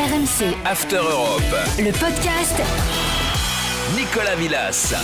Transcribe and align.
RMC. 0.00 0.56
After 0.64 0.96
Europe. 0.96 1.42
Le 1.78 1.92
podcast. 1.92 2.58
Nicolas 3.94 4.34
Villas. 4.34 4.94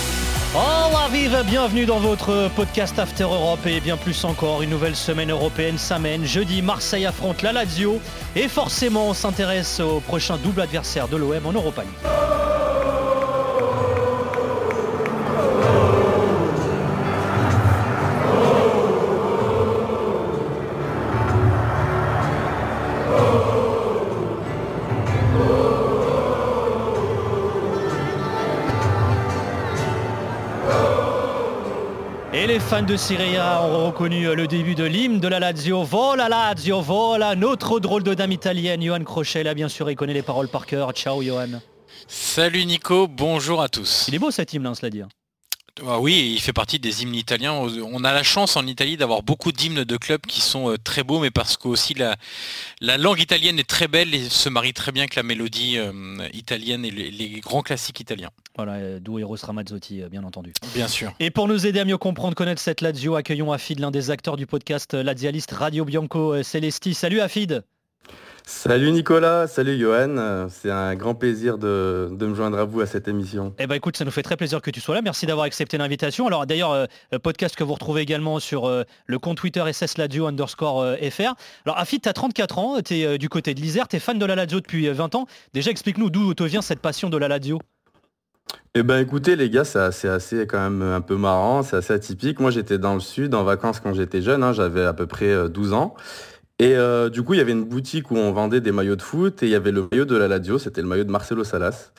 Oh 0.54 1.11
vive, 1.12 1.37
bienvenue 1.46 1.84
dans 1.84 1.99
votre 1.99 2.49
podcast 2.57 2.99
After 2.99 3.25
Europe 3.25 3.67
et 3.67 3.81
bien 3.81 3.99
plus 3.99 4.25
encore, 4.25 4.63
une 4.63 4.71
nouvelle 4.71 4.97
semaine 4.97 5.31
européenne 5.31 5.77
s'amène. 5.77 6.25
Jeudi, 6.25 6.63
Marseille 6.63 7.05
affronte 7.05 7.43
la 7.43 7.53
Lazio 7.53 8.01
et 8.35 8.48
forcément 8.48 9.09
on 9.09 9.12
s'intéresse 9.12 9.80
au 9.80 10.01
prochain 10.01 10.39
double 10.39 10.62
adversaire 10.62 11.09
de 11.09 11.19
l'OM 11.19 11.45
en 11.45 11.53
Europa 11.53 11.83
League. 11.83 12.36
Fans 32.66 32.83
de 32.83 32.97
Serie 32.97 33.37
A 33.37 33.62
ont 33.62 33.87
reconnu 33.87 34.34
le 34.34 34.48
début 34.48 34.75
de 34.75 34.83
l'hymne 34.83 35.20
de 35.20 35.29
la 35.29 35.38
Lazio. 35.38 35.84
Vola 35.84 36.29
Lazio, 36.29 36.80
vola, 36.80 37.37
notre 37.37 37.79
drôle 37.79 38.02
de 38.02 38.12
dame 38.12 38.33
italienne. 38.33 38.83
Johan 38.83 39.05
Crochet, 39.05 39.45
là 39.45 39.55
bien 39.55 39.69
sûr, 39.69 39.89
il 39.89 39.95
connaît 39.95 40.15
les 40.15 40.23
paroles 40.23 40.48
par 40.48 40.66
cœur. 40.66 40.91
Ciao 40.92 41.23
Johan. 41.23 41.61
Salut 42.09 42.66
Nico, 42.66 43.06
bonjour 43.06 43.62
à 43.62 43.69
tous. 43.69 44.06
Il 44.09 44.16
est 44.16 44.19
beau 44.19 44.33
cet 44.33 44.52
hymne, 44.52 44.66
hein, 44.66 44.75
cela 44.75 44.91
dit. 44.91 45.02
Ah 45.85 46.01
oui, 46.01 46.33
il 46.35 46.41
fait 46.41 46.55
partie 46.55 46.79
des 46.79 47.03
hymnes 47.03 47.15
italiens. 47.15 47.53
On 47.53 48.03
a 48.03 48.12
la 48.12 48.23
chance 48.23 48.57
en 48.57 48.67
Italie 48.67 48.97
d'avoir 48.97 49.23
beaucoup 49.23 49.53
d'hymnes 49.53 49.84
de 49.84 49.97
clubs 49.97 50.23
qui 50.23 50.41
sont 50.41 50.71
euh, 50.71 50.79
très 50.79 51.03
beaux, 51.03 51.21
mais 51.21 51.30
parce 51.30 51.57
que 51.57 51.69
aussi 51.69 51.93
la, 51.93 52.17
la 52.80 52.97
langue 52.97 53.21
italienne 53.21 53.59
est 53.59 53.69
très 53.69 53.87
belle 53.87 54.15
et 54.15 54.29
se 54.31 54.48
marie 54.48 54.73
très 54.73 54.91
bien 54.91 55.03
avec 55.03 55.17
la 55.17 55.23
mélodie 55.23 55.77
euh, 55.77 56.29
italienne 56.33 56.84
et 56.84 56.91
les, 56.91 57.11
les 57.11 57.41
grands 57.41 57.62
classiques 57.62 58.01
italiens. 58.01 58.31
Voilà, 58.56 58.73
euh, 58.75 59.00
d'où 59.00 59.19
Eros 59.19 59.37
Ramazzotti, 59.42 60.03
bien 60.11 60.25
entendu. 60.25 60.55
Bien 60.75 60.89
sûr. 60.89 61.12
Et 61.20 61.31
pour 61.31 61.47
nous 61.47 61.67
aider 61.67 61.81
à 61.81 61.84
mieux 61.84 61.98
comprendre, 61.98 62.34
connaître 62.34 62.62
cette 62.62 62.81
Lazio, 62.81 63.15
accueillons 63.15 63.53
Afid, 63.53 63.78
l'un 63.78 63.91
des 63.91 64.11
acteurs 64.11 64.39
du 64.39 64.47
podcast 64.47 64.95
Lazialiste 64.95 65.53
Radio 65.53 65.84
Bianco 65.84 66.43
Celesti. 66.43 66.95
Salut 66.95 67.20
Afid 67.20 67.62
Salut 68.48 68.92
Nicolas, 68.92 69.48
salut 69.48 69.77
Johan, 69.77 70.47
c'est 70.50 70.70
un 70.70 70.94
grand 70.94 71.16
plaisir 71.16 71.58
de, 71.58 72.08
de 72.12 72.27
me 72.27 72.34
joindre 72.36 72.56
à 72.61 72.64
vous 72.64 72.80
à 72.80 72.86
cette 72.86 73.08
émission. 73.08 73.53
Eh 73.58 73.66
ben 73.66 73.75
écoute, 73.75 73.97
ça 73.97 74.05
nous 74.05 74.12
fait 74.12 74.22
très 74.22 74.36
plaisir 74.36 74.62
que 74.62 74.70
tu 74.70 74.80
sois 74.80 74.94
là. 74.94 75.03
Merci 75.03 75.27
d'avoir 75.27 75.47
accepté 75.47 75.77
l'invitation. 75.77 76.28
Alors 76.28 76.47
d'ailleurs, 76.47 76.70
euh, 76.70 76.86
podcast 77.20 77.56
que 77.56 77.64
vous 77.64 77.75
retrouvez 77.75 78.03
également 78.03 78.38
sur 78.38 78.66
euh, 78.66 78.84
le 79.06 79.19
compte 79.19 79.38
Twitter 79.38 79.64
SS 79.72 79.98
Lazio 79.98 80.27
underscore 80.27 80.80
euh, 80.80 80.97
FR. 81.11 81.34
Alors 81.64 81.77
Afid, 81.77 82.00
tu 82.00 82.08
as 82.08 82.12
34 82.12 82.58
ans, 82.58 82.80
tu 82.83 82.94
es 82.94 83.19
du 83.19 83.28
côté 83.28 83.53
de 83.53 83.61
l'Isère, 83.61 83.88
tu 83.88 83.97
es 83.97 83.98
fan 83.98 84.16
de 84.16 84.25
la 84.25 84.36
Lazio 84.36 84.60
depuis 84.60 84.86
euh, 84.86 84.92
20 84.92 85.16
ans. 85.16 85.27
Déjà, 85.53 85.72
explique-nous 85.72 86.10
d'où 86.10 86.33
te 86.33 86.44
vient 86.44 86.62
cette 86.62 86.81
passion 86.81 87.10
de 87.10 87.16
la 87.16 87.27
Lazio. 87.27 87.58
Eh 88.78 88.83
ben 88.83 88.98
écoutez 88.98 89.36
les 89.36 89.48
gars, 89.48 89.64
c'est 89.64 89.78
assez, 89.78 90.06
assez 90.06 90.47
quand 90.47 90.58
même 90.58 90.83
un 90.83 91.00
peu 91.00 91.16
marrant, 91.16 91.62
c'est 91.62 91.77
assez 91.77 91.94
atypique. 91.94 92.41
Moi 92.41 92.50
j'étais 92.50 92.78
dans 92.78 92.94
le 92.94 93.00
sud 93.00 93.34
en 93.34 93.42
vacances 93.42 93.81
quand 93.81 93.94
j'étais 93.94 94.20
jeune, 94.20 94.42
hein, 94.42 94.53
j'avais 94.53 94.84
à 94.84 94.92
peu 94.92 95.06
près 95.06 95.31
euh, 95.31 95.48
12 95.48 95.72
ans. 95.72 95.94
Et 96.59 96.75
euh, 96.75 97.11
du 97.11 97.23
coup 97.23 97.35
il 97.35 97.37
y 97.37 97.41
avait 97.41 97.53
une 97.53 97.65
boutique 97.65 98.11
où 98.11 98.17
on 98.17 98.33
vendait 98.33 98.62
des 98.62 98.73
maillots 98.73 98.97
de 98.97 99.03
foot 99.03 99.43
et 99.43 99.47
il 99.47 99.53
y 99.53 99.55
avait 99.55 99.73
le 99.73 99.89
maillot 99.93 100.07
de 100.07 100.17
la 100.17 100.27
Lazio, 100.27 100.59
c'était 100.59 100.81
le 100.81 100.89
maillot 100.89 101.05
de 101.05 101.11
Marcelo 101.11 101.45
Salas. 101.45 101.93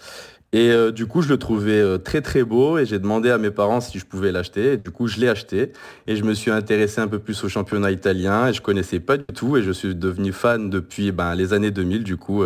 Et 0.51 0.71
euh, 0.71 0.91
du 0.91 1.05
coup 1.05 1.21
je 1.21 1.29
le 1.29 1.37
trouvais 1.37 1.79
euh, 1.79 1.99
très 1.99 2.21
très 2.21 2.43
beau 2.43 2.79
et 2.79 2.85
j'ai 2.87 2.97
demandé 2.97 3.29
à 3.29 3.37
mes 3.37 3.51
parents 3.51 3.81
si 3.81 3.99
je 3.99 4.05
pouvais 4.05 4.31
l'acheter. 4.31 4.73
Et 4.73 4.77
du 4.77 4.89
coup 4.89 5.07
je 5.07 5.19
l'ai 5.19 5.29
acheté 5.29 5.73
et 6.07 6.15
je 6.15 6.23
me 6.23 6.33
suis 6.33 6.49
intéressé 6.49 7.01
un 7.01 7.07
peu 7.07 7.19
plus 7.19 7.43
au 7.43 7.49
championnat 7.49 7.91
italien 7.91 8.47
et 8.47 8.53
je 8.53 8.63
connaissais 8.63 8.99
pas 8.99 9.17
du 9.17 9.25
tout 9.25 9.57
et 9.57 9.61
je 9.61 9.69
suis 9.69 9.93
devenu 9.93 10.31
fan 10.31 10.71
depuis 10.71 11.11
ben, 11.11 11.35
les 11.35 11.53
années 11.53 11.69
2000 11.69 12.03
du 12.03 12.17
coup 12.17 12.43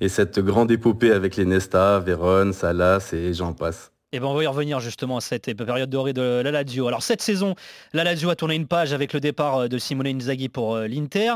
et 0.00 0.08
cette 0.10 0.38
grande 0.40 0.70
épopée 0.70 1.10
avec 1.10 1.36
les 1.36 1.46
Nesta, 1.46 2.00
Vérone, 2.00 2.52
Salas 2.52 3.14
et 3.14 3.32
j'en 3.32 3.54
passe. 3.54 3.92
Et 4.12 4.20
ben 4.20 4.26
on 4.26 4.34
va 4.34 4.44
y 4.44 4.46
revenir 4.46 4.80
justement 4.80 5.16
à 5.16 5.20
cette 5.22 5.54
période 5.56 5.88
dorée 5.88 6.12
de 6.12 6.42
la 6.44 6.50
Lazio. 6.50 6.86
Alors 6.86 7.02
cette 7.02 7.22
saison, 7.22 7.54
la 7.94 8.04
Lazio 8.04 8.28
a 8.28 8.36
tourné 8.36 8.56
une 8.56 8.66
page 8.66 8.92
avec 8.92 9.14
le 9.14 9.20
départ 9.20 9.70
de 9.70 9.78
Simone 9.78 10.06
Inzaghi 10.08 10.50
pour 10.50 10.76
l'Inter. 10.76 11.32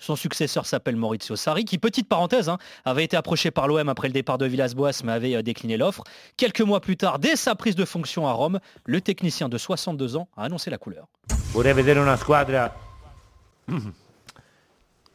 Son 0.00 0.16
successeur 0.16 0.64
s'appelle 0.66 0.96
Maurizio 0.96 1.36
Sarri, 1.36 1.64
qui, 1.64 1.78
petite 1.78 2.08
parenthèse, 2.08 2.48
hein, 2.48 2.58
avait 2.84 3.04
été 3.04 3.16
approché 3.16 3.50
par 3.50 3.68
l'OM 3.68 3.88
après 3.88 4.08
le 4.08 4.14
départ 4.14 4.38
de 4.38 4.46
Villas-Boas, 4.46 5.02
mais 5.04 5.12
avait 5.12 5.36
euh, 5.36 5.42
décliné 5.42 5.76
l'offre. 5.76 6.02
Quelques 6.36 6.62
mois 6.62 6.80
plus 6.80 6.96
tard, 6.96 7.18
dès 7.18 7.36
sa 7.36 7.54
prise 7.54 7.76
de 7.76 7.84
fonction 7.84 8.26
à 8.26 8.32
Rome, 8.32 8.60
le 8.86 9.00
technicien 9.02 9.48
de 9.50 9.58
62 9.58 10.16
ans 10.16 10.28
a 10.36 10.44
annoncé 10.44 10.70
la 10.70 10.78
couleur. 10.78 11.06
Vorrei 11.52 11.74
vedere 11.74 12.00
una 12.00 12.16
squadra? 12.16 12.74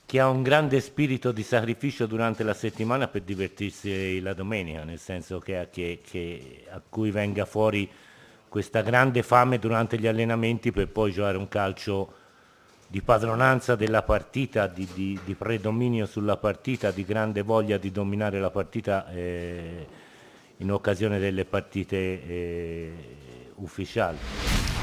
Che 0.07 0.19
ha 0.19 0.29
un 0.29 0.43
grande 0.43 0.81
spirito 0.81 1.31
di 1.31 1.41
sacrificio 1.41 2.05
durante 2.05 2.43
la 2.43 2.53
settimana 2.53 3.07
per 3.07 3.23
divertirsi 3.23 4.19
la 4.21 4.35
domenica, 4.35 4.83
nel 4.83 4.99
senso 4.99 5.39
che, 5.39 5.67
che- 5.71 5.99
che- 6.07 6.63
a 6.69 6.79
cui 6.87 7.09
venga 7.09 7.45
fuori 7.45 7.89
questa 8.47 8.81
grande 8.81 9.23
fame 9.23 9.57
durante 9.57 9.97
gli 9.97 10.05
allenamenti 10.05 10.71
per 10.71 10.89
poi 10.89 11.11
giocare 11.11 11.37
un 11.37 11.47
calcio 11.47 12.13
di 12.95 13.01
padronanza 13.01 13.75
della 13.75 14.03
partita, 14.03 14.67
di, 14.67 14.87
di- 14.93 15.19
di 15.25 15.35
predominio 15.35 16.05
sulla 16.05 16.37
partita, 16.37 16.91
di 16.91 17.03
grande 17.03 17.41
voglia 17.41 17.75
di 17.75 17.91
dominare 17.91 18.39
la 18.39 18.49
partita 18.49 19.11
eh, 19.11 19.85
in 20.55 20.71
occasione 20.71 21.19
delle 21.19 21.43
partite 21.43 21.97
eh, 21.97 22.93
ufficiali. 23.55 24.74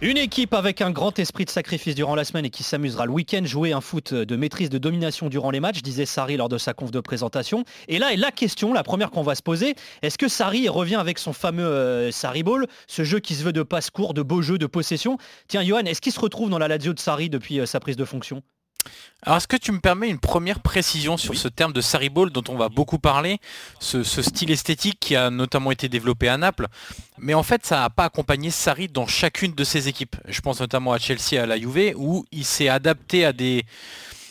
Une 0.00 0.16
équipe 0.16 0.54
avec 0.54 0.80
un 0.80 0.92
grand 0.92 1.18
esprit 1.18 1.44
de 1.44 1.50
sacrifice 1.50 1.96
durant 1.96 2.14
la 2.14 2.22
semaine 2.22 2.44
et 2.44 2.50
qui 2.50 2.62
s'amusera 2.62 3.04
le 3.04 3.10
week-end, 3.10 3.42
jouer 3.44 3.72
un 3.72 3.80
foot 3.80 4.14
de 4.14 4.36
maîtrise 4.36 4.70
de 4.70 4.78
domination 4.78 5.28
durant 5.28 5.50
les 5.50 5.58
matchs, 5.58 5.82
disait 5.82 6.06
Sarri 6.06 6.36
lors 6.36 6.48
de 6.48 6.56
sa 6.56 6.72
conf 6.72 6.92
de 6.92 7.00
présentation. 7.00 7.64
Et 7.88 7.98
là 7.98 8.12
est 8.12 8.16
la 8.16 8.30
question, 8.30 8.72
la 8.72 8.84
première 8.84 9.10
qu'on 9.10 9.24
va 9.24 9.34
se 9.34 9.42
poser, 9.42 9.74
est-ce 10.02 10.16
que 10.16 10.28
Sarri 10.28 10.68
revient 10.68 10.94
avec 10.94 11.18
son 11.18 11.32
fameux 11.32 11.66
euh, 11.66 12.12
Sarri 12.12 12.44
Ball, 12.44 12.68
ce 12.86 13.02
jeu 13.02 13.18
qui 13.18 13.34
se 13.34 13.42
veut 13.42 13.52
de 13.52 13.64
passe-court, 13.64 14.14
de 14.14 14.22
beau 14.22 14.40
jeu, 14.40 14.56
de 14.56 14.66
possession? 14.66 15.18
Tiens 15.48 15.64
Johan, 15.64 15.80
est-ce 15.80 16.00
qu'il 16.00 16.12
se 16.12 16.20
retrouve 16.20 16.48
dans 16.48 16.58
la 16.58 16.68
Lazio 16.68 16.92
de 16.92 17.00
Sarri 17.00 17.28
depuis 17.28 17.58
euh, 17.58 17.66
sa 17.66 17.80
prise 17.80 17.96
de 17.96 18.04
fonction? 18.04 18.44
Alors 19.22 19.38
est-ce 19.38 19.48
que 19.48 19.56
tu 19.56 19.72
me 19.72 19.80
permets 19.80 20.08
une 20.08 20.20
première 20.20 20.60
précision 20.60 21.16
sur 21.16 21.36
ce 21.36 21.48
terme 21.48 21.72
de 21.72 21.80
Sarri 21.80 22.08
Ball 22.08 22.30
dont 22.30 22.44
on 22.48 22.56
va 22.56 22.68
beaucoup 22.68 22.98
parler, 22.98 23.40
ce, 23.80 24.04
ce 24.04 24.22
style 24.22 24.52
esthétique 24.52 24.98
qui 25.00 25.16
a 25.16 25.28
notamment 25.28 25.72
été 25.72 25.88
développé 25.88 26.28
à 26.28 26.36
Naples, 26.36 26.68
mais 27.18 27.34
en 27.34 27.42
fait 27.42 27.66
ça 27.66 27.80
n'a 27.80 27.90
pas 27.90 28.04
accompagné 28.04 28.50
Sarri 28.50 28.86
dans 28.86 29.08
chacune 29.08 29.54
de 29.54 29.64
ses 29.64 29.88
équipes. 29.88 30.16
Je 30.28 30.40
pense 30.40 30.60
notamment 30.60 30.92
à 30.92 30.98
Chelsea 30.98 31.32
et 31.32 31.38
à 31.38 31.46
la 31.46 31.58
Juve 31.58 31.94
où 31.96 32.24
il 32.30 32.44
s'est 32.44 32.68
adapté 32.68 33.24
à 33.24 33.32
des 33.32 33.66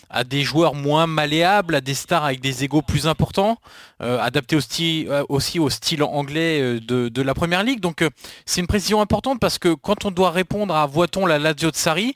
à 0.10 0.24
des 0.24 0.44
joueurs 0.44 0.74
moins 0.74 1.06
malléables, 1.06 1.76
à 1.76 1.82
des 1.82 1.94
stars 1.94 2.24
avec 2.24 2.40
des 2.40 2.64
égos 2.64 2.82
plus 2.82 3.08
importants, 3.08 3.58
euh, 4.02 4.20
adapté 4.22 4.58
euh, 4.82 5.24
aussi 5.28 5.60
au 5.60 5.70
style 5.70 6.04
anglais 6.04 6.62
euh, 6.62 6.80
de, 6.80 7.10
de 7.10 7.22
la 7.22 7.34
Première 7.34 7.64
Ligue. 7.64 7.82
Donc 7.82 8.02
euh, 8.02 8.10
c'est 8.46 8.62
une 8.62 8.68
précision 8.68 9.02
importante 9.02 9.40
parce 9.40 9.60
que 9.60 9.74
quand 9.74 10.06
on 10.06 10.12
doit 10.12 10.32
répondre 10.32 10.74
à 10.74 10.86
voit-on 10.86 11.26
la 11.26 11.40
Lazio 11.40 11.72
de 11.72 11.76
Sarri, 11.76 12.16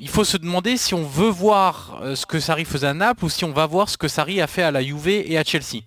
il 0.00 0.08
faut 0.08 0.24
se 0.24 0.38
demander 0.38 0.78
si 0.78 0.94
on 0.94 1.04
veut 1.04 1.28
voir 1.28 2.00
euh, 2.02 2.16
ce 2.16 2.24
que 2.24 2.40
Sarri 2.40 2.64
faisait 2.64 2.86
à 2.86 2.94
Naples 2.94 3.26
ou 3.26 3.28
si 3.28 3.44
on 3.44 3.52
va 3.52 3.66
voir 3.66 3.90
ce 3.90 3.98
que 3.98 4.08
Sarri 4.08 4.40
a 4.40 4.46
fait 4.46 4.62
à 4.62 4.70
la 4.70 4.82
Juve 4.82 5.08
et 5.08 5.36
à 5.36 5.44
Chelsea. 5.44 5.82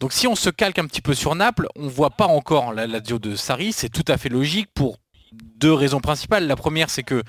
Donc 0.00 0.12
si 0.12 0.26
on 0.26 0.34
se 0.34 0.50
calque 0.50 0.80
un 0.80 0.86
petit 0.86 1.00
peu 1.00 1.14
sur 1.14 1.36
Naples, 1.36 1.68
on 1.76 1.86
voit 1.86 2.10
pas 2.10 2.26
encore 2.26 2.72
la 2.72 2.88
Lazio 2.88 3.20
de 3.20 3.36
Sarri, 3.36 3.72
c'est 3.72 3.88
tout 3.88 4.04
à 4.08 4.18
fait 4.18 4.28
logique 4.28 4.68
pour 4.74 4.98
deux 5.32 5.72
raisons 5.72 6.00
principales. 6.00 6.48
La 6.48 6.56
première, 6.56 6.90
c'est 6.90 7.04
que 7.04 7.22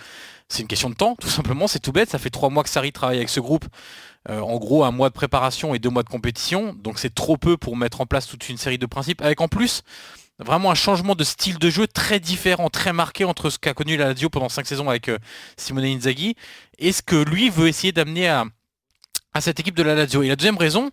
c'est 0.49 0.63
une 0.63 0.67
question 0.67 0.89
de 0.89 0.95
temps, 0.95 1.15
tout 1.15 1.29
simplement, 1.29 1.67
c'est 1.67 1.79
tout 1.79 1.91
bête. 1.91 2.09
Ça 2.09 2.17
fait 2.17 2.31
trois 2.31 2.49
mois 2.49 2.63
que 2.63 2.69
Sarri 2.69 2.91
travaille 2.91 3.17
avec 3.17 3.29
ce 3.29 3.39
groupe. 3.39 3.65
Euh, 4.29 4.39
en 4.39 4.57
gros, 4.57 4.83
un 4.83 4.91
mois 4.91 5.09
de 5.09 5.13
préparation 5.13 5.75
et 5.75 5.79
deux 5.79 5.89
mois 5.89 6.03
de 6.03 6.09
compétition. 6.09 6.73
Donc 6.73 6.97
c'est 6.97 7.13
trop 7.13 7.37
peu 7.37 7.57
pour 7.57 7.77
mettre 7.77 8.01
en 8.01 8.07
place 8.07 8.27
toute 8.27 8.49
une 8.49 8.57
série 8.57 8.79
de 8.79 8.85
principes. 8.87 9.21
Avec 9.21 9.39
en 9.39 9.47
plus 9.47 9.83
vraiment 10.43 10.71
un 10.71 10.75
changement 10.75 11.15
de 11.15 11.23
style 11.23 11.59
de 11.59 11.69
jeu 11.69 11.87
très 11.87 12.19
différent, 12.19 12.69
très 12.69 12.93
marqué 12.93 13.25
entre 13.25 13.49
ce 13.49 13.57
qu'a 13.57 13.73
connu 13.73 13.97
la 13.97 14.07
Lazio 14.09 14.29
pendant 14.29 14.49
cinq 14.49 14.67
saisons 14.67 14.89
avec 14.89 15.09
euh, 15.09 15.17
Simone 15.57 15.85
Inzaghi 15.85 16.35
et 16.79 16.91
ce 16.91 17.01
que 17.01 17.15
lui 17.15 17.49
veut 17.49 17.67
essayer 17.67 17.91
d'amener 17.91 18.29
à, 18.29 18.45
cette 19.39 19.59
équipe 19.59 19.75
de 19.75 19.83
la 19.83 19.95
Lazio. 19.95 20.21
Et 20.23 20.27
la 20.27 20.35
deuxième 20.35 20.57
raison, 20.57 20.91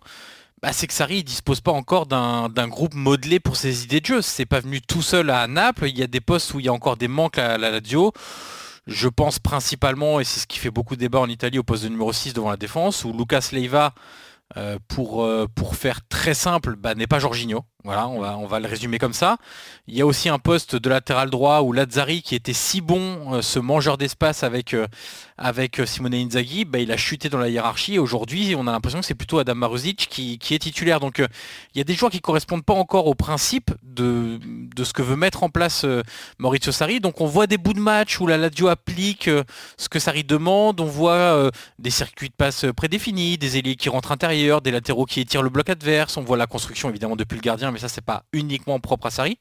bah, 0.61 0.73
c'est 0.73 0.87
que 0.87 0.93
Sarri 0.93 1.17
ne 1.17 1.21
dispose 1.21 1.61
pas 1.61 1.71
encore 1.71 2.05
d'un 2.07 2.67
groupe 2.67 2.93
modelé 2.93 3.39
pour 3.39 3.55
ses 3.55 3.83
idées 3.83 3.99
de 3.99 4.05
jeu. 4.05 4.21
C'est 4.21 4.45
pas 4.45 4.59
venu 4.59 4.81
tout 4.81 5.01
seul 5.01 5.29
à 5.29 5.47
Naples. 5.47 5.87
Il 5.87 5.97
y 5.97 6.03
a 6.03 6.07
des 6.07 6.21
postes 6.21 6.53
où 6.53 6.59
il 6.59 6.65
y 6.65 6.69
a 6.69 6.73
encore 6.73 6.97
des 6.97 7.07
manques 7.07 7.37
à 7.37 7.57
la 7.57 7.71
Lazio. 7.71 8.13
Je 8.87 9.07
pense 9.07 9.37
principalement, 9.37 10.19
et 10.19 10.23
c'est 10.23 10.39
ce 10.39 10.47
qui 10.47 10.57
fait 10.57 10.71
beaucoup 10.71 10.95
de 10.95 11.01
débat 11.01 11.19
en 11.19 11.29
Italie, 11.29 11.59
au 11.59 11.63
poste 11.63 11.83
de 11.83 11.89
numéro 11.89 12.11
6 12.11 12.33
devant 12.33 12.49
la 12.49 12.57
défense, 12.57 13.05
où 13.05 13.13
Lucas 13.13 13.49
Leiva, 13.51 13.93
euh, 14.57 14.79
pour, 14.87 15.23
euh, 15.23 15.47
pour 15.53 15.75
faire 15.75 15.99
très 16.09 16.33
simple, 16.33 16.75
bah, 16.75 16.95
n'est 16.95 17.07
pas 17.07 17.19
Jorginho. 17.19 17.63
Voilà, 17.83 18.07
on 18.07 18.45
va, 18.45 18.59
le 18.59 18.67
résumer 18.67 18.99
comme 18.99 19.13
ça. 19.13 19.37
Il 19.87 19.95
y 19.95 20.01
a 20.01 20.05
aussi 20.05 20.29
un 20.29 20.37
poste 20.37 20.75
de 20.75 20.87
latéral 20.87 21.31
droit 21.31 21.61
où 21.61 21.73
Lazzari, 21.73 22.21
qui 22.21 22.35
était 22.35 22.53
si 22.53 22.79
bon, 22.79 23.33
euh, 23.33 23.41
ce 23.41 23.57
mangeur 23.57 23.97
d'espace 23.97 24.43
avec, 24.43 24.75
euh, 24.75 24.87
euh, 25.39 25.85
Simone 25.87 26.13
Inzaghi, 26.13 26.63
bah, 26.63 26.77
il 26.77 26.91
a 26.91 26.97
chuté 26.97 27.27
dans 27.27 27.39
la 27.39 27.49
hiérarchie. 27.49 27.97
Aujourd'hui, 27.97 28.53
on 28.55 28.67
a 28.67 28.71
l'impression 28.71 28.99
que 28.99 29.05
c'est 29.05 29.15
plutôt 29.15 29.39
Adam 29.39 29.55
Maruzic 29.55 30.07
qui, 30.11 30.37
est 30.51 30.59
titulaire. 30.59 30.99
Donc 30.99 31.17
il 31.17 31.77
y 31.77 31.81
a 31.81 31.83
des 31.83 31.95
joueurs 31.95 32.11
qui 32.11 32.17
ne 32.17 32.21
correspondent 32.21 32.63
pas 32.63 32.75
encore 32.75 33.07
au 33.07 33.15
principe 33.15 33.71
de, 33.81 34.39
de, 34.75 34.83
ce 34.83 34.93
que 34.93 35.01
veut 35.01 35.15
mettre 35.15 35.41
en 35.41 35.49
place 35.49 35.83
Maurizio 36.37 36.71
Sarri. 36.71 36.99
Donc 36.99 37.19
on 37.19 37.25
voit 37.25 37.47
des 37.47 37.57
bouts 37.57 37.73
de 37.73 37.79
match 37.79 38.19
où 38.19 38.27
la 38.27 38.37
Lazio 38.37 38.67
applique 38.67 39.27
ce 39.77 39.89
que 39.89 39.97
Sarri 39.97 40.23
demande. 40.23 40.79
On 40.79 40.85
voit 40.85 41.49
des 41.79 41.89
circuits 41.89 42.29
de 42.29 42.35
passe 42.35 42.65
prédéfinis, 42.75 43.39
des 43.39 43.57
ailiers 43.57 43.75
qui 43.75 43.89
rentrent 43.89 44.11
intérieur, 44.11 44.61
des 44.61 44.71
latéraux 44.71 45.05
qui 45.05 45.19
étirent 45.19 45.41
le 45.41 45.49
bloc 45.49 45.69
adverse. 45.69 46.17
On 46.17 46.21
voit 46.21 46.37
la 46.37 46.47
construction 46.47 46.89
évidemment 46.89 47.15
depuis 47.15 47.37
le 47.37 47.41
gardien 47.41 47.70
mais 47.71 47.79
ça 47.79 47.89
c'est 47.89 48.05
pas 48.05 48.23
uniquement 48.33 48.79
propre 48.79 49.07
à 49.07 49.11
Sarri. 49.11 49.37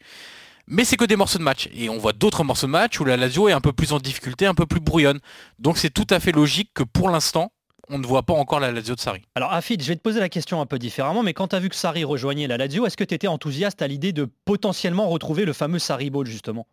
Mais 0.67 0.85
c'est 0.85 0.97
que 0.97 1.05
des 1.05 1.17
morceaux 1.17 1.39
de 1.39 1.43
match. 1.43 1.69
Et 1.75 1.89
on 1.89 1.99
voit 1.99 2.13
d'autres 2.13 2.45
morceaux 2.45 2.67
de 2.67 2.73
match 2.73 3.01
où 3.01 3.05
la 3.05 3.17
Lazio 3.17 3.49
est 3.49 3.53
un 3.53 3.61
peu 3.61 3.73
plus 3.73 3.93
en 3.93 3.99
difficulté, 3.99 4.47
un 4.47 4.55
peu 4.55 4.67
plus 4.67 4.81
brouillonne. 4.81 5.19
Donc 5.59 5.79
c'est 5.79 5.91
tout 5.91 6.07
à 6.11 6.21
fait 6.21 6.31
logique 6.31 6.71
que 6.75 6.85
pour 6.85 7.11
l'instant, 7.11 7.53
on 7.89 7.99
ne 7.99 8.07
voit 8.07 8.23
pas 8.23 8.35
encore 8.35 8.61
la 8.61 8.71
Lazio 8.71 8.95
de 8.95 9.01
Sarri. 9.01 9.23
Alors 9.35 9.53
Afid, 9.53 9.83
je 9.83 9.89
vais 9.89 9.97
te 9.97 10.01
poser 10.01 10.21
la 10.21 10.29
question 10.29 10.61
un 10.61 10.67
peu 10.67 10.79
différemment, 10.79 11.25
mais 11.25 11.35
quand 11.35 11.49
tu 11.49 11.57
as 11.57 11.59
vu 11.59 11.69
que 11.69 11.75
Sarri 11.75 12.05
rejoignait 12.05 12.47
la 12.47 12.57
Lazio, 12.57 12.87
est-ce 12.87 12.97
que 12.97 13.05
tu 13.05 13.15
étais 13.15 13.27
enthousiaste 13.27 13.83
à 13.83 13.89
l'idée 13.89 14.13
de 14.13 14.29
potentiellement 14.45 15.09
retrouver 15.09 15.45
le 15.45 15.53
fameux 15.53 15.81
Sarri 15.81 16.09
Ball 16.09 16.27
justement? 16.27 16.67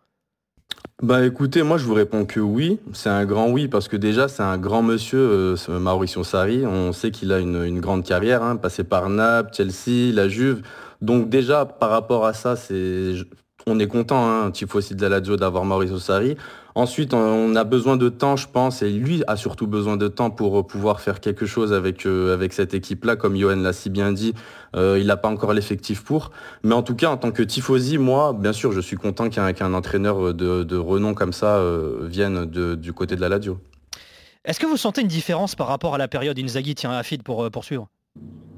Bah 1.03 1.23
écoutez, 1.23 1.61
moi 1.61 1.77
je 1.77 1.85
vous 1.85 1.93
réponds 1.93 2.25
que 2.25 2.39
oui, 2.39 2.79
c'est 2.91 3.09
un 3.09 3.23
grand 3.25 3.51
oui 3.51 3.67
parce 3.67 3.87
que 3.87 3.95
déjà 3.95 4.27
c'est 4.27 4.41
un 4.41 4.57
grand 4.57 4.81
monsieur, 4.81 5.19
euh, 5.19 5.79
Mauricio 5.79 6.23
Sarri, 6.23 6.65
on 6.65 6.91
sait 6.91 7.11
qu'il 7.11 7.31
a 7.31 7.37
une, 7.37 7.79
grande 7.79 8.03
carrière, 8.03 8.41
hein, 8.41 8.55
passé 8.55 8.83
par 8.83 9.07
Naples, 9.07 9.51
Chelsea, 9.53 10.11
la 10.11 10.27
Juve, 10.27 10.63
donc 11.01 11.29
déjà, 11.29 11.65
par 11.65 11.89
rapport 11.89 12.25
à 12.25 12.33
ça, 12.33 12.55
on 13.67 13.79
est 13.79 13.87
content, 13.87 14.27
hein, 14.27 14.51
Tifosi 14.51 14.95
de 14.95 15.01
la 15.01 15.09
Lazio, 15.19 15.35
d'avoir 15.35 15.65
Mauricio 15.65 15.99
Sarri. 15.99 16.37
Ensuite, 16.77 17.15
on 17.15 17.55
a 17.55 17.63
besoin 17.63 17.97
de 17.97 18.07
temps, 18.07 18.35
je 18.35 18.47
pense, 18.47 18.83
et 18.83 18.91
lui 18.91 19.23
a 19.25 19.35
surtout 19.35 19.65
besoin 19.65 19.97
de 19.97 20.07
temps 20.07 20.29
pour 20.29 20.67
pouvoir 20.67 21.01
faire 21.01 21.19
quelque 21.21 21.47
chose 21.47 21.73
avec, 21.73 22.05
euh, 22.05 22.35
avec 22.35 22.53
cette 22.53 22.75
équipe-là. 22.75 23.15
Comme 23.15 23.35
Johan 23.35 23.55
l'a 23.55 23.73
si 23.73 23.89
bien 23.89 24.11
dit, 24.11 24.35
euh, 24.75 24.99
il 24.99 25.07
n'a 25.07 25.17
pas 25.17 25.27
encore 25.27 25.53
l'effectif 25.53 26.03
pour. 26.03 26.29
Mais 26.61 26.75
en 26.75 26.83
tout 26.83 26.93
cas, 26.93 27.09
en 27.09 27.17
tant 27.17 27.31
que 27.31 27.41
Tifosi, 27.41 27.97
moi, 27.97 28.31
bien 28.31 28.53
sûr, 28.53 28.73
je 28.73 28.79
suis 28.79 28.95
content 28.95 29.27
qu'un 29.27 29.73
entraîneur 29.73 30.35
de, 30.35 30.77
renom 30.77 31.15
comme 31.15 31.33
ça 31.33 31.55
euh, 31.55 32.01
vienne 32.03 32.45
du 32.45 32.93
côté 32.93 33.15
de 33.15 33.21
la 33.21 33.29
Lazio. 33.29 33.57
Est-ce 34.45 34.59
que 34.59 34.67
vous 34.67 34.77
sentez 34.77 35.01
une 35.01 35.07
différence 35.07 35.55
par 35.55 35.65
rapport 35.65 35.95
à 35.95 35.97
la 35.97 36.07
période 36.07 36.37
Inzaghi 36.37 36.75
Tiens, 36.75 36.91
Afid, 36.91 37.23
pour 37.23 37.49
poursuivre? 37.49 37.87
euh, 38.17 38.56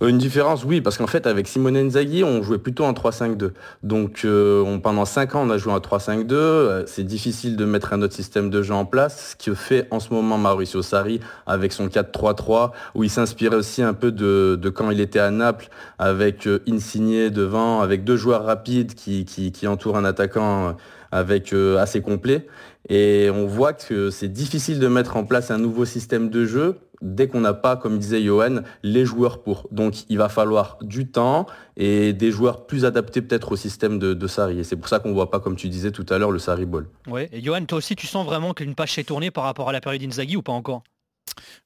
une 0.00 0.18
différence, 0.18 0.64
oui, 0.64 0.80
parce 0.80 0.98
qu'en 0.98 1.06
fait, 1.06 1.26
avec 1.26 1.46
Simone 1.46 1.76
Inzaghi, 1.76 2.24
on 2.24 2.42
jouait 2.42 2.58
plutôt 2.58 2.84
en 2.84 2.92
3-5-2. 2.92 3.52
Donc, 3.82 4.22
euh, 4.24 4.78
pendant 4.78 5.04
5 5.04 5.34
ans, 5.34 5.46
on 5.46 5.50
a 5.50 5.58
joué 5.58 5.72
en 5.72 5.78
3-5-2. 5.78 6.32
Euh, 6.32 6.84
c'est 6.86 7.04
difficile 7.04 7.56
de 7.56 7.64
mettre 7.64 7.92
un 7.92 8.02
autre 8.02 8.14
système 8.14 8.50
de 8.50 8.62
jeu 8.62 8.74
en 8.74 8.84
place, 8.84 9.36
ce 9.38 9.44
que 9.50 9.54
fait 9.54 9.86
en 9.90 10.00
ce 10.00 10.12
moment 10.12 10.38
Mauricio 10.38 10.82
Sarri 10.82 11.20
avec 11.46 11.72
son 11.72 11.86
4-3-3, 11.86 12.72
où 12.94 13.04
il 13.04 13.10
s'inspirait 13.10 13.56
aussi 13.56 13.82
un 13.82 13.94
peu 13.94 14.12
de, 14.12 14.58
quand 14.74 14.90
il 14.90 15.00
était 15.00 15.20
à 15.20 15.30
Naples, 15.30 15.68
avec 15.98 16.48
Insigné 16.68 17.30
devant, 17.30 17.80
avec 17.80 18.04
deux 18.04 18.16
joueurs 18.16 18.44
rapides 18.44 18.94
qui, 18.94 19.24
qui 19.24 19.66
entourent 19.66 19.96
un 19.96 20.04
attaquant 20.04 20.76
avec 21.12 21.54
assez 21.78 22.00
complet. 22.00 22.46
Et 22.88 23.30
on 23.32 23.46
voit 23.46 23.72
que 23.72 24.10
c'est 24.10 24.28
difficile 24.28 24.78
de 24.78 24.88
mettre 24.88 25.16
en 25.16 25.24
place 25.24 25.50
un 25.50 25.58
nouveau 25.58 25.84
système 25.84 26.28
de 26.28 26.44
jeu 26.44 26.76
dès 27.00 27.28
qu'on 27.28 27.40
n'a 27.40 27.54
pas, 27.54 27.76
comme 27.76 27.98
disait 27.98 28.22
Johan, 28.22 28.60
les 28.82 29.04
joueurs 29.04 29.42
pour. 29.42 29.66
Donc 29.70 30.08
il 30.08 30.18
va 30.18 30.28
falloir 30.28 30.78
du 30.82 31.10
temps 31.10 31.46
et 31.76 32.12
des 32.12 32.30
joueurs 32.30 32.66
plus 32.66 32.84
adaptés 32.84 33.22
peut-être 33.22 33.52
au 33.52 33.56
système 33.56 33.98
de, 33.98 34.14
de 34.14 34.26
Sarri. 34.26 34.60
Et 34.60 34.64
c'est 34.64 34.76
pour 34.76 34.88
ça 34.88 34.98
qu'on 34.98 35.10
ne 35.10 35.14
voit 35.14 35.30
pas, 35.30 35.40
comme 35.40 35.56
tu 35.56 35.68
disais 35.68 35.90
tout 35.90 36.06
à 36.08 36.18
l'heure, 36.18 36.30
le 36.30 36.38
Sarri 36.38 36.66
Ball. 36.66 36.86
Ouais. 37.06 37.28
Et 37.32 37.42
Johan, 37.42 37.64
toi 37.64 37.78
aussi, 37.78 37.96
tu 37.96 38.06
sens 38.06 38.24
vraiment 38.26 38.54
qu'une 38.54 38.74
page 38.74 38.92
s'est 38.92 39.04
tournée 39.04 39.30
par 39.30 39.44
rapport 39.44 39.68
à 39.68 39.72
la 39.72 39.80
période 39.80 40.02
Inzaghi 40.02 40.36
ou 40.36 40.42
pas 40.42 40.52
encore? 40.52 40.82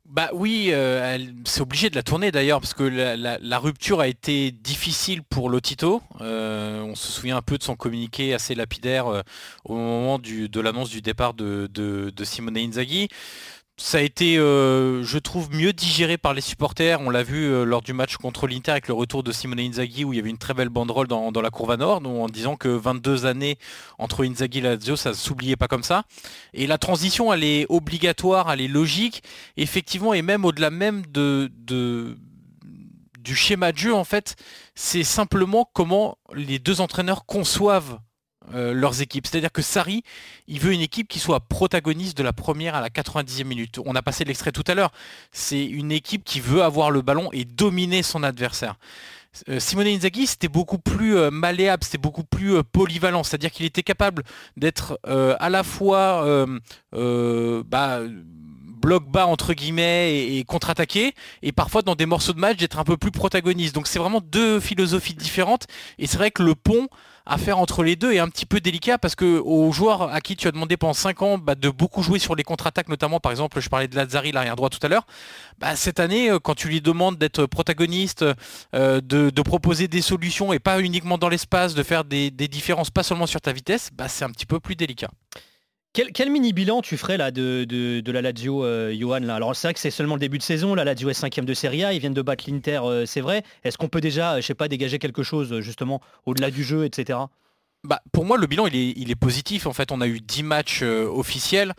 Bah 0.06 0.30
oui, 0.32 0.70
euh, 0.72 1.18
c'est 1.44 1.60
obligé 1.60 1.90
de 1.90 1.94
la 1.94 2.02
tourner 2.02 2.30
d'ailleurs 2.30 2.60
parce 2.60 2.72
que 2.72 2.84
la, 2.84 3.58
rupture 3.58 4.00
a 4.00 4.08
été 4.08 4.50
difficile 4.50 5.22
pour 5.22 5.50
Lotito. 5.50 6.00
Euh, 6.22 6.80
on 6.80 6.94
se 6.94 7.12
souvient 7.12 7.36
un 7.36 7.42
peu 7.42 7.58
de 7.58 7.62
son 7.62 7.76
communiqué 7.76 8.32
assez 8.32 8.54
lapidaire 8.54 9.06
euh, 9.08 9.20
au 9.64 9.74
moment 9.74 10.18
de 10.18 10.60
l'annonce 10.60 10.88
du 10.88 11.02
départ 11.02 11.34
de, 11.34 11.68
de 11.70 12.24
Simone 12.24 12.56
Inzaghi 12.56 13.08
ça 13.80 13.98
a 13.98 14.00
été, 14.00 14.38
euh, 14.38 15.04
je 15.04 15.18
trouve, 15.18 15.54
mieux 15.54 15.72
digéré 15.72 16.18
par 16.18 16.34
les 16.34 16.40
supporters. 16.40 17.00
On 17.00 17.10
l'a 17.10 17.22
vu 17.22 17.44
euh, 17.44 17.64
lors 17.64 17.80
du 17.80 17.92
match 17.92 18.16
contre 18.16 18.48
l'Inter 18.48 18.72
avec 18.72 18.88
le 18.88 18.94
retour 18.94 19.22
de 19.22 19.30
Simone 19.30 19.60
Inzaghi 19.60 20.04
où 20.04 20.12
il 20.12 20.16
y 20.16 20.18
avait 20.18 20.30
une 20.30 20.38
très 20.38 20.52
belle 20.52 20.68
banderole 20.68 21.06
dans, 21.06 21.30
la 21.30 21.50
courbe 21.50 21.78
nord, 21.78 22.02
en 22.04 22.26
disant 22.26 22.56
que 22.56 22.68
22 22.68 23.24
années 23.24 23.56
entre 23.98 24.26
Inzaghi 24.26 24.58
et 24.58 24.62
Lazio, 24.62 24.96
ça 24.96 25.10
ne 25.10 25.14
s'oubliait 25.14 25.56
pas 25.56 25.68
comme 25.68 25.84
ça. 25.84 26.02
Et 26.54 26.66
la 26.66 26.76
transition, 26.76 27.32
elle 27.32 27.44
est 27.44 27.66
obligatoire, 27.68 28.50
elle 28.50 28.60
est 28.60 28.68
logique, 28.68 29.22
effectivement, 29.56 30.12
et 30.12 30.22
même 30.22 30.44
au-delà 30.44 30.70
même 30.70 31.06
de, 31.06 31.48
du 33.20 33.36
schéma 33.36 33.70
de 33.70 33.78
jeu, 33.78 33.94
en 33.94 34.04
fait, 34.04 34.34
c'est 34.74 35.04
simplement 35.04 35.70
comment 35.72 36.18
les 36.34 36.58
deux 36.58 36.80
entraîneurs 36.80 37.26
conçoivent 37.26 38.00
euh, 38.54 38.72
leurs 38.72 39.00
équipes. 39.02 39.26
C'est-à-dire 39.26 39.52
que 39.52 39.62
Sarri, 39.62 40.02
il 40.46 40.60
veut 40.60 40.72
une 40.72 40.80
équipe 40.80 41.08
qui 41.08 41.18
soit 41.18 41.40
protagoniste 41.40 42.16
de 42.16 42.22
la 42.22 42.32
première 42.32 42.74
à 42.74 42.80
la 42.80 42.88
90e 42.88 43.44
minute. 43.44 43.78
On 43.84 43.94
a 43.94 44.02
passé 44.02 44.24
l'extrait 44.24 44.52
tout 44.52 44.64
à 44.66 44.74
l'heure. 44.74 44.92
C'est 45.32 45.64
une 45.64 45.92
équipe 45.92 46.24
qui 46.24 46.40
veut 46.40 46.62
avoir 46.62 46.90
le 46.90 47.02
ballon 47.02 47.28
et 47.32 47.44
dominer 47.44 48.02
son 48.02 48.22
adversaire. 48.22 48.76
Euh, 49.48 49.60
Simone 49.60 49.86
Inzaghi, 49.86 50.26
c'était 50.26 50.48
beaucoup 50.48 50.78
plus 50.78 51.16
euh, 51.16 51.30
malléable, 51.30 51.84
c'était 51.84 51.98
beaucoup 51.98 52.24
plus 52.24 52.62
polyvalent, 52.64 53.22
c'est-à-dire 53.22 53.50
qu'il 53.50 53.66
était 53.66 53.82
capable 53.82 54.24
d'être 54.56 54.98
à 55.04 55.50
la 55.50 55.62
fois 55.62 56.46
bah, 56.92 58.00
bloc 58.78 59.10
bas 59.10 59.26
entre 59.26 59.52
guillemets 59.52 60.14
et, 60.14 60.38
et 60.38 60.44
contre-attaquer 60.44 61.14
et 61.42 61.52
parfois 61.52 61.82
dans 61.82 61.94
des 61.94 62.06
morceaux 62.06 62.32
de 62.32 62.40
match 62.40 62.56
d'être 62.56 62.78
un 62.78 62.84
peu 62.84 62.96
plus 62.96 63.10
protagoniste. 63.10 63.74
Donc 63.74 63.86
c'est 63.86 63.98
vraiment 63.98 64.20
deux 64.20 64.60
philosophies 64.60 65.14
différentes 65.14 65.66
et 65.98 66.06
c'est 66.06 66.16
vrai 66.16 66.30
que 66.30 66.42
le 66.42 66.54
pont 66.54 66.88
à 67.28 67.36
faire 67.36 67.58
entre 67.58 67.82
les 67.84 67.94
deux 67.94 68.12
est 68.12 68.18
un 68.18 68.28
petit 68.28 68.46
peu 68.46 68.58
délicat 68.58 68.96
parce 68.96 69.14
que 69.14 69.38
aux 69.38 69.70
joueurs 69.70 70.02
à 70.02 70.20
qui 70.22 70.34
tu 70.34 70.48
as 70.48 70.50
demandé 70.50 70.78
pendant 70.78 70.94
5 70.94 71.22
ans 71.22 71.38
bah, 71.38 71.54
de 71.54 71.68
beaucoup 71.68 72.02
jouer 72.02 72.18
sur 72.18 72.34
les 72.34 72.42
contre-attaques, 72.42 72.88
notamment 72.88 73.20
par 73.20 73.30
exemple, 73.30 73.60
je 73.60 73.68
parlais 73.68 73.86
de 73.86 73.94
Lazzari, 73.94 74.32
l'arrière 74.32 74.56
droit 74.56 74.70
tout 74.70 74.78
à 74.82 74.88
l'heure, 74.88 75.06
bah, 75.58 75.76
cette 75.76 76.00
année, 76.00 76.30
euh, 76.30 76.38
quand 76.38 76.54
tu 76.54 76.68
lui 76.68 76.80
demandes 76.80 77.18
d'être 77.18 77.44
protagoniste, 77.44 78.24
euh, 78.74 79.00
de, 79.02 79.42
proposer 79.42 79.88
des 79.88 80.02
solutions 80.02 80.52
et 80.52 80.58
pas 80.58 80.80
uniquement 80.80 81.16
dans 81.16 81.28
l'espace, 81.28 81.74
de 81.74 81.82
faire 81.82 82.04
des, 82.04 82.30
différences 82.30 82.90
pas 82.90 83.02
seulement 83.02 83.26
sur 83.26 83.40
ta 83.40 83.52
vitesse, 83.52 83.90
bah, 83.92 84.08
c'est 84.08 84.24
un 84.24 84.30
petit 84.30 84.46
peu 84.46 84.58
plus 84.58 84.74
délicat. 84.74 85.10
Quel, 86.14 86.30
mini 86.30 86.52
bilan 86.52 86.80
tu 86.80 86.96
ferais 86.96 87.16
là 87.16 87.32
de, 87.32 87.64
de, 87.64 88.12
la 88.12 88.22
Lazio, 88.22 88.64
euh, 88.64 88.94
Johan 88.96 89.18
là? 89.18 89.34
Alors 89.34 89.56
c'est 89.56 89.66
vrai 89.66 89.74
que 89.74 89.80
c'est 89.80 89.90
seulement 89.90 90.14
le 90.14 90.20
début 90.20 90.38
de 90.38 90.44
saison, 90.44 90.76
la 90.76 90.84
Lazio 90.84 91.10
est 91.10 91.14
cinquième 91.14 91.44
de 91.44 91.54
Serie 91.54 91.82
A, 91.82 91.92
ils 91.92 91.98
viennent 91.98 92.14
de 92.14 92.22
battre 92.22 92.44
l'Inter, 92.48 92.80
euh, 92.84 93.04
c'est 93.04 93.20
vrai. 93.20 93.42
Est-ce 93.64 93.76
qu'on 93.76 93.88
peut 93.88 94.00
déjà, 94.00 94.40
je 94.40 94.46
sais 94.46 94.54
pas, 94.54 94.68
dégager 94.68 95.00
quelque 95.00 95.24
chose 95.24 95.58
justement 95.58 96.00
au-delà 96.24 96.52
du 96.52 96.62
jeu, 96.62 96.84
etc. 96.84 97.18
Bah, 97.82 98.00
pour 98.12 98.24
moi, 98.24 98.38
le 98.38 98.46
bilan 98.46 98.68
il 98.68 98.76
est, 98.76 98.92
il 98.96 99.10
est 99.10 99.16
positif. 99.16 99.66
En 99.66 99.72
fait, 99.72 99.90
on 99.90 100.00
a 100.00 100.06
eu 100.06 100.20
10 100.20 100.44
matchs 100.44 100.82
euh, 100.84 101.08
officiels. 101.08 101.74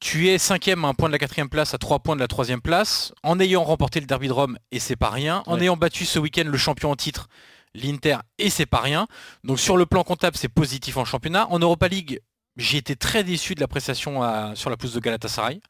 Tu 0.00 0.30
es 0.30 0.38
cinquième 0.38 0.84
à 0.84 0.88
un 0.88 0.94
point 0.94 1.08
de 1.08 1.12
la 1.12 1.20
quatrième 1.20 1.48
place, 1.48 1.74
à 1.74 1.78
trois 1.78 2.00
points 2.00 2.16
de 2.16 2.20
la 2.20 2.28
troisième 2.28 2.60
place, 2.60 3.12
en 3.22 3.38
ayant 3.38 3.62
remporté 3.62 4.00
le 4.00 4.06
Derby 4.06 4.26
de 4.26 4.32
Rome, 4.32 4.58
et 4.72 4.80
c'est 4.80 4.96
pas 4.96 5.10
rien, 5.10 5.44
en 5.46 5.60
ayant 5.60 5.76
battu 5.76 6.06
ce 6.06 6.18
week-end 6.18 6.44
le 6.44 6.58
champion 6.58 6.90
en 6.90 6.96
titre, 6.96 7.28
l'Inter, 7.72 8.16
et 8.38 8.50
c'est 8.50 8.66
pas 8.66 8.80
rien. 8.80 9.06
Donc 9.44 9.60
sur 9.60 9.76
le 9.76 9.86
plan 9.86 10.02
comptable, 10.02 10.36
c'est 10.36 10.48
positif 10.48 10.96
en 10.96 11.04
championnat. 11.04 11.46
En 11.50 11.60
Europa 11.60 11.86
League, 11.86 12.20
j'ai 12.56 12.78
été 12.78 12.96
très 12.96 13.24
déçu 13.24 13.54
de 13.54 13.60
la 13.60 13.68
prestation 13.68 14.20
sur 14.54 14.70
la 14.70 14.76
pousse 14.76 14.92
de 14.92 15.00
Galatasaray. 15.00 15.60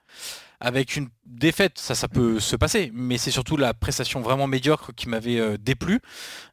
Avec 0.60 0.96
une 0.96 1.08
défaite, 1.26 1.78
ça, 1.78 1.94
ça 1.94 2.08
peut 2.08 2.40
se 2.40 2.56
passer, 2.56 2.90
mais 2.94 3.18
c'est 3.18 3.30
surtout 3.30 3.56
la 3.56 3.74
prestation 3.74 4.20
vraiment 4.20 4.46
médiocre 4.46 4.92
qui 4.94 5.08
m'avait 5.08 5.38
euh, 5.38 5.58
déplu. 5.58 6.00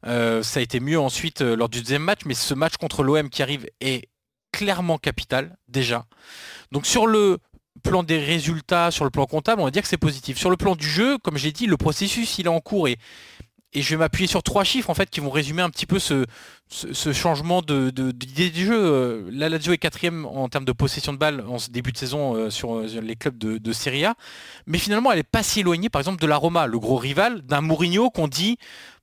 Euh, 0.05 0.43
ça 0.43 0.59
a 0.59 0.63
été 0.63 0.79
mieux 0.81 1.00
ensuite 1.00 1.41
euh, 1.41 1.55
lors 1.55 1.69
du 1.69 1.79
deuxième 1.79 2.03
match, 2.03 2.21
mais 2.25 2.33
ce 2.33 2.53
match 2.53 2.75
contre 2.77 3.03
l'OM 3.03 3.29
qui 3.29 3.41
arrive 3.41 3.67
est 3.79 4.09
clairement 4.51 4.97
capital, 4.97 5.55
déjà. 5.69 6.05
Donc 6.73 6.88
sur 6.88 7.07
le 7.07 7.38
plan 7.83 8.03
des 8.03 8.19
résultats, 8.19 8.91
sur 8.91 9.05
le 9.05 9.11
plan 9.11 9.25
comptable, 9.25 9.61
on 9.61 9.65
va 9.65 9.71
dire 9.71 9.81
que 9.81 9.88
c'est 9.88 9.97
positif. 9.97 10.38
Sur 10.38 10.50
le 10.50 10.57
plan 10.57 10.75
du 10.75 10.88
jeu, 10.88 11.17
comme 11.19 11.38
j'ai 11.38 11.51
dit, 11.51 11.67
le 11.67 11.77
processus, 11.77 12.38
il 12.38 12.47
est 12.47 12.50
en 12.50 12.59
cours 12.59 12.88
et 12.88 12.97
et 13.73 13.81
je 13.81 13.89
vais 13.91 13.97
m'appuyer 13.97 14.27
sur 14.27 14.43
trois 14.43 14.63
chiffres 14.63 14.89
en 14.89 14.93
fait 14.93 15.09
qui 15.09 15.19
vont 15.19 15.29
résumer 15.29 15.61
un 15.61 15.69
petit 15.69 15.85
peu 15.85 15.99
ce, 15.99 16.25
changement 17.13 17.61
d'idée 17.61 18.49
du 18.49 18.65
jeu. 18.65 18.77
Euh, 18.77 19.29
la 19.31 19.49
Lazio 19.49 19.73
est 19.73 19.77
quatrième 19.77 20.25
en 20.25 20.49
termes 20.49 20.65
de 20.65 20.71
possession 20.71 21.13
de 21.13 21.17
balle 21.17 21.43
en 21.47 21.57
début 21.69 21.91
de 21.91 21.97
saison 21.97 22.35
euh, 22.35 22.49
sur 22.49 22.75
euh, 22.77 22.87
les 23.01 23.15
clubs 23.15 23.37
de, 23.37 23.57
de, 23.57 23.73
Serie 23.73 24.05
A, 24.05 24.15
mais 24.65 24.77
finalement 24.77 25.11
elle 25.11 25.19
n'est 25.19 25.23
pas 25.23 25.43
si 25.43 25.61
éloignée 25.61 25.89
par 25.89 26.01
exemple 26.01 26.21
de 26.21 26.27
la 26.27 26.37
Roma, 26.37 26.67
le 26.67 26.79
gros 26.79 26.97
rival, 26.97 27.41
d'un 27.41 27.61
Mourinho 27.61 28.09
qu'on 28.09 28.27
dit 28.27 28.57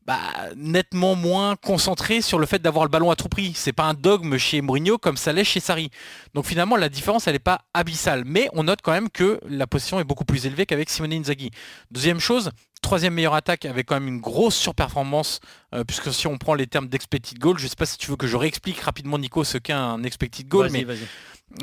bah, 0.09 0.21
nettement 0.57 1.15
moins 1.15 1.55
concentré 1.57 2.23
sur 2.23 2.39
le 2.39 2.47
fait 2.47 2.63
d'avoir 2.63 2.87
le 2.87 2.89
ballon 2.89 3.11
à 3.11 3.15
tout 3.15 3.29
prix. 3.29 3.53
C'est 3.55 3.75
pas 3.75 3.85
un 3.85 3.93
dogme 3.93 4.39
chez 4.39 4.63
Mourinho 4.63 4.97
comme 4.97 5.19
ça 5.19 5.35
l'est 5.35 5.45
chez 5.45 5.61
Sarri. 5.61 5.91
Donc 6.33 6.47
finalement 6.47 6.77
la 6.77 6.89
différence 6.89 7.27
elle 7.27 7.35
n'est 7.35 7.39
pas 7.39 7.61
abyssale, 7.75 8.23
mais 8.25 8.49
on 8.55 8.63
note 8.63 8.79
quand 8.83 8.93
même 8.93 9.11
que 9.11 9.39
la 9.47 9.67
possession 9.67 10.01
est 10.01 10.05
beaucoup 10.05 10.25
plus 10.25 10.47
élevée 10.47 10.65
qu'avec 10.65 10.89
Simone 10.89 11.13
Inzaghi. 11.13 11.51
Deuxième 11.91 12.21
chose, 12.21 12.53
troisième 12.81 13.15
meilleure 13.15 13.35
attaque 13.35 13.65
avec 13.65 13.87
quand 13.87 13.95
même 13.95 14.09
une 14.09 14.21
grosse 14.21 14.57
surperformance, 14.57 15.41
euh, 15.75 15.85
puisque 15.85 16.13
si 16.13 16.27
on 16.27 16.39
prend 16.39 16.55
les 16.55 16.67
termes 16.67 16.89
d'expected 16.89 17.39
goal, 17.39 17.59
je 17.59 17.65
ne 17.65 17.69
sais 17.69 17.77
pas 17.77 17.87
si 17.87 17.99
tu 17.99 18.11
veux 18.11 18.17
que 18.17 18.27
je 18.27 18.37
réexplique 18.37 18.81
rapidement 18.81 19.19
Nico 19.19 19.45
ce 19.45 19.59
qu'est 19.59 19.73
un 19.73 20.03
expected 20.03 20.49
goal, 20.49 20.71
mais 20.71 20.87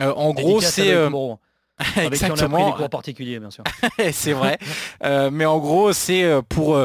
euh, 0.02 0.14
en 0.16 0.34
gros 0.34 0.62
c'est... 0.62 0.92
Euh, 0.92 1.10
Exactement. 1.98 2.72
Qui 2.74 2.82
on 2.82 2.86
a 2.86 2.88
particuliers, 2.88 3.38
bien 3.38 3.52
sûr. 3.52 3.66
c'est 4.14 4.32
vrai. 4.32 4.58
mais 5.04 5.46
en 5.46 5.60
gros, 5.60 5.92
c'est 5.92 6.26
pour 6.48 6.80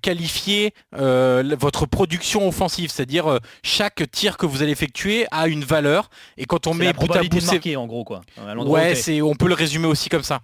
qualifier 0.00 0.72
votre 0.92 1.84
production 1.84 2.48
offensive, 2.48 2.90
c'est-à-dire 2.90 3.38
chaque 3.62 4.10
tir 4.10 4.38
que 4.38 4.46
vous 4.46 4.62
allez 4.62 4.72
effectuer 4.72 5.26
a 5.30 5.46
une 5.46 5.62
valeur. 5.62 6.08
Et 6.38 6.46
quand 6.46 6.66
on 6.66 6.72
met 6.72 6.86
la 6.86 6.94
probabilité 6.94 7.36
à 7.36 7.58
pousser... 7.58 7.76
en 7.76 7.86
gros, 7.86 8.04
quoi. 8.04 8.22
Ouais, 8.64 8.94
c'est, 8.94 9.20
on 9.20 9.34
peut 9.34 9.46
le 9.46 9.52
résumer 9.52 9.88
aussi 9.88 10.08
comme 10.08 10.22
ça. 10.22 10.40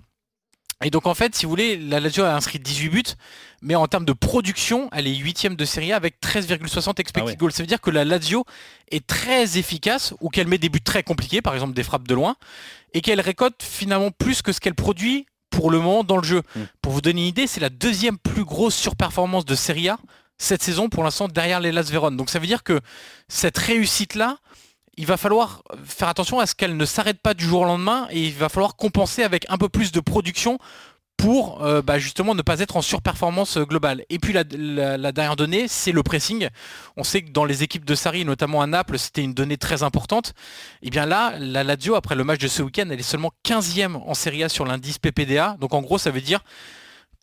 Et 0.85 0.91
donc 0.91 1.07
en 1.07 1.15
fait, 1.15 1.35
si 1.35 1.47
vous 1.47 1.51
voulez, 1.51 1.77
la 1.77 2.01
Lazio 2.01 2.25
a 2.25 2.35
inscrit 2.35 2.59
18 2.59 2.89
buts, 2.91 3.03
mais 3.63 3.75
en 3.75 3.87
termes 3.87 4.05
de 4.05 4.13
production, 4.13 4.91
elle 4.93 5.07
est 5.07 5.15
huitième 5.15 5.57
de 5.57 5.65
Serie 5.65 5.93
A 5.93 5.97
avec 5.97 6.21
13,60 6.21 7.01
expected 7.01 7.35
ah 7.35 7.37
goals. 7.37 7.53
Ça 7.53 7.63
veut 7.63 7.67
dire 7.67 7.81
que 7.81 7.91
la 7.91 8.05
Lazio 8.05 8.45
est 8.91 9.07
très 9.07 9.57
efficace 9.57 10.15
ou 10.21 10.29
qu'elle 10.29 10.49
met 10.49 10.59
des 10.59 10.69
buts 10.69 10.83
très 10.83 11.03
compliqués, 11.03 11.41
par 11.41 11.55
exemple 11.55 11.73
des 11.73 11.83
frappes 11.83 12.07
de 12.07 12.15
loin, 12.15 12.37
et 12.93 13.01
qu'elle 13.01 13.21
récolte 13.21 13.63
finalement 13.63 14.11
plus 14.11 14.43
que 14.43 14.53
ce 14.53 14.61
qu'elle 14.61 14.75
produit 14.75 15.27
pour 15.49 15.71
le 15.71 15.79
moment 15.79 16.05
dans 16.05 16.19
le 16.19 16.25
jeu. 16.25 16.43
Mm. 16.55 16.61
Pour 16.83 16.93
vous 16.93 17.01
donner 17.01 17.23
une 17.23 17.29
idée, 17.29 17.47
c'est 17.47 17.61
la 17.61 17.71
deuxième 17.71 18.19
plus 18.19 18.45
grosse 18.45 18.75
surperformance 18.75 19.47
de 19.47 19.55
Serie 19.55 19.89
A 19.89 19.99
cette 20.39 20.63
saison 20.63 20.89
pour 20.89 21.03
l'instant 21.03 21.29
derrière 21.29 21.61
les 21.61 21.73
Las 21.73 21.91
Véron. 21.91 22.11
Donc 22.11 22.31
ça 22.31 22.39
veut 22.39 22.47
dire 22.47 22.63
que 22.63 22.81
cette 23.29 23.59
réussite-là, 23.59 24.39
il 24.97 25.07
va 25.07 25.17
falloir 25.17 25.63
faire 25.85 26.09
attention 26.09 26.41
à 26.41 26.47
ce 26.47 26.55
qu'elle 26.55 26.77
ne 26.77 26.85
s'arrête 26.85 27.21
pas 27.21 27.35
du 27.35 27.45
jour 27.45 27.63
au 27.63 27.65
lendemain 27.65 28.07
et 28.11 28.23
il 28.23 28.35
va 28.35 28.49
falloir 28.49 28.77
compenser 28.77 29.23
avec 29.23 29.45
un 29.49 29.59
peu 29.59 29.69
plus 29.69 29.93
de 29.93 30.01
production 30.01 30.59
pour 31.17 31.65
euh, 31.65 31.83
bah, 31.83 31.99
justement 31.99 32.35
ne 32.35 32.43
pas 32.43 32.61
être 32.61 32.77
en 32.77 32.83
surperformance 32.83 33.59
globale. 33.59 34.05
Et 34.11 34.19
puis 34.19 34.33
la, 34.33 34.45
dernière 34.45 35.37
donnée, 35.37 35.67
c'est 35.69 35.93
le 35.93 36.03
pressing. 36.03 36.49
On 36.97 37.05
sait 37.05 37.23
que 37.23 37.31
dans 37.31 37.45
les 37.45 37.63
équipes 37.63 37.85
de 37.85 37.95
Sarri, 37.95 38.25
notamment 38.25 38.61
à 38.61 38.67
Naples, 38.67 38.99
c'était 38.99 39.23
une 39.23 39.35
donnée 39.35 39.57
très 39.57 39.83
importante. 39.83 40.35
Et 40.83 40.91
bien 40.91 41.07
là, 41.07 41.35
la 41.39 41.65
Lazio, 41.65 41.95
après 41.95 42.15
le 42.15 42.25
match 42.25 42.41
de 42.41 42.49
ce 42.49 42.63
week-end, 42.63 42.87
elle 42.91 43.01
est 43.01 43.03
seulement 43.03 43.33
15e 43.47 43.97
en 43.97 44.15
Serie 44.15 44.45
A 44.45 44.49
sur 44.49 44.67
l'indice 44.67 44.99
PPDA. 44.99 45.57
Donc 45.61 45.75
en 45.75 45.81
gros, 45.81 45.99
ça 45.99 46.11
veut 46.11 46.21
dire 46.21 46.41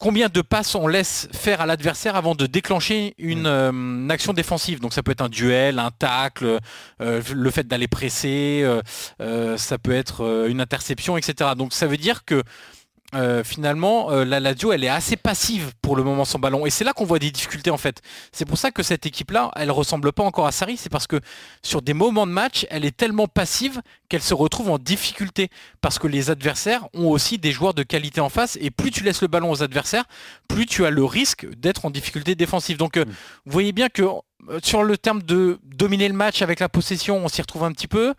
combien 0.03 0.27
de 0.27 0.41
passes 0.41 0.75
on 0.75 0.86
laisse 0.86 1.29
faire 1.31 1.62
à 1.62 1.65
l'adversaire 1.65 2.17
avant 2.17 2.36
de 2.36 2.45
déclencher 2.45 3.15
une, 3.17 3.43
mm. 3.43 3.45
euh, 3.45 4.10
action 4.10 4.33
défensive? 4.33 4.81
Donc 4.81 4.91
ça 4.91 5.01
peut 5.01 5.13
être 5.13 5.22
un 5.22 5.29
duel, 5.29 5.79
un 5.79 5.91
tacle, 5.91 6.60
euh, 7.00 7.22
le 7.33 7.51
fait 7.51 7.65
d'aller 7.65 7.88
presser, 7.88 8.65
euh, 9.22 9.57
ça 9.57 9.77
peut 9.77 9.93
être 9.93 10.45
une 10.50 10.60
interception, 10.60 11.15
etc. 11.15 11.51
Donc 11.57 11.72
ça 11.72 11.88
veut 11.88 11.95
dire 11.95 12.25
que 12.25 12.43
euh, 13.15 13.43
finalement, 13.43 14.12
euh, 14.12 14.25
la 14.25 14.39
Lazio, 14.39 14.72
elle 14.72 14.84
est 14.84 14.89
assez 14.89 15.15
passive 15.15 15.72
pour 15.82 15.96
le 15.96 16.03
moment 16.03 16.25
sans 16.25 16.39
ballon. 16.39 16.65
Et 16.65 16.70
c'est 16.70 16.84
là 16.84 16.93
qu'on 16.93 17.05
voit 17.05 17.20
des 17.20 17.32
difficultés 17.32 17.70
en 17.70 17.77
fait. 17.77 18.01
C'est 18.32 18.46
pour 18.46 18.58
ça 18.58 18.72
que 18.72 18.84
cette 18.84 19.05
équipe-là, 19.05 19.51
elle 19.55 19.72
ressemble 19.72 20.12
pas 20.12 20.24
encore 20.24 20.48
à 20.48 20.51
Sarri. 20.51 20.77
C'est 20.77 20.89
parce 20.89 21.08
que 21.08 21.20
sur 21.62 21.82
des 21.82 21.93
moments 21.93 22.25
de 22.25 22.32
match, 22.32 22.65
elle 22.70 22.86
est 22.86 22.96
tellement 22.96 23.27
passive 23.27 23.82
qu'elle 24.10 24.22
se 24.22 24.34
retrouve 24.34 24.70
en 24.70 24.77
difficulté. 24.77 25.50
Parce 25.82 26.00
que 26.00 26.08
les 26.08 26.29
adversaires 26.29 26.88
ont 26.93 27.08
aussi 27.08 27.38
des 27.38 27.51
joueurs 27.51 27.74
de 27.74 27.84
qualité 27.84 28.22
en 28.22 28.29
face. 28.29 28.58
Et 28.62 28.72
plus 28.72 28.91
tu 28.91 29.03
laisses 29.03 29.22
le 29.22 29.27
ballon 29.27 29.51
aux 29.51 29.63
adversaires, 29.63 30.05
plus 30.48 30.65
tu 30.65 30.86
as 30.86 30.89
le 30.89 31.03
risque 31.03 31.48
d'être 31.55 31.86
en 31.86 31.89
difficulté 31.89 32.36
défensive. 32.36 32.77
Donc, 32.77 32.98
euh, 32.98 33.05
mm. 33.05 33.10
vous 33.46 33.51
voyez 33.51 33.72
bien 33.72 33.89
que 33.89 34.03
sur 34.62 34.84
le 34.84 34.98
terme 34.98 35.22
de 35.24 35.60
dominer 35.63 36.08
le 36.08 36.13
match 36.13 36.41
avec 36.41 36.60
la 36.60 36.70
possession, 36.70 37.17
on 37.24 37.27
s'y 37.27 37.41
retrouve 37.41 37.63
un 37.63 37.72
petit 37.72 37.88
peu. 37.88 38.13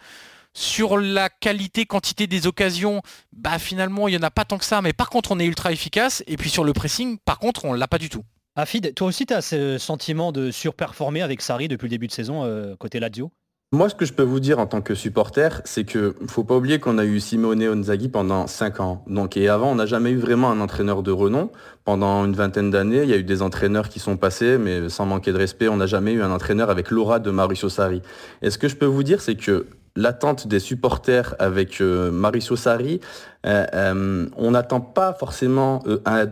Sur 0.54 0.98
la 0.98 1.28
qualité, 1.28 1.84
quantité 1.84 2.28
des 2.28 2.46
occasions, 2.46 3.02
bah 3.32 3.58
finalement 3.58 4.06
il 4.06 4.12
n'y 4.12 4.18
en 4.18 4.22
a 4.22 4.30
pas 4.30 4.44
tant 4.44 4.56
que 4.56 4.64
ça, 4.64 4.80
mais 4.82 4.92
par 4.92 5.10
contre 5.10 5.32
on 5.32 5.38
est 5.40 5.46
ultra 5.46 5.72
efficace. 5.72 6.22
Et 6.28 6.36
puis 6.36 6.48
sur 6.48 6.62
le 6.62 6.72
pressing, 6.72 7.18
par 7.18 7.40
contre 7.40 7.64
on 7.64 7.72
l'a 7.72 7.88
pas 7.88 7.98
du 7.98 8.08
tout. 8.08 8.24
Afid, 8.54 8.94
toi 8.94 9.08
aussi 9.08 9.26
tu 9.26 9.34
as 9.34 9.42
ce 9.42 9.78
sentiment 9.78 10.30
de 10.30 10.52
surperformer 10.52 11.22
avec 11.22 11.42
Sarri 11.42 11.66
depuis 11.66 11.86
le 11.86 11.90
début 11.90 12.06
de 12.06 12.12
saison 12.12 12.44
euh, 12.44 12.76
côté 12.76 13.00
Lazio? 13.00 13.32
Moi, 13.74 13.88
ce 13.88 13.96
que 13.96 14.04
je 14.04 14.12
peux 14.12 14.22
vous 14.22 14.38
dire 14.38 14.60
en 14.60 14.66
tant 14.66 14.82
que 14.82 14.94
supporter, 14.94 15.60
c'est 15.64 15.82
que 15.82 16.14
faut 16.28 16.44
pas 16.44 16.54
oublier 16.54 16.78
qu'on 16.78 16.96
a 16.96 17.04
eu 17.04 17.18
Simone 17.18 17.60
Onzaghi 17.64 18.08
pendant 18.08 18.46
5 18.46 18.78
ans. 18.78 19.02
Donc, 19.08 19.36
et 19.36 19.48
avant, 19.48 19.72
on 19.72 19.74
n'a 19.74 19.86
jamais 19.86 20.10
eu 20.10 20.16
vraiment 20.16 20.48
un 20.52 20.60
entraîneur 20.60 21.02
de 21.02 21.10
renom. 21.10 21.50
Pendant 21.84 22.24
une 22.24 22.34
vingtaine 22.34 22.70
d'années, 22.70 23.02
il 23.02 23.08
y 23.08 23.12
a 23.12 23.16
eu 23.16 23.24
des 23.24 23.42
entraîneurs 23.42 23.88
qui 23.88 23.98
sont 23.98 24.16
passés, 24.16 24.58
mais 24.58 24.88
sans 24.88 25.06
manquer 25.06 25.32
de 25.32 25.38
respect, 25.38 25.66
on 25.66 25.78
n'a 25.78 25.86
jamais 25.86 26.12
eu 26.12 26.22
un 26.22 26.30
entraîneur 26.30 26.70
avec 26.70 26.92
l'aura 26.92 27.18
de 27.18 27.32
Mauricio 27.32 27.68
Sarri. 27.68 28.00
Et 28.42 28.50
ce 28.50 28.58
que 28.58 28.68
je 28.68 28.76
peux 28.76 28.86
vous 28.86 29.02
dire, 29.02 29.20
c'est 29.20 29.34
que 29.34 29.66
l'attente 29.96 30.48
des 30.48 30.58
supporters 30.58 31.34
avec 31.38 31.80
euh, 31.80 32.10
Mauricio 32.10 32.56
Sarri, 32.56 33.00
euh, 33.46 33.64
euh, 33.74 34.26
on 34.36 34.50
n'attend 34.52 34.80
pas 34.80 35.12
forcément 35.12 35.82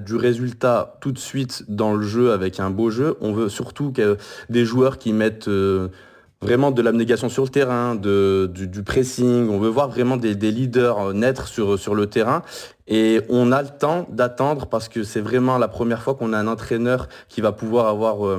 du 0.05 0.17
résultat 0.17 0.97
tout 1.01 1.13
de 1.13 1.19
suite 1.19 1.65
dans 1.69 1.95
le 1.95 2.03
jeu 2.03 2.33
avec 2.33 2.59
un 2.59 2.71
beau 2.71 2.91
jeu. 2.91 3.17
On 3.21 3.33
veut 3.33 3.49
surtout 3.49 3.93
que 3.93 4.17
des 4.49 4.65
joueurs 4.65 4.99
qui 4.99 5.13
mettent 5.13 5.51
vraiment 6.41 6.71
de 6.71 6.83
l'abnégation 6.83 7.29
sur 7.29 7.45
le 7.45 7.51
terrain, 7.51 7.95
du, 7.95 8.83
pressing. 8.85 9.49
On 9.51 9.59
veut 9.59 9.69
voir 9.69 9.89
vraiment 9.89 10.17
des, 10.17 10.35
leaders 10.35 11.13
naître 11.13 11.49
sur, 11.49 11.79
sur 11.79 11.95
le 11.95 12.07
terrain. 12.07 12.43
Et 12.89 13.21
on 13.29 13.53
a 13.53 13.63
le 13.63 13.69
temps 13.69 14.07
d'attendre 14.11 14.67
parce 14.67 14.89
que 14.89 15.05
c'est 15.05 15.21
vraiment 15.21 15.59
la 15.59 15.69
première 15.69 16.03
fois 16.03 16.15
qu'on 16.15 16.33
a 16.33 16.39
un 16.39 16.49
entraîneur 16.49 17.09
qui 17.29 17.43
va 17.43 17.53
pouvoir 17.53 17.89
avoir 17.89 18.39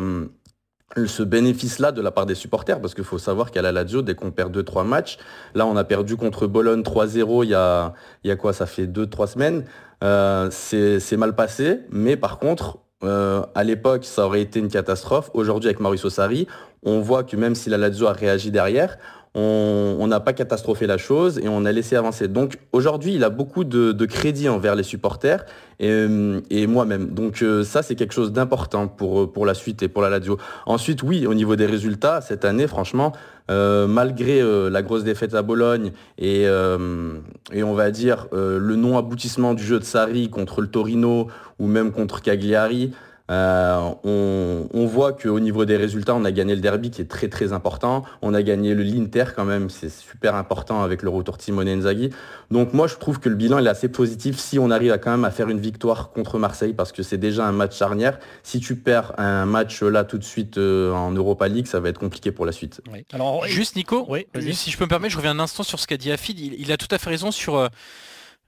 ce 1.06 1.24
bénéfice-là 1.24 1.92
de 1.92 2.02
la 2.02 2.12
part 2.12 2.26
des 2.26 2.36
supporters, 2.36 2.80
parce 2.80 2.94
qu'il 2.94 3.04
faut 3.04 3.18
savoir 3.18 3.52
qu'à 3.52 3.62
la 3.62 3.72
Lazio, 3.72 4.02
dès 4.02 4.16
qu'on 4.16 4.32
perd 4.32 4.56
2-3 4.56 4.86
matchs, 4.86 5.18
là 5.56 5.66
on 5.66 5.76
a 5.76 5.84
perdu 5.84 6.16
contre 6.16 6.48
Bologne 6.48 6.82
3-0 6.82 7.44
il 7.44 7.50
y 7.50 7.54
a, 7.56 7.94
y 8.24 8.32
a 8.32 8.36
quoi, 8.36 8.54
ça 8.54 8.66
fait 8.66 8.86
2-3 8.86 9.28
semaines, 9.28 9.66
euh, 10.04 10.50
c'est 10.52 11.18
mal 11.18 11.36
passé, 11.36 11.82
mais 11.90 12.18
par 12.18 12.40
contre, 12.40 12.80
euh, 13.04 13.42
à 13.54 13.64
l'époque, 13.64 14.06
ça 14.06 14.26
aurait 14.26 14.42
été 14.42 14.60
une 14.60 14.70
catastrophe. 14.70 15.30
Aujourd'hui, 15.34 15.68
avec 15.68 15.80
Mauricio 15.80 16.10
Sarri, 16.10 16.48
on 16.84 17.02
voit 17.02 17.24
que 17.24 17.36
même 17.36 17.56
si 17.56 17.70
la 17.70 17.78
Lazio 17.78 18.08
a 18.08 18.14
réagi 18.14 18.50
derrière, 18.50 18.98
on 19.36 20.06
n'a 20.08 20.20
pas 20.20 20.34
catastrophé 20.34 20.86
la 20.86 20.98
chose 20.98 21.40
et 21.40 21.48
on 21.48 21.66
a 21.66 21.72
laissé 21.72 21.96
avancer. 21.96 22.28
Donc 22.28 22.60
aujourd'hui, 22.72 23.16
il 23.16 23.24
a 23.24 23.30
beaucoup 23.30 23.64
de, 23.64 24.06
crédit 24.06 24.50
envers 24.50 24.76
les 24.76 24.84
supporters 24.84 25.46
et, 25.80 25.90
euh, 25.90 26.68
moi-même. 26.68 27.08
Donc 27.08 27.42
euh, 27.42 27.64
ça, 27.64 27.82
c'est 27.82 27.96
quelque 27.96 28.14
chose 28.14 28.32
d'important 28.32 28.88
pour, 28.88 29.32
pour 29.32 29.46
la 29.46 29.54
suite 29.54 29.82
et 29.82 29.88
pour 29.88 30.02
la 30.02 30.10
Lazio. 30.10 30.38
Ensuite, 30.66 31.02
oui, 31.04 31.26
au 31.26 31.34
niveau 31.34 31.56
des 31.56 31.66
résultats, 31.66 32.22
cette 32.22 32.46
année, 32.46 32.68
franchement, 32.68 33.14
euh, 33.50 33.88
malgré 33.88 34.42
la 34.70 34.82
grosse 34.82 35.04
défaite 35.04 35.34
à 35.34 35.42
Bologne 35.42 35.92
et, 36.18 36.44
et 36.44 37.64
on 37.64 37.74
va 37.74 37.92
dire 37.92 38.28
le 38.32 38.76
non-aboutissement 38.76 39.54
du 39.54 39.64
jeu 39.64 39.80
de 39.80 39.84
Sarri 39.84 40.30
contre 40.30 40.62
le 40.62 40.68
Torino 40.68 41.28
ou 41.60 41.68
même 41.68 41.92
contre 41.92 42.22
Cagliari, 42.22 42.92
euh, 43.32 43.94
on, 44.04 44.86
voit 44.86 45.14
qu'au 45.14 45.40
niveau 45.40 45.64
des 45.64 45.78
résultats, 45.78 46.14
on 46.14 46.26
a 46.26 46.32
gagné 46.32 46.56
le 46.56 46.62
derby 46.62 46.92
qui 46.92 47.02
est 47.02 47.10
très 47.10 47.30
très 47.30 47.54
important. 47.54 48.04
On 48.22 48.34
a 48.34 48.44
gagné 48.44 48.74
le 48.74 48.84
l'Inter 48.84 49.26
quand 49.36 49.46
même, 49.46 49.70
c'est 49.70 49.90
super 49.90 50.36
important 50.36 50.84
avec 50.84 51.02
le 51.02 51.10
retour 51.10 51.38
de 51.38 51.42
Simone 51.42 51.70
Inzaghi. 51.70 52.10
Donc 52.52 52.74
moi 52.74 52.88
je 52.88 52.96
trouve 52.96 53.20
que 53.20 53.30
le 53.30 53.36
bilan 53.36 53.60
est 53.60 53.68
assez 53.68 53.88
positif 53.88 54.38
si 54.38 54.60
on 54.60 54.70
arrive 54.70 54.92
à 54.92 54.98
quand 54.98 55.12
même 55.12 55.24
à 55.24 55.32
faire 55.32 55.50
une 55.50 55.60
victoire 55.60 56.12
contre 56.12 56.38
Marseille 56.38 56.74
parce 56.74 56.92
que 56.92 57.02
c'est 57.02 57.18
déjà 57.18 57.46
un 57.46 57.54
match 57.54 57.78
charnière. 57.78 58.20
Si 58.44 58.60
tu 58.60 58.76
perds 58.76 59.14
un 59.18 59.46
match 59.46 59.82
là 59.82 60.04
tout 60.04 60.18
de 60.18 60.24
suite 60.24 60.58
euh, 60.58 60.92
en 60.92 61.12
Europa 61.12 61.48
League, 61.48 61.68
ça 61.68 61.80
va 61.80 61.90
être 61.90 62.00
compliqué 62.00 62.32
pour 62.32 62.46
la 62.46 62.52
suite. 62.52 62.82
Alors 63.14 63.48
juste 63.48 63.78
Nico, 63.78 64.08
si 64.52 64.70
je 64.70 64.78
peux 64.78 64.84
me 64.84 64.90
permettre, 64.90 65.14
je 65.14 65.18
reviens 65.18 65.32
un 65.32 65.40
instant 65.40 65.64
sur 65.64 65.80
ce 65.80 65.88
qu'a 65.88 65.98
dit 65.98 66.12
Afid. 66.12 66.40
Il, 66.40 66.72
a 66.72 66.78
tout 66.78 66.88
à 66.92 66.98
fait 66.98 67.10
raison 67.10 67.32
sur 67.32 67.56
euh, 67.56 67.68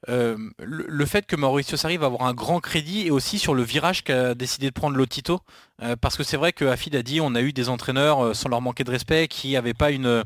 euh, 0.10 0.38
le, 0.60 1.06
fait 1.06 1.26
que 1.26 1.36
Mauricio 1.36 1.78
Sarri 1.78 1.98
va 1.98 2.08
avoir 2.08 2.24
un 2.24 2.34
grand 2.34 2.60
crédit 2.60 3.08
et 3.08 3.12
aussi 3.12 3.40
sur 3.40 3.54
le 3.56 3.64
virage 3.64 4.04
qu'a 4.04 4.36
décidé 4.36 4.68
de 4.68 4.74
prendre 4.74 4.96
Lotito. 4.96 5.42
Euh, 5.82 5.96
parce 6.00 6.16
que 6.16 6.24
c'est 6.24 6.38
vrai 6.38 6.54
que 6.54 6.66
Afid 6.66 6.96
a 6.96 7.04
dit 7.04 7.20
on 7.22 7.36
a 7.36 7.42
eu 7.42 7.54
des 7.54 7.70
entraîneurs, 7.70 8.24
euh, 8.24 8.34
sans 8.34 8.50
leur 8.50 8.62
manquer 8.62 8.84
de 8.84 8.92
respect, 8.92 9.28
qui 9.28 9.54
n'avaient 9.54 9.74
pas 9.74 9.92
une 9.92 10.24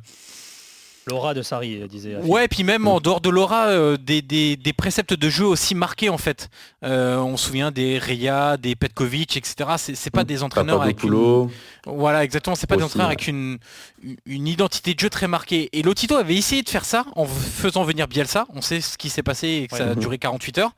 L'aura 1.09 1.33
de 1.33 1.41
Sarri, 1.41 1.81
disait. 1.89 2.17
Ouais, 2.17 2.47
puis 2.47 2.63
même 2.63 2.87
en 2.87 2.99
dehors 2.99 3.21
de 3.21 3.29
l'aura, 3.29 3.67
euh, 3.67 3.97
des, 3.97 4.73
préceptes 4.77 5.13
de 5.13 5.29
jeu 5.29 5.45
aussi 5.45 5.75
marqués 5.75 6.09
en 6.09 6.17
fait. 6.17 6.49
Euh, 6.83 7.17
on 7.17 7.35
se 7.35 7.47
souvient 7.47 7.71
des 7.71 7.97
Reya, 7.97 8.57
des 8.57 8.75
Petkovic, 8.75 9.35
etc. 9.35 9.71
C'est 9.77 10.11
pas 10.11 10.23
mm. 10.23 10.27
des 10.27 10.43
entraîneurs 10.43 10.81
avec 10.81 11.03
une... 11.03 11.49
Voilà, 11.85 12.23
exactement. 12.23 12.55
C'est 12.55 12.67
pas 12.67 12.77
des 12.77 12.83
entraîneurs 12.83 13.07
avec 13.07 13.27
une, 13.27 13.57
une 14.25 14.47
identité 14.47 14.93
de 14.93 14.99
jeu 14.99 15.09
très 15.09 15.27
marquée. 15.27 15.69
Et 15.73 15.81
Lotito 15.81 16.15
avait 16.15 16.35
essayé 16.35 16.61
de 16.61 16.69
faire 16.69 16.85
ça 16.85 17.05
en 17.15 17.25
faisant 17.25 17.83
venir 17.83 18.07
Bielsa. 18.07 18.45
On 18.53 18.61
sait 18.61 18.81
ce 18.81 18.97
qui 18.97 19.09
s'est 19.09 19.23
passé 19.23 19.47
et 19.47 19.67
que 19.67 19.77
ça 19.77 19.91
a 19.91 19.95
duré 19.95 20.17
48 20.17 20.57
heures. 20.59 20.71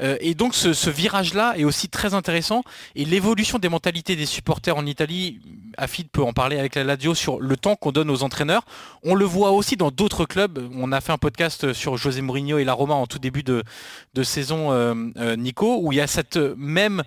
Euh, 0.00 0.16
et 0.20 0.34
donc 0.34 0.54
ce, 0.54 0.90
virage-là 0.90 1.54
est 1.56 1.64
aussi 1.64 1.88
très 1.88 2.14
intéressant. 2.14 2.62
Et 2.94 3.04
l'évolution 3.04 3.58
des 3.58 3.68
mentalités 3.68 4.16
des 4.16 4.26
supporters 4.26 4.76
en 4.76 4.86
Italie, 4.86 5.40
Afid 5.76 6.08
peut 6.08 6.22
en 6.22 6.32
parler 6.32 6.58
avec 6.58 6.74
la 6.74 6.84
Ladio 6.84 7.14
sur 7.14 7.40
le 7.40 7.56
temps 7.56 7.76
qu'on 7.76 7.92
donne 7.92 8.10
aux 8.10 8.22
entraîneurs. 8.22 8.64
On 9.02 9.14
le 9.14 9.24
voit 9.24 9.52
aussi 9.52 9.75
dans 9.76 9.90
d'autres 9.90 10.24
clubs. 10.24 10.68
On 10.74 10.92
a 10.92 11.00
fait 11.00 11.12
un 11.12 11.18
podcast 11.18 11.72
sur 11.72 11.96
José 11.96 12.22
Mourinho 12.22 12.58
et 12.58 12.64
la 12.64 12.72
Roma 12.72 12.94
en 12.94 13.06
tout 13.06 13.18
début 13.18 13.42
de, 13.42 13.62
saison, 14.22 14.72
euh, 14.72 14.94
euh, 15.16 15.36
Nico, 15.36 15.78
où 15.82 15.92
il 15.92 15.96
y 15.96 16.00
a 16.00 16.06
cette 16.06 16.36
même 16.56 17.02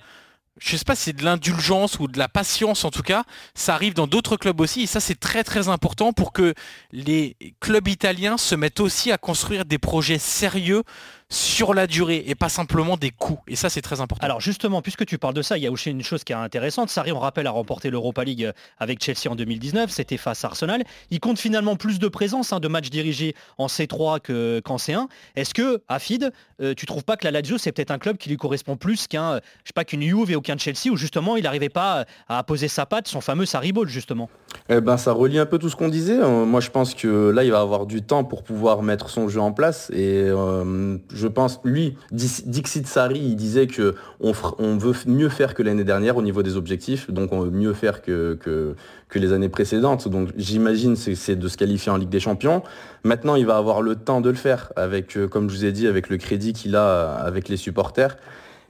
je 0.59 0.75
sais 0.75 0.83
pas 0.83 0.95
si 0.95 1.03
c'est 1.03 1.13
de 1.13 1.23
l'indulgence 1.23 1.99
ou 1.99 2.07
de 2.07 2.19
la 2.19 2.27
patience 2.27 2.83
en 2.83 2.91
tout 2.91 3.01
cas, 3.01 3.23
ça 3.55 3.73
arrive 3.73 3.93
dans 3.93 4.07
d'autres 4.07 4.35
clubs 4.35 4.59
aussi 4.59 4.81
et 4.81 4.88
ça 4.88 4.99
c'est 4.99 5.19
très 5.19 5.43
très 5.43 5.69
important 5.69 6.11
pour 6.11 6.33
que 6.33 6.53
les 6.91 7.38
clubs 7.61 7.88
italiens 7.88 8.38
se 8.38 8.55
mettent 8.55 8.81
aussi 8.81 9.11
à 9.11 9.17
construire 9.17 9.65
des 9.65 9.77
projets 9.77 10.19
sérieux 10.19 10.83
sur 11.31 11.74
la 11.74 11.86
durée 11.86 12.24
et 12.25 12.33
pas 12.33 12.50
simplement 12.50 12.98
des 12.98 13.12
coups. 13.12 13.39
Et 13.48 13.55
ça, 13.55 13.69
c'est 13.69 13.81
très 13.81 14.01
important. 14.01 14.25
Alors 14.25 14.41
justement, 14.41 14.81
puisque 14.81 15.05
tu 15.05 15.17
parles 15.17 15.36
de 15.36 15.41
ça, 15.43 15.57
il 15.57 15.63
y 15.63 15.67
a 15.67 15.71
aussi 15.71 15.91
une 15.91 16.03
chose 16.03 16.24
qui 16.24 16.33
est 16.33 16.36
intéressante. 16.36 16.89
Sarri, 16.89 17.12
on 17.12 17.19
rappelle, 17.19 17.45
a 17.45 17.51
remporté 17.51 17.91
l'Europa 17.91 18.24
League 18.24 18.51
avec 18.79 19.03
Chelsea 19.03 19.29
en 19.29 19.36
2019. 19.36 19.91
C'était 19.91 20.17
face 20.17 20.43
à 20.43 20.48
Arsenal. 20.48 20.83
Il 21.12 21.19
compte 21.19 21.38
finalement 21.38 21.75
plus 21.75 22.00
de 22.00 22.07
présence 22.07 22.51
hein, 22.51 22.59
de 22.59 22.67
matchs 22.67 22.89
dirigés 22.89 23.36
en 23.57 23.67
C3 23.67 24.62
qu'en 24.62 24.77
C1. 24.77 25.07
Est-ce 25.36 25.53
que, 25.53 25.81
Afid, 25.88 26.31
euh, 26.62 26.74
tu 26.75 26.86
trouves 26.86 27.03
pas 27.03 27.15
que 27.15 27.25
la 27.25 27.31
Lazio, 27.31 27.57
c'est 27.57 27.71
peut-être 27.71 27.91
un 27.91 28.00
club 28.00 28.17
qui 28.17 28.29
lui 28.29 28.38
correspond 28.38 28.75
plus 28.75 29.07
qu'un, 29.07 29.36
je 29.36 29.67
sais 29.67 29.74
pas, 29.75 29.86
qu'une 29.86 30.01
Juve 30.01 30.31
et 30.31 30.36
aucun 30.36 30.57
Chelsea, 30.57 30.89
où 30.91 30.98
justement 30.98 31.38
il 31.38 31.43
n'arrivait 31.43 31.69
pas 31.69 32.05
à 32.27 32.43
poser 32.43 32.67
sa 32.67 32.86
patte, 32.86 33.07
son 33.07 33.21
fameux 33.21 33.45
Sarri 33.45 33.71
Ball, 33.71 33.88
justement? 33.88 34.29
Eh 34.69 34.81
ben, 34.81 34.98
ça 34.98 35.12
relie 35.12 35.39
un 35.39 35.45
peu 35.45 35.59
tout 35.59 35.69
ce 35.69 35.75
qu'on 35.75 35.89
disait. 35.89 36.17
Euh, 36.19 36.45
moi, 36.45 36.59
je 36.59 36.69
pense 36.69 36.95
que 36.95 37.29
là, 37.29 37.43
il 37.43 37.51
va 37.51 37.59
avoir 37.59 37.86
du 37.86 38.01
temps 38.01 38.24
pour 38.24 38.43
pouvoir 38.43 38.81
mettre 38.81 39.09
son 39.09 39.29
jeu 39.29 39.39
en 39.39 39.51
place. 39.51 39.89
Et 39.91 40.24
euh, 40.25 40.98
je 41.19 41.27
pense, 41.27 41.59
lui, 41.63 41.97
Dixit 42.11 42.88
Sari, 42.88 43.19
il 43.19 43.35
disait 43.35 43.67
que 43.67 43.95
on, 44.19 44.31
veut 44.77 44.93
mieux 45.05 45.29
faire 45.29 45.53
que 45.53 45.61
l'année 45.61 45.83
dernière 45.83 46.17
au 46.17 46.21
niveau 46.21 46.43
des 46.43 46.55
objectifs. 46.55 47.11
Donc, 47.11 47.33
on 47.33 47.41
veut 47.41 47.51
mieux 47.51 47.73
faire 47.73 48.01
que, 48.01 48.38
que, 48.41 49.19
les 49.19 49.33
années 49.33 49.49
précédentes. 49.49 50.07
Donc, 50.07 50.29
j'imagine 50.38 50.95
c'est, 50.95 51.35
de 51.35 51.47
se 51.47 51.57
qualifier 51.57 51.91
en 51.91 51.97
Ligue 51.97 52.09
des 52.09 52.19
Champions. 52.19 52.63
Maintenant, 53.03 53.35
il 53.35 53.45
va 53.45 53.57
avoir 53.57 53.81
le 53.81 53.95
temps 53.95 54.21
de 54.21 54.29
le 54.29 54.35
faire 54.35 54.71
avec, 54.75 55.17
euh, 55.17 55.27
comme 55.27 55.49
je 55.49 55.55
vous 55.55 55.65
ai 55.65 55.71
dit, 55.71 55.88
avec 55.88 56.09
le 56.09 56.17
crédit 56.17 56.53
qu'il 56.53 56.75
a 56.75 57.13
avec 57.15 57.49
les 57.49 57.57
supporters. 57.57 58.17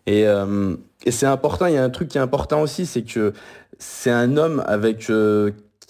Et, 0.08 0.26
et 1.06 1.12
c'est 1.12 1.28
important. 1.28 1.68
Il 1.68 1.76
y 1.76 1.78
a 1.78 1.84
un 1.84 1.90
truc 1.92 2.08
qui 2.08 2.18
est 2.18 2.22
important 2.22 2.62
aussi, 2.62 2.88
c'est 2.88 3.04
que 3.04 3.34
c'est 3.78 4.10
un 4.10 4.38
homme 4.38 4.64
avec 4.66 5.12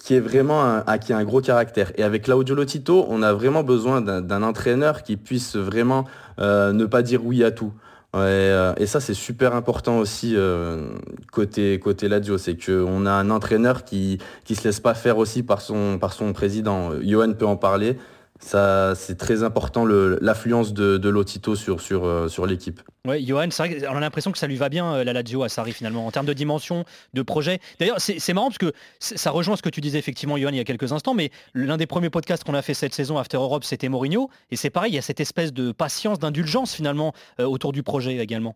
qui 0.03 0.15
est 0.15 0.19
vraiment 0.19 0.63
un, 0.63 0.79
a 0.79 0.97
un 1.09 1.23
gros 1.23 1.41
caractère. 1.41 1.91
Et 1.95 2.03
avec 2.03 2.23
Claudio 2.23 2.55
Lotito, 2.55 3.05
on 3.09 3.21
a 3.21 3.33
vraiment 3.33 3.63
besoin 3.63 4.01
d'un 4.01 4.43
entraîneur 4.43 5.03
qui 5.03 5.17
puisse 5.17 5.55
vraiment 5.55 6.05
euh, 6.39 6.71
ne 6.71 6.85
pas 6.85 7.01
dire 7.01 7.25
oui 7.25 7.43
à 7.43 7.51
tout. 7.51 7.73
Euh, 8.15 8.73
et, 8.77 8.87
ça, 8.87 8.99
c'est 8.99 9.13
super 9.13 9.53
important 9.53 9.99
aussi 9.99 10.33
euh, 10.35 10.89
côté 11.31 11.77
côté 11.77 12.09
c'est 12.39 12.65
qu'on 12.65 13.05
a 13.05 13.11
un 13.11 13.29
entraîneur 13.29 13.83
qui 13.83 14.17
qui 14.45 14.55
se 14.55 14.63
laisse 14.63 14.79
pas 14.79 14.95
faire 14.95 15.19
aussi 15.19 15.43
par 15.43 15.61
son 15.61 15.99
par 15.99 16.13
son 16.13 16.33
président. 16.33 16.91
Johan 17.03 17.33
peut 17.33 17.45
en 17.45 17.55
parler 17.57 17.97
ça, 18.39 18.95
c'est 18.95 19.17
très 19.17 19.43
important 19.43 19.85
l'affluence 19.85 20.73
de, 20.73 20.97
de 20.97 21.09
Lotito 21.09 21.55
sur, 21.55 21.81
sur, 21.81 22.05
euh, 22.05 22.29
sur 22.29 22.45
l'équipe. 22.45 22.81
Oui, 23.05 23.25
Johan, 23.25 23.49
on 23.59 23.95
a 23.95 23.99
l'impression 23.99 24.31
que 24.31 24.37
ça 24.37 24.47
lui 24.47 24.55
va 24.55 24.69
bien 24.69 24.93
euh, 24.93 25.03
la 25.03 25.11
Lazio 25.11 25.43
à 25.43 25.49
Sarri 25.49 25.73
finalement 25.73 26.07
en 26.07 26.11
termes 26.11 26.25
de 26.25 26.33
dimension, 26.33 26.85
de 27.13 27.21
projet. 27.21 27.59
D'ailleurs, 27.79 27.99
c'est 27.99 28.33
marrant 28.33 28.47
parce 28.47 28.57
que 28.57 28.71
ça 28.99 29.31
rejoint 29.31 29.57
ce 29.57 29.61
que 29.61 29.69
tu 29.69 29.81
disais 29.81 29.99
effectivement, 29.99 30.37
Johan, 30.37 30.51
il 30.51 30.57
y 30.57 30.61
a 30.61 30.63
quelques 30.63 30.93
instants, 30.93 31.13
mais 31.13 31.31
l'un 31.53 31.75
des 31.75 31.85
premiers 31.85 32.09
podcasts 32.09 32.45
qu'on 32.45 32.53
a 32.53 32.61
fait 32.61 32.73
cette 32.73 32.93
saison 32.93 33.17
After 33.17 33.37
Europe, 33.37 33.65
c'était 33.65 33.89
Mourinho, 33.89 34.29
et 34.51 34.55
c'est 34.55 34.69
pareil, 34.69 34.93
il 34.93 34.95
y 34.95 34.99
a 34.99 35.01
cette 35.03 35.19
espèce 35.19 35.51
de 35.51 35.73
patience, 35.73 36.17
d'indulgence 36.17 36.73
finalement 36.73 37.13
euh, 37.41 37.45
autour 37.45 37.73
du 37.73 37.83
projet 37.83 38.17
également. 38.17 38.55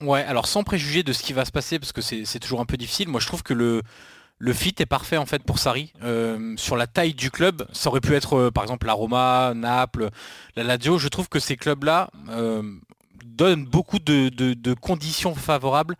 Ouais, 0.00 0.22
alors 0.22 0.46
sans 0.46 0.62
préjuger 0.62 1.02
de 1.02 1.12
ce 1.12 1.24
qui 1.24 1.32
va 1.32 1.44
se 1.44 1.50
passer, 1.50 1.80
parce 1.80 1.92
que 1.92 2.02
c'est 2.02 2.38
toujours 2.38 2.60
un 2.60 2.66
peu 2.66 2.76
difficile, 2.76 3.08
moi 3.08 3.20
je 3.20 3.26
trouve 3.26 3.42
que 3.42 3.54
le, 3.54 3.82
le 4.38 4.52
fit 4.52 4.74
est 4.78 4.86
parfait 4.86 5.16
en 5.16 5.26
fait 5.26 5.42
pour 5.42 5.58
Sarri. 5.58 5.92
Euh, 6.02 6.54
sur 6.56 6.76
la 6.76 6.86
taille 6.86 7.14
du 7.14 7.30
club, 7.30 7.66
ça 7.72 7.90
aurait 7.90 8.00
pu 8.00 8.14
être 8.14 8.34
euh, 8.34 8.50
par 8.50 8.64
exemple 8.64 8.86
la 8.86 8.92
Roma, 8.92 9.52
Naples, 9.54 10.10
la 10.56 10.62
Lazio. 10.62 10.98
Je 10.98 11.08
trouve 11.08 11.28
que 11.28 11.40
ces 11.40 11.56
clubs-là 11.56 12.10
euh, 12.30 12.62
donnent 13.24 13.64
beaucoup 13.64 13.98
de, 13.98 14.74
conditions 14.74 15.34
favorables 15.34 15.96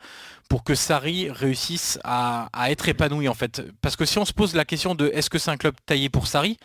pour 0.49 0.64
que 0.64 0.75
Sarri 0.75 1.30
réussisse 1.30 1.99
à, 2.04 2.49
être 2.68 2.88
épanoui 2.88 3.28
en 3.28 3.35
fait. 3.35 3.62
Parce 3.83 3.97
que 3.97 4.04
si 4.04 4.18
on 4.18 4.25
se 4.25 4.33
pose 4.33 4.54
la 4.54 4.64
question 4.64 4.95
de 4.95 5.11
est-ce 5.12 5.28
que 5.28 5.38
c'est 5.38 5.50
un 5.50 5.57
club 5.57 5.75
taillé 5.85 6.09
pour 6.09 6.26
Sarri, 6.26 6.59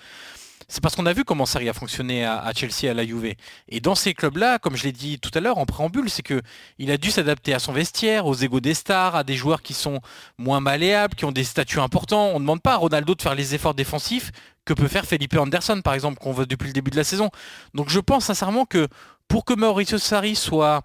c'est 0.67 0.81
parce 0.81 0.95
qu'on 0.95 1.05
a 1.05 1.13
vu 1.13 1.23
comment 1.23 1.45
Sarri 1.45 1.69
a 1.69 1.73
fonctionné 1.73 2.25
à, 2.25 2.51
Chelsea, 2.55 2.89
à 2.89 2.93
la 2.93 3.05
Juve. 3.05 3.33
Et 3.69 3.79
dans 3.79 3.95
ces 3.95 4.13
clubs-là, 4.13 4.59
comme 4.59 4.75
je 4.75 4.83
l'ai 4.83 4.91
dit 4.91 5.19
tout 5.19 5.31
à 5.33 5.39
l'heure 5.39 5.57
en 5.57 5.65
préambule, 5.65 6.09
c'est 6.09 6.23
que 6.23 6.41
il 6.77 6.91
a 6.91 6.97
dû 6.97 7.11
s'adapter 7.11 7.53
à 7.53 7.59
son 7.59 7.73
vestiaire, 7.73 8.25
aux 8.25 8.35
égos 8.35 8.59
des 8.59 8.73
stars, 8.73 9.15
à 9.15 9.23
des 9.23 9.35
joueurs 9.35 9.61
qui 9.61 9.73
sont 9.73 10.01
moins 10.37 10.59
malléables, 10.59 11.15
qui 11.15 11.25
ont 11.25 11.31
des 11.31 11.43
statuts 11.43 11.79
importants. 11.79 12.27
On 12.29 12.35
ne 12.35 12.39
demande 12.39 12.61
pas 12.61 12.73
à 12.73 12.77
Ronaldo 12.77 13.15
de 13.15 13.21
faire 13.21 13.35
les 13.35 13.55
efforts 13.55 13.73
défensifs 13.73 14.31
que 14.65 14.73
peut 14.73 14.87
faire 14.87 15.05
Felipe 15.05 15.35
Anderson, 15.35 15.81
par 15.83 15.93
exemple, 15.93 16.19
qu'on 16.19 16.31
voit 16.31 16.45
depuis 16.45 16.67
le 16.67 16.73
début 16.73 16.91
de 16.91 16.95
la 16.95 17.03
saison. 17.03 17.29
Donc 17.73 17.89
je 17.89 17.99
pense 17.99 18.25
sincèrement 18.25 18.65
que 18.65 18.87
pour 19.27 19.45
que 19.45 19.53
Mauricio 19.53 19.97
Sarri 19.97 20.35
soit 20.35 20.83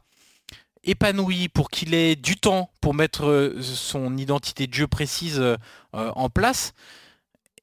épanoui, 0.85 1.49
pour 1.49 1.70
qu'il 1.70 1.94
ait 1.94 2.16
du 2.16 2.37
temps 2.37 2.70
pour 2.80 2.94
mettre 2.94 3.26
euh, 3.26 3.61
son 3.62 4.16
identité 4.16 4.66
de 4.66 4.75
jeu 4.75 4.87
précise 4.87 5.38
euh, 5.38 5.56
en 5.92 6.28
place, 6.30 6.73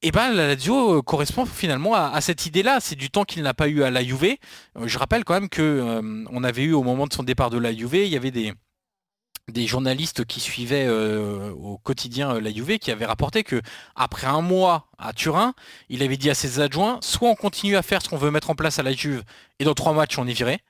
et 0.02 0.08
eh 0.08 0.10
ben 0.10 0.30
la 0.32 0.46
Lazio 0.46 0.98
euh, 0.98 1.02
correspond 1.02 1.46
finalement 1.46 1.94
à, 1.94 2.20
cette 2.20 2.44
idée-là. 2.44 2.80
C'est 2.80 2.96
du 2.96 3.08
temps 3.08 3.24
qu'il 3.24 3.42
n'a 3.42 3.54
pas 3.54 3.68
eu 3.68 3.82
à 3.82 3.90
la 3.90 4.04
Juve. 4.04 4.36
Euh, 4.76 4.86
je 4.86 4.98
rappelle 4.98 5.24
quand 5.24 5.34
même 5.34 5.48
que 5.48 5.62
euh, 5.62 6.24
on 6.30 6.44
avait 6.44 6.64
eu 6.64 6.74
au 6.74 6.82
moment 6.82 7.06
de 7.06 7.14
son 7.14 7.22
départ 7.22 7.48
de 7.48 7.58
la 7.58 7.74
Juve, 7.74 7.94
il 7.94 8.08
y 8.08 8.16
avait 8.16 8.30
des 8.30 9.66
journalistes 9.66 10.26
qui 10.26 10.40
suivaient 10.40 10.88
au 10.88 11.78
quotidien 11.78 12.38
la 12.40 12.52
Juve 12.52 12.78
qui 12.78 12.90
avaient 12.90 13.06
rapporté 13.06 13.42
que 13.42 13.62
après 13.94 14.26
un 14.26 14.42
mois 14.42 14.88
à 14.98 15.12
Turin, 15.12 15.54
il 15.88 16.02
avait 16.02 16.16
dit 16.16 16.28
à 16.28 16.34
ses 16.34 16.60
adjoints 16.60 16.98
soit 17.00 17.30
on 17.30 17.36
continue 17.36 17.76
à 17.76 17.82
faire 17.82 18.02
ce 18.02 18.08
qu'on 18.08 18.18
veut 18.18 18.30
mettre 18.30 18.50
en 18.50 18.54
place 18.54 18.78
à 18.78 18.82
la 18.82 18.92
Juve 18.92 19.22
et 19.60 19.64
dans 19.64 19.74
trois 19.74 19.92
matchs 19.94 20.18
on 20.18 20.26
est 20.26 20.32
viré, 20.32 20.60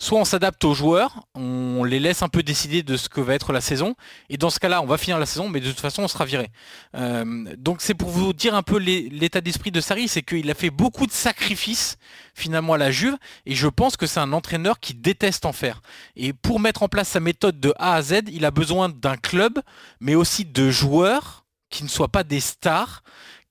soit 0.00 0.18
on 0.18 0.24
s'adapte 0.24 0.64
aux 0.64 0.72
joueurs, 0.72 1.26
on 1.34 1.84
les 1.84 2.00
laisse 2.00 2.22
un 2.22 2.28
peu 2.28 2.42
décider 2.42 2.82
de 2.82 2.96
ce 2.96 3.10
que 3.10 3.20
va 3.20 3.34
être 3.34 3.52
la 3.52 3.60
saison, 3.60 3.94
et 4.30 4.38
dans 4.38 4.48
ce 4.48 4.58
cas-là, 4.58 4.80
on 4.80 4.86
va 4.86 4.96
finir 4.96 5.18
la 5.18 5.26
saison, 5.26 5.48
mais 5.48 5.60
de 5.60 5.68
toute 5.68 5.78
façon, 5.78 6.02
on 6.02 6.08
sera 6.08 6.24
viré. 6.24 6.48
Euh, 6.96 7.54
donc 7.58 7.82
c'est 7.82 7.94
pour 7.94 8.08
vous 8.08 8.32
dire 8.32 8.54
un 8.54 8.62
peu 8.62 8.78
l'état 8.78 9.42
d'esprit 9.42 9.70
de 9.70 9.80
Sarri, 9.80 10.08
c'est 10.08 10.22
qu'il 10.22 10.50
a 10.50 10.54
fait 10.54 10.70
beaucoup 10.70 11.06
de 11.06 11.12
sacrifices 11.12 11.98
finalement 12.34 12.72
à 12.72 12.78
la 12.78 12.90
Juve, 12.90 13.16
et 13.44 13.54
je 13.54 13.68
pense 13.68 13.98
que 13.98 14.06
c'est 14.06 14.20
un 14.20 14.32
entraîneur 14.32 14.80
qui 14.80 14.94
déteste 14.94 15.44
en 15.44 15.52
faire. 15.52 15.82
Et 16.16 16.32
pour 16.32 16.60
mettre 16.60 16.82
en 16.82 16.88
place 16.88 17.08
sa 17.08 17.20
méthode 17.20 17.60
de 17.60 17.74
A 17.78 17.94
à 17.94 18.02
Z, 18.02 18.22
il 18.32 18.46
a 18.46 18.50
besoin 18.50 18.88
d'un 18.88 19.18
club, 19.18 19.60
mais 20.00 20.14
aussi 20.14 20.46
de 20.46 20.70
joueurs 20.70 21.44
qui 21.68 21.84
ne 21.84 21.88
soient 21.88 22.08
pas 22.08 22.24
des 22.24 22.40
stars, 22.40 23.02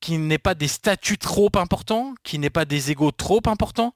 qui 0.01 0.17
n'aient 0.17 0.38
pas 0.38 0.55
des 0.55 0.67
statuts 0.67 1.17
trop 1.17 1.49
importants, 1.55 2.15
qui 2.23 2.39
n'aient 2.39 2.49
pas 2.49 2.65
des 2.65 2.91
égaux 2.91 3.12
trop 3.12 3.41
importants, 3.45 3.93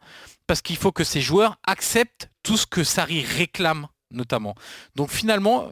parce 0.48 0.62
qu'il 0.62 0.78
faut 0.78 0.92
que 0.92 1.04
ces 1.04 1.22
joueurs 1.22 1.58
acceptent 1.66 2.30
tout 2.44 2.58
ce 2.58 2.66
que 2.66 2.84
Sarri 2.84 3.24
réclame 3.24 3.88
notamment. 4.14 4.56
Donc 4.96 5.10
finalement, 5.10 5.70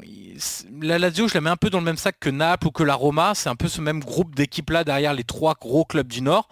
la 0.82 1.00
Lazio, 1.00 1.28
je 1.28 1.36
la 1.36 1.42
mets 1.42 1.50
un 1.50 1.58
peu 1.58 1.70
dans 1.70 1.80
le 1.80 1.86
même 1.86 1.98
sac 1.98 2.18
que 2.20 2.30
Naples 2.30 2.68
ou 2.68 2.72
que 2.72 2.84
la 2.84 2.96
Roma. 2.96 3.34
C'est 3.36 3.50
un 3.50 3.56
peu 3.56 3.68
ce 3.68 3.82
même 3.82 4.00
groupe 4.00 4.36
d'équipes-là 4.36 4.84
derrière 4.84 5.14
les 5.14 5.24
trois 5.24 5.54
gros 5.54 5.86
clubs 5.86 6.08
du 6.08 6.22
Nord. 6.22 6.50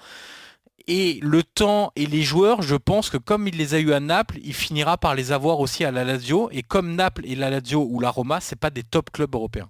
Et 0.87 1.19
le 1.21 1.43
temps 1.43 1.91
et 1.95 2.05
les 2.07 2.23
joueurs, 2.23 2.61
je 2.61 2.75
pense 2.75 3.09
que 3.09 3.17
comme 3.17 3.47
il 3.47 3.57
les 3.57 3.75
a 3.75 3.79
eu 3.79 3.93
à 3.93 3.99
Naples, 3.99 4.39
il 4.43 4.53
finira 4.53 4.97
par 4.97 5.13
les 5.13 5.31
avoir 5.31 5.59
aussi 5.59 5.83
à 5.83 5.91
la 5.91 6.03
Lazio. 6.03 6.49
Et 6.51 6.63
comme 6.63 6.95
Naples 6.95 7.25
et 7.25 7.35
la 7.35 7.49
Lazio 7.49 7.87
ou 7.89 7.99
la 7.99 8.09
Roma, 8.09 8.39
c'est 8.39 8.55
pas 8.55 8.69
des 8.69 8.83
top 8.83 9.11
clubs 9.11 9.33
européens. 9.33 9.69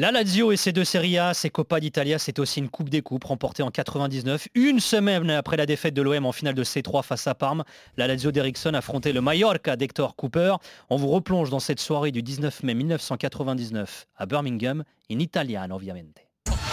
La 0.00 0.12
Lazio 0.12 0.52
et 0.52 0.56
ses 0.56 0.70
deux 0.70 0.84
Serie 0.84 1.18
A, 1.18 1.34
ses 1.34 1.50
Coppa 1.50 1.80
d'Italia, 1.80 2.20
c'est 2.20 2.38
aussi 2.38 2.60
une 2.60 2.68
Coupe 2.68 2.88
des 2.88 3.02
Coupes 3.02 3.24
remportée 3.24 3.64
en 3.64 3.72
99. 3.72 4.46
Une 4.54 4.78
semaine 4.78 5.28
après 5.28 5.56
la 5.56 5.66
défaite 5.66 5.92
de 5.92 6.02
l'OM 6.02 6.24
en 6.24 6.30
finale 6.30 6.54
de 6.54 6.62
C3 6.62 7.02
face 7.02 7.26
à 7.26 7.34
Parme, 7.34 7.64
la 7.96 8.06
Lazio 8.06 8.30
d'Eriksson 8.30 8.74
affrontait 8.74 9.12
le 9.12 9.20
Mallorca 9.20 9.74
d'Hector 9.74 10.14
Cooper. 10.14 10.54
On 10.88 10.98
vous 10.98 11.08
replonge 11.08 11.50
dans 11.50 11.58
cette 11.58 11.80
soirée 11.80 12.12
du 12.12 12.22
19 12.22 12.62
mai 12.62 12.74
1999 12.74 14.06
à 14.16 14.26
Birmingham, 14.26 14.84
in 15.10 15.18
italiano 15.18 15.74
ovviamente. 15.74 16.28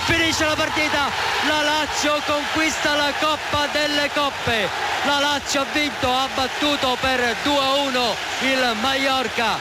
Finisce 0.05 0.45
la 0.45 0.55
partita, 0.55 1.09
la 1.47 1.63
Lazio 1.63 2.11
conquista 2.27 2.95
la 2.95 3.11
Coppa 3.19 3.65
delle 3.73 4.07
Coppe. 4.13 4.69
La 5.07 5.19
Lazio 5.19 5.61
ha 5.61 5.65
vinto, 5.73 6.07
ha 6.09 6.29
battuto 6.35 6.95
per 7.01 7.19
2-1 7.43 8.53
il 8.53 8.79
Mallorca 8.83 9.57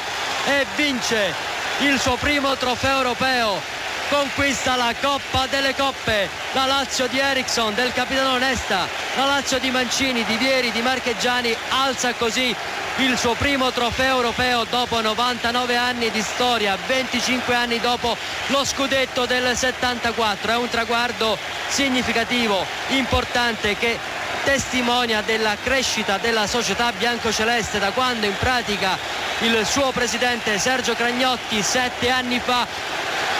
e 0.47 0.67
vince 0.77 1.54
il 1.81 1.99
suo 1.99 2.17
primo 2.17 2.57
trofeo 2.57 2.97
europeo. 2.99 3.61
Conquista 4.09 4.77
la 4.77 4.95
Coppa 5.01 5.47
delle 5.47 5.75
Coppe, 5.75 6.29
la 6.53 6.67
Lazio 6.67 7.07
di 7.09 7.19
Ericsson, 7.19 7.75
del 7.75 7.93
capitano 7.93 8.37
Nesta, 8.37 8.87
la 9.17 9.25
Lazio 9.25 9.59
di 9.59 9.71
Mancini, 9.71 10.25
di 10.25 10.37
Vieri, 10.37 10.71
di 10.71 10.83
Marcheggiani 10.83 11.57
alza 11.71 12.13
così 12.15 12.55
il 12.99 13.19
suo 13.19 13.35
primo 13.35 13.73
trofeo 13.73 14.17
europeo 14.17 14.65
dopo 14.71 15.01
99 15.01 15.75
anni 15.75 16.11
di 16.11 16.23
storia, 16.23 16.77
25 16.87 17.55
anni 17.55 17.81
dopo 17.81 18.17
lo 18.49 18.65
scudetto 18.65 19.27
del 19.27 19.57
74. 19.57 20.53
È 20.53 20.57
un 20.57 20.69
traguardo 20.69 21.37
significativo, 21.69 22.65
importante 22.89 23.77
che 23.77 23.99
testimonia 24.45 25.23
della 25.23 25.57
crescita 25.61 26.19
della 26.19 26.47
società 26.47 26.93
biancoceleste 26.93 27.79
da 27.79 27.91
quando 27.91 28.27
in 28.27 28.37
pratica 28.39 28.97
il 29.45 29.67
suo 29.67 29.91
presidente 29.93 30.59
Sergio 30.59 30.95
Cragnotti 30.95 31.63
sette 31.63 32.09
anni 32.09 32.39
fa 32.39 32.67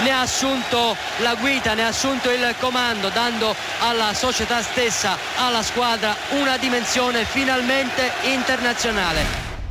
ne 0.03 0.11
ha 0.11 0.21
assunto 0.21 0.95
la 1.23 1.35
guida, 1.35 1.75
ne 1.75 1.85
ha 1.85 1.89
assunto 1.89 2.31
il 2.31 2.55
comando, 2.59 3.09
dando 3.09 3.55
alla 3.81 4.13
società 4.13 4.61
stessa, 4.61 5.17
alla 5.37 5.63
squadra, 5.63 6.15
una 6.31 6.59
dimensione 6.59 7.25
finalmente 7.25 8.13
internazionale. 8.25 9.21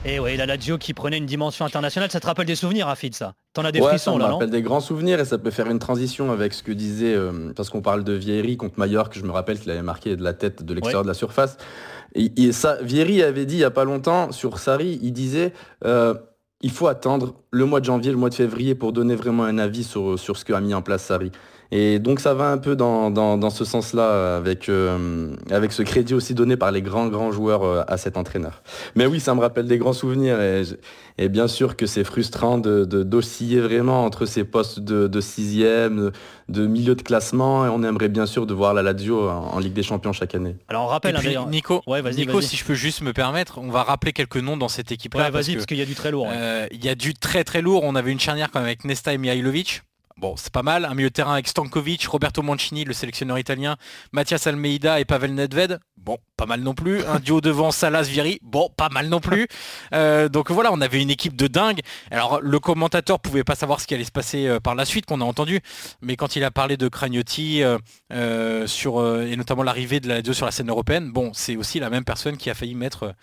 Et 0.03 0.13
eh 0.13 0.19
oui, 0.19 0.35
la 0.35 0.45
Lazio 0.45 0.77
qui 0.77 0.93
prenait 0.93 1.17
une 1.17 1.25
dimension 1.25 1.65
internationale, 1.65 2.09
ça 2.09 2.19
te 2.19 2.25
rappelle 2.25 2.45
des 2.45 2.55
souvenirs, 2.55 2.87
Rafid, 2.87 3.13
ça 3.13 3.33
T'en 3.53 3.63
as 3.65 3.71
des 3.71 3.79
Ouais, 3.79 3.89
frissons 3.89 4.11
ça 4.11 4.17
me 4.17 4.21
là, 4.23 4.29
non 4.29 4.33
rappelle 4.33 4.49
des 4.49 4.63
grands 4.63 4.79
souvenirs 4.79 5.19
et 5.19 5.25
ça 5.25 5.37
peut 5.37 5.51
faire 5.51 5.69
une 5.69 5.77
transition 5.77 6.31
avec 6.31 6.53
ce 6.53 6.63
que 6.63 6.71
disait, 6.71 7.13
euh, 7.13 7.53
parce 7.55 7.69
qu'on 7.69 7.81
parle 7.83 8.03
de 8.03 8.13
Vieri 8.13 8.57
contre 8.57 8.79
Mallorca, 8.79 9.19
je 9.19 9.23
me 9.23 9.31
rappelle 9.31 9.59
qu'il 9.59 9.69
avait 9.69 9.83
marqué 9.83 10.15
de 10.15 10.23
la 10.23 10.33
tête 10.33 10.63
de 10.63 10.73
l'extérieur 10.73 11.03
de 11.03 11.07
la 11.07 11.13
surface. 11.13 11.57
Et, 12.15 12.31
et 12.35 12.51
ça, 12.51 12.77
Vieri 12.81 13.21
avait 13.21 13.45
dit 13.45 13.55
il 13.55 13.59
y 13.59 13.63
a 13.63 13.71
pas 13.71 13.85
longtemps 13.85 14.31
sur 14.31 14.57
Sarri, 14.57 14.99
il 15.03 15.13
disait 15.13 15.53
euh, 15.85 16.15
il 16.61 16.71
faut 16.71 16.87
attendre 16.87 17.35
le 17.51 17.65
mois 17.65 17.79
de 17.79 17.85
janvier, 17.85 18.09
le 18.11 18.17
mois 18.17 18.29
de 18.29 18.35
février 18.35 18.73
pour 18.73 18.91
donner 18.91 19.15
vraiment 19.15 19.43
un 19.43 19.59
avis 19.59 19.83
sur, 19.83 20.17
sur 20.17 20.37
ce 20.37 20.45
qu'a 20.45 20.59
mis 20.59 20.73
en 20.73 20.81
place 20.81 21.03
Sarri. 21.03 21.31
Et 21.71 21.97
donc 21.99 22.19
ça 22.19 22.33
va 22.35 22.49
un 22.51 22.57
peu 22.59 22.75
dans, 22.75 23.09
dans, 23.09 23.37
dans 23.37 23.49
ce 23.49 23.65
sens-là, 23.65 24.37
avec, 24.37 24.69
euh, 24.69 25.35
avec 25.49 25.71
ce 25.71 25.81
crédit 25.81 26.13
aussi 26.13 26.35
donné 26.35 26.55
par 26.57 26.71
les 26.71 26.81
grands, 26.83 27.07
grands 27.07 27.31
joueurs 27.31 27.63
euh, 27.63 27.81
à 27.87 27.97
cet 27.97 28.15
entraîneur. 28.17 28.61
Mais 28.95 29.05
oui, 29.07 29.19
ça 29.19 29.33
me 29.33 29.39
rappelle 29.41 29.65
des 29.65 29.77
grands 29.79 29.93
souvenirs. 29.93 30.39
Et, 30.39 30.63
je- 30.65 30.75
et 31.17 31.29
bien 31.29 31.47
sûr 31.47 31.75
que 31.75 31.85
c'est 31.87 32.03
frustrant 32.03 32.57
de, 32.59 32.85
de- 32.85 33.03
d'osciller 33.03 33.59
vraiment 33.59 34.03
entre 34.05 34.25
ces 34.25 34.43
postes 34.43 34.79
de, 34.79 35.07
de 35.07 35.21
sixième, 35.21 35.97
de, 35.97 36.11
de 36.61 36.67
milieu 36.67 36.93
de 36.95 37.01
classement. 37.01 37.65
Et 37.65 37.69
on 37.69 37.81
aimerait 37.83 38.09
bien 38.09 38.25
sûr 38.27 38.45
de 38.45 38.53
voir 38.53 38.73
la 38.75 38.83
Lazio 38.83 39.27
en, 39.29 39.33
en 39.53 39.59
Ligue 39.59 39.73
des 39.73 39.83
Champions 39.83 40.13
chaque 40.13 40.35
année. 40.35 40.55
Alors 40.67 40.83
on 40.83 40.87
rappelle, 40.87 41.15
hein, 41.15 41.19
puis, 41.21 41.29
Nico, 41.49 41.81
Ouais, 41.87 42.41
si 42.41 42.55
je 42.57 42.65
peux 42.65 42.73
juste 42.75 43.01
me 43.01 43.13
permettre, 43.13 43.57
on 43.59 43.69
va 43.69 43.83
rappeler 43.83 44.13
quelques 44.13 44.37
noms 44.37 44.57
dans 44.57 44.67
cette 44.67 44.91
équipe-là. 44.91 45.25
Ouais, 45.25 45.31
vas-y, 45.31 45.53
parce 45.55 45.65
qu'il 45.65 45.77
y 45.77 45.81
a 45.81 45.85
du 45.85 45.95
très 45.95 46.11
lourd. 46.11 46.27
euh, 46.31 46.67
Il 46.71 46.83
y 46.85 46.89
a 46.89 46.95
du 46.95 47.13
très 47.15 47.43
très 47.43 47.61
lourd. 47.61 47.81
On 47.83 47.95
avait 47.95 48.11
une 48.11 48.19
charnière 48.19 48.49
quand 48.51 48.59
même 48.59 48.67
avec 48.67 48.85
Nesta 48.85 49.13
et 49.13 49.17
Mihailovic. 49.17 49.81
Bon, 50.17 50.35
c'est 50.37 50.51
pas 50.53 50.63
mal. 50.63 50.85
Un 50.85 50.93
milieu 50.93 51.09
de 51.09 51.13
terrain 51.13 51.33
avec 51.33 51.47
Stankovic, 51.47 52.05
Roberto 52.07 52.41
Mancini, 52.41 52.85
le 52.85 52.93
sélectionneur 52.93 53.39
italien, 53.39 53.77
Mathias 54.11 54.45
Almeida 54.47 54.99
et 54.99 55.05
Pavel 55.05 55.33
Nedved. 55.33 55.79
Bon, 55.97 56.17
pas 56.37 56.45
mal 56.45 56.61
non 56.61 56.73
plus. 56.73 57.03
Un 57.05 57.19
duo 57.19 57.39
devant 57.39 57.71
Salas 57.71 58.03
Vieri. 58.03 58.39
Bon, 58.41 58.69
pas 58.75 58.89
mal 58.89 59.07
non 59.07 59.19
plus. 59.19 59.47
Euh, 59.93 60.27
donc 60.27 60.49
voilà, 60.49 60.71
on 60.71 60.81
avait 60.81 61.01
une 61.01 61.11
équipe 61.11 61.35
de 61.35 61.45
dingue. 61.45 61.81
Alors 62.09 62.41
le 62.41 62.59
commentateur 62.59 63.19
pouvait 63.19 63.43
pas 63.43 63.53
savoir 63.53 63.79
ce 63.79 63.85
qui 63.85 63.93
allait 63.93 64.03
se 64.03 64.11
passer 64.11 64.47
euh, 64.47 64.59
par 64.59 64.75
la 64.75 64.85
suite 64.85 65.05
qu'on 65.05 65.21
a 65.21 65.23
entendu, 65.23 65.59
mais 66.01 66.15
quand 66.15 66.35
il 66.35 66.43
a 66.43 66.49
parlé 66.51 66.77
de 66.77 66.87
Cragnotti 66.87 67.61
euh, 67.61 68.67
sur 68.67 69.05
et 69.21 69.35
notamment 69.35 69.61
l'arrivée 69.61 69.99
de 69.99 70.07
la 70.07 70.15
Lazio 70.15 70.33
sur 70.33 70.45
la 70.45 70.51
scène 70.51 70.69
européenne, 70.69 71.11
bon, 71.11 71.31
c'est 71.33 71.55
aussi 71.57 71.79
la 71.79 71.89
même 71.89 72.05
personne 72.05 72.37
qui 72.37 72.49
a 72.49 72.55
failli 72.55 72.73
mettre 72.75 73.13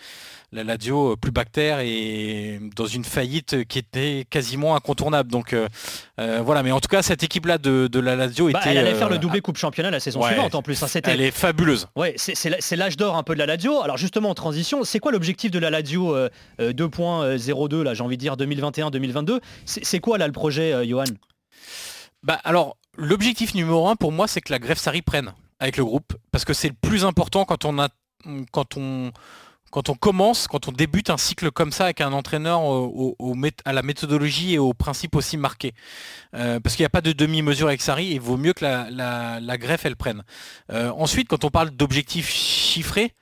la 0.53 0.65
Lazio 0.65 1.13
euh, 1.13 1.17
plus 1.17 1.31
bactère 1.31 1.79
et 1.81 2.59
dans 2.77 2.87
une 2.87 3.05
faillite 3.05 3.65
qui 3.69 3.79
était 3.79 4.27
quasiment 4.29 4.75
incontournable. 4.75 5.31
Donc 5.31 5.53
euh, 5.53 5.69
euh, 6.19 6.41
voilà, 6.45 6.63
mais 6.63 6.73
en 6.73 6.81
tout 6.81 6.89
cas 6.89 7.03
cette 7.03 7.23
équipe-là 7.23 7.59
de, 7.59 7.87
de 7.87 8.01
la 8.01 8.17
Lazio 8.17 8.51
Bah, 8.51 8.61
était. 8.61 8.71
elle 8.71 8.79
allait 8.79 8.95
faire 8.95 9.09
le 9.09 9.19
doublé 9.19 9.41
Coupe 9.41 9.57
Championnat 9.59 9.91
la 9.91 10.01
saison 10.01 10.21
ouais. 10.23 10.29
suivante 10.33 10.55
en 10.55 10.63
plus. 10.63 10.83
hein, 10.83 10.87
c'était 10.89 11.13
Elle 11.13 11.21
est 11.21 11.31
fabuleuse. 11.31 11.87
Ouais, 11.97 12.15
c'est- 12.17 12.77
l'âge 12.77 12.97
d'or 12.97 13.17
un 13.17 13.23
peu 13.23 13.35
de 13.35 13.39
la 13.39 13.47
Lazio. 13.47 13.81
Alors 13.83 13.97
justement 13.97 14.31
en 14.31 14.35
transition, 14.35 14.83
c'est 14.85 14.99
quoi 14.99 15.13
l'objectif 15.13 15.51
de 15.51 15.59
la 15.59 15.71
Lazio 15.71 16.15
euh, 16.17 16.29
euh, 16.61 16.73
2.02 16.73 17.83
là, 17.83 17.95
j'ai 17.95 18.03
envie 18.03 18.17
de 18.17 18.21
dire 18.21 18.37
2021-2022 18.37 19.41
C'est 19.65 19.85
c'est 19.85 20.01
quoi 20.01 20.19
là 20.19 20.27
le 20.27 20.33
projet, 20.33 20.87
Johan? 20.89 21.05
Bah 22.23 22.39
alors, 22.45 22.77
l'objectif 22.97 23.55
numéro 23.55 23.89
un 23.89 23.97
pour 23.97 24.13
moi, 24.13 24.29
c'est 24.29 24.41
que 24.41 24.53
la 24.53 24.59
greffe 24.59 24.79
Sarri 24.79 25.03
prenne 25.03 25.33
avec 25.59 25.77
le 25.77 25.85
groupe, 25.85 26.15
parce 26.33 26.45
que 26.45 26.53
c'est 26.55 26.69
le 26.69 26.75
plus 26.81 27.05
important 27.05 27.45
quand 27.45 27.65
on 27.65 27.79
a, 27.79 27.89
quand 28.53 28.77
on, 28.77 29.11
quand 29.71 29.89
on 29.89 29.95
commence, 29.95 30.47
quand 30.49 30.69
on 30.69 30.73
débute 30.73 31.11
un 31.11 31.17
cycle 31.17 31.51
comme 31.51 31.73
ça 31.73 31.85
avec 31.85 32.01
un 32.01 32.13
entraîneur 32.13 32.63
au- 32.63 33.17
au- 33.19 33.33
au 33.33 33.37
à 33.65 33.73
la 33.73 33.83
méthodologie 33.83 34.55
et 34.55 34.59
aux 34.59 34.75
principes 34.75 35.17
aussi 35.17 35.37
marqués. 35.37 35.73
Euh, 36.35 36.61
parce 36.61 36.77
qu'il 36.77 36.83
n'y 36.83 36.87
a 36.89 36.91
pas 36.91 37.01
de 37.01 37.13
demi-mesure 37.13 37.69
avec 37.69 37.81
Sarri, 37.81 38.13
et 38.13 38.15
il 38.15 38.21
vaut 38.21 38.37
mieux 38.37 38.53
que 38.53 38.65
la, 38.65 38.91
la- 38.91 39.41
la 39.41 39.59
greffe 39.59 39.85
elle 39.87 39.97
prenne. 39.97 40.23
Euh, 40.73 40.91
ensuite, 40.97 41.29
quand 41.29 41.45
on 41.45 41.51
parle 41.51 41.71
d'objectifs 41.71 42.29
chiffrés, 42.29 43.15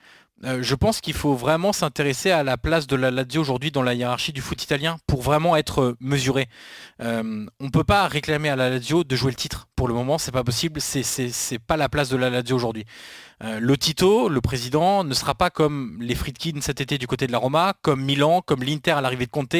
euh, 0.45 0.59
je 0.61 0.75
pense 0.75 1.01
qu'il 1.01 1.13
faut 1.13 1.35
vraiment 1.35 1.73
s'intéresser 1.73 2.31
à 2.31 2.43
la 2.43 2.57
place 2.57 2.87
de 2.87 2.95
la 2.95 3.11
Lazio 3.11 3.41
aujourd'hui 3.41 3.71
dans 3.71 3.83
la 3.83 3.93
hiérarchie 3.93 4.31
du 4.33 4.41
foot 4.41 4.61
italien 4.63 4.97
pour 5.07 5.21
vraiment 5.21 5.55
être 5.55 5.95
mesuré. 5.99 6.47
Euh, 7.01 7.45
on 7.59 7.65
ne 7.65 7.69
peut 7.69 7.83
pas 7.83 8.07
réclamer 8.07 8.49
à 8.49 8.55
la 8.55 8.69
Lazio 8.69 9.03
de 9.03 9.15
jouer 9.15 9.31
le 9.31 9.35
titre. 9.37 9.67
Pour 9.79 9.87
le 9.87 9.93
moment, 9.93 10.17
c'est 10.17 10.33
pas 10.33 10.43
possible. 10.43 10.81
C'est 10.81 11.57
pas 11.65 11.77
la 11.77 11.87
place 11.87 12.09
de 12.09 12.17
la 12.17 12.29
Lazio 12.29 12.53
aujourd'hui. 12.53 12.83
Euh, 13.45 13.61
le 13.61 13.77
Tito, 13.77 14.27
le 14.27 14.41
président, 14.41 15.05
ne 15.05 15.13
sera 15.13 15.35
pas 15.35 15.49
comme 15.49 15.97
les 16.01 16.15
Friedkin 16.15 16.59
cet 16.59 16.81
été 16.81 16.97
du 16.97 17.07
côté 17.07 17.27
de 17.27 17.31
la 17.31 17.37
Roma, 17.37 17.75
comme 17.81 18.03
Milan, 18.03 18.41
comme 18.45 18.61
l'Inter 18.61 18.91
à 18.91 18.99
l'arrivée 18.99 19.25
de 19.25 19.31
Conte, 19.31 19.55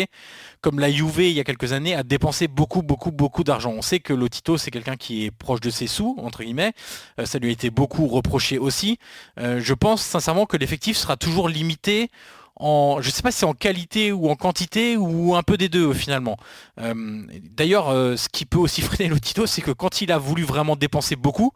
comme 0.59 0.77
la 0.77 0.91
Juve 0.91 1.21
il 1.21 1.31
y 1.31 1.39
a 1.39 1.45
quelques 1.45 1.71
années, 1.71 1.95
a 1.95 2.03
dépensé 2.03 2.49
beaucoup, 2.49 2.81
beaucoup, 2.81 3.13
beaucoup 3.13 3.45
d'argent. 3.45 3.71
On 3.71 3.81
sait 3.81 4.01
que 4.01 4.11
le 4.11 4.27
Tito, 4.27 4.57
c'est 4.57 4.71
quelqu'un 4.71 4.97
qui 4.97 5.23
est 5.23 5.31
proche 5.31 5.61
de 5.61 5.69
ses 5.69 5.87
sous, 5.87 6.17
entre 6.21 6.43
guillemets. 6.43 6.73
Euh, 7.17 7.25
ça 7.25 7.39
lui 7.39 7.47
a 7.47 7.51
été 7.51 7.69
beaucoup 7.69 8.05
reproché 8.07 8.57
aussi. 8.57 8.97
Euh, 9.39 9.61
je 9.63 9.73
pense 9.73 10.01
sincèrement 10.01 10.45
que 10.45 10.57
l'effectif 10.57 10.97
sera 10.97 11.15
toujours 11.15 11.47
limité 11.47 12.11
en, 12.59 13.01
je 13.01 13.09
sais 13.09 13.21
pas 13.21 13.31
si 13.31 13.39
c'est 13.39 13.45
en 13.45 13.53
qualité 13.53 14.11
ou 14.11 14.29
en 14.29 14.35
quantité 14.35 14.97
ou 14.97 15.35
un 15.35 15.43
peu 15.43 15.57
des 15.57 15.69
deux 15.69 15.89
euh, 15.89 15.93
finalement. 15.93 16.37
Euh, 16.79 17.23
D'ailleurs, 17.51 17.89
euh, 17.89 18.17
ce 18.17 18.29
qui 18.29 18.45
peut 18.45 18.59
aussi 18.59 18.81
freiner 18.83 19.09
le 19.09 19.19
Tito, 19.19 19.45
c'est 19.45 19.61
que 19.61 19.71
quand 19.71 20.01
il 20.01 20.11
a 20.11 20.17
voulu 20.17 20.43
vraiment 20.43 20.75
dépenser 20.75 21.15
beaucoup, 21.15 21.51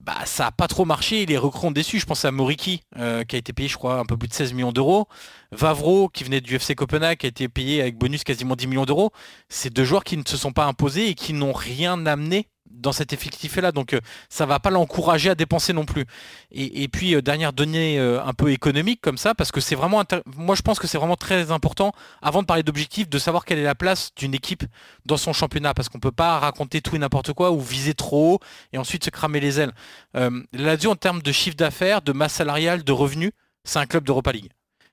bah, 0.00 0.16
ça 0.24 0.44
n'a 0.44 0.50
pas 0.50 0.68
trop 0.68 0.86
marché, 0.86 1.26
les 1.26 1.36
recrues 1.36 1.66
ont 1.66 1.70
déçu. 1.70 2.00
Je 2.00 2.06
pense 2.06 2.24
à 2.24 2.30
Moriki, 2.30 2.82
qui 2.96 3.36
a 3.36 3.38
été 3.38 3.52
payé, 3.52 3.68
je 3.68 3.76
crois, 3.76 3.98
un 3.98 4.06
peu 4.06 4.16
plus 4.16 4.28
de 4.28 4.32
16 4.32 4.54
millions 4.54 4.72
d'euros. 4.72 5.06
Vavro, 5.52 6.08
qui 6.08 6.24
venait 6.24 6.40
du 6.40 6.54
FC 6.54 6.74
Copenhague, 6.74 7.18
qui 7.18 7.26
a 7.26 7.28
été 7.28 7.48
payé 7.48 7.82
avec 7.82 7.98
bonus 7.98 8.24
quasiment 8.24 8.56
10 8.56 8.68
millions 8.68 8.86
d'euros. 8.86 9.12
C'est 9.50 9.70
deux 9.70 9.84
joueurs 9.84 10.04
qui 10.04 10.16
ne 10.16 10.22
se 10.26 10.38
sont 10.38 10.52
pas 10.52 10.64
imposés 10.64 11.08
et 11.08 11.14
qui 11.14 11.34
n'ont 11.34 11.52
rien 11.52 12.06
amené 12.06 12.48
dans 12.70 12.92
cet 12.92 13.12
effectif-là. 13.12 13.72
Donc 13.72 13.94
euh, 13.94 14.00
ça 14.28 14.46
va 14.46 14.60
pas 14.60 14.70
l'encourager 14.70 15.30
à 15.30 15.34
dépenser 15.34 15.72
non 15.72 15.84
plus. 15.84 16.06
Et, 16.50 16.88
puis, 16.88 17.14
euh, 17.14 17.22
dernière 17.22 17.52
donnée 17.52 17.98
euh, 17.98 18.24
un 18.24 18.32
peu 18.32 18.50
économique 18.50 19.00
comme 19.00 19.18
ça, 19.18 19.34
parce 19.34 19.52
que 19.52 19.60
c'est 19.60 19.74
vraiment... 19.74 20.02
Moi, 20.36 20.54
je 20.54 20.62
pense 20.62 20.78
que 20.78 20.86
c'est 20.86 20.98
vraiment 20.98 21.16
très 21.16 21.50
important, 21.50 21.92
avant 22.22 22.40
de 22.40 22.46
parler 22.46 22.62
d'objectifs, 22.62 23.08
de 23.08 23.18
savoir 23.18 23.44
quelle 23.44 23.58
est 23.58 23.64
la 23.64 23.74
place 23.74 24.14
d'une 24.16 24.34
équipe 24.34 24.64
dans 25.04 25.16
son 25.16 25.32
championnat, 25.32 25.74
parce 25.74 25.88
qu'on 25.88 26.00
peut 26.00 26.12
pas 26.12 26.38
raconter 26.38 26.80
tout 26.80 26.96
et 26.96 26.98
n'importe 26.98 27.32
quoi 27.32 27.50
ou 27.50 27.60
viser 27.60 27.94
trop 27.94 28.34
haut 28.34 28.40
et 28.72 28.78
ensuite 28.78 29.04
se 29.04 29.10
cramer 29.10 29.40
les 29.40 29.60
ailes. 29.60 29.72
Euh, 30.16 30.42
la 30.52 30.72
Lazio, 30.72 30.90
en 30.90 30.96
termes 30.96 31.22
de 31.22 31.32
chiffre 31.32 31.56
d'affaires, 31.56 32.02
de 32.02 32.12
masse 32.12 32.34
salariale, 32.34 32.82
de 32.82 32.92
revenus, 32.92 33.32
c'est 33.64 33.78
un 33.78 33.86
club 33.86 34.04
d'Europa 34.04 34.32
League. 34.32 34.50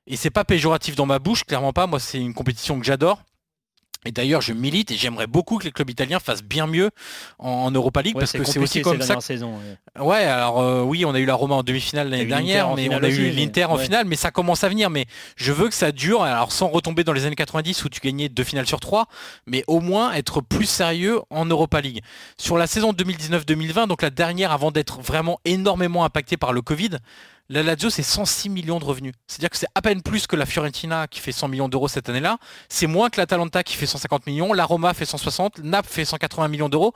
Et 0.08 0.18
c'est 0.18 0.30
pas 0.30 0.44
péjoratif 0.44 0.96
dans 0.96 1.06
ma 1.06 1.20
bouche, 1.20 1.46
clairement 1.46 1.74
pas. 1.74 1.88
Moi, 1.88 2.00
c'est 2.00 2.20
une 2.20 2.34
compétition 2.34 2.80
que 2.80 2.86
j'adore. 2.86 3.24
Et 4.06 4.12
d'ailleurs, 4.12 4.42
je 4.42 4.54
milite 4.54 4.92
et 4.92 4.96
j'aimerais 4.98 5.28
beaucoup 5.28 5.58
que 5.58 5.64
les 5.64 5.72
clubs 5.72 5.90
italiens 5.90 6.20
fassent 6.20 6.44
bien 6.44 6.68
mieux 6.68 6.92
en, 7.40 7.50
en 7.50 7.72
Europa 7.72 8.02
League 8.04 8.16
Ouais, 8.16 8.22
parce 8.22 8.32
que 8.34 8.44
c'est 8.44 8.60
aussi 8.60 8.82
comme 8.82 9.02
ça. 9.02 9.20
saisons, 9.20 9.56
ouais. 9.58 10.02
Ouais, 10.02 10.24
alors 10.26 10.62
euh, 10.62 10.84
oui, 10.84 11.06
on 11.06 11.16
a 11.16 11.20
eu 11.20 11.26
la 11.26 11.34
Roma 11.36 11.56
en 11.56 11.64
demi-finale 11.64 12.10
l'année 12.10 12.26
dernière, 12.26 12.76
mais 12.76 12.88
on 12.90 13.02
a 13.02 13.10
eu 13.10 13.30
l'Inter 13.32 13.66
en 13.66 13.78
finale, 13.78 14.06
mais 14.06 14.16
ça 14.16 14.30
commence 14.32 14.64
à 14.64 14.70
venir. 14.70 14.90
Mais 14.90 15.06
je 15.36 15.52
veux 15.52 15.68
que 15.68 15.74
ça 15.74 15.92
dure, 15.92 16.22
alors 16.24 16.52
sans 16.52 16.68
retomber 16.68 17.04
dans 17.04 17.14
les 17.14 17.26
années 17.26 17.36
90 17.36 17.84
où 17.84 17.90
tu 17.90 18.00
gagnais 18.00 18.30
deux 18.30 18.44
finales 18.44 18.68
sur 18.68 18.80
trois, 18.80 19.08
mais 19.48 19.64
au 19.68 19.80
moins 19.80 20.14
être 20.14 20.42
plus 20.42 20.66
sérieux 20.68 21.22
en 21.30 21.46
Europa 21.46 21.82
League. 21.82 22.02
Sur 22.38 22.58
la 22.58 22.68
saison 22.68 22.92
2019-2020, 22.94 23.88
donc 23.88 24.02
la 24.02 24.10
dernière 24.10 24.52
avant 24.52 24.72
d'être 24.72 25.02
vraiment 25.02 25.40
énormément 25.46 26.04
impactée 26.06 26.38
par 26.38 26.54
le 26.54 26.62
Covid, 26.62 26.92
la 27.50 27.64
Lazio, 27.64 27.90
c'est 27.90 28.04
106 28.04 28.50
millions 28.50 28.80
de 28.80 28.86
revenus. 28.86 29.14
C'est-à-dire 29.28 29.50
que 29.50 29.58
c'est 29.58 29.68
à 29.76 29.82
peine 29.82 30.02
plus 30.02 30.28
que 30.28 30.36
la 30.36 30.46
Fiorentina 30.46 31.08
qui 31.08 31.20
fait 31.20 31.32
100 31.32 31.48
millions 31.48 31.70
d'euros 31.70 31.88
cette 31.88 32.10
année-là. 32.10 32.38
C'est 32.70 32.88
moins 32.88 33.10
que 33.10 33.20
l'Atalanta 33.20 33.64
qui 33.64 33.76
fait 33.76 33.86
150 33.86 34.26
millions. 34.26 34.54
La 34.54 34.66
Roma 34.66 34.94
fait 34.94 35.06
160. 35.06 35.60
Naples 35.60 35.90
fait 35.90 36.06
180 36.06 36.48
millions 36.48 36.70
d'euros. 36.70 36.94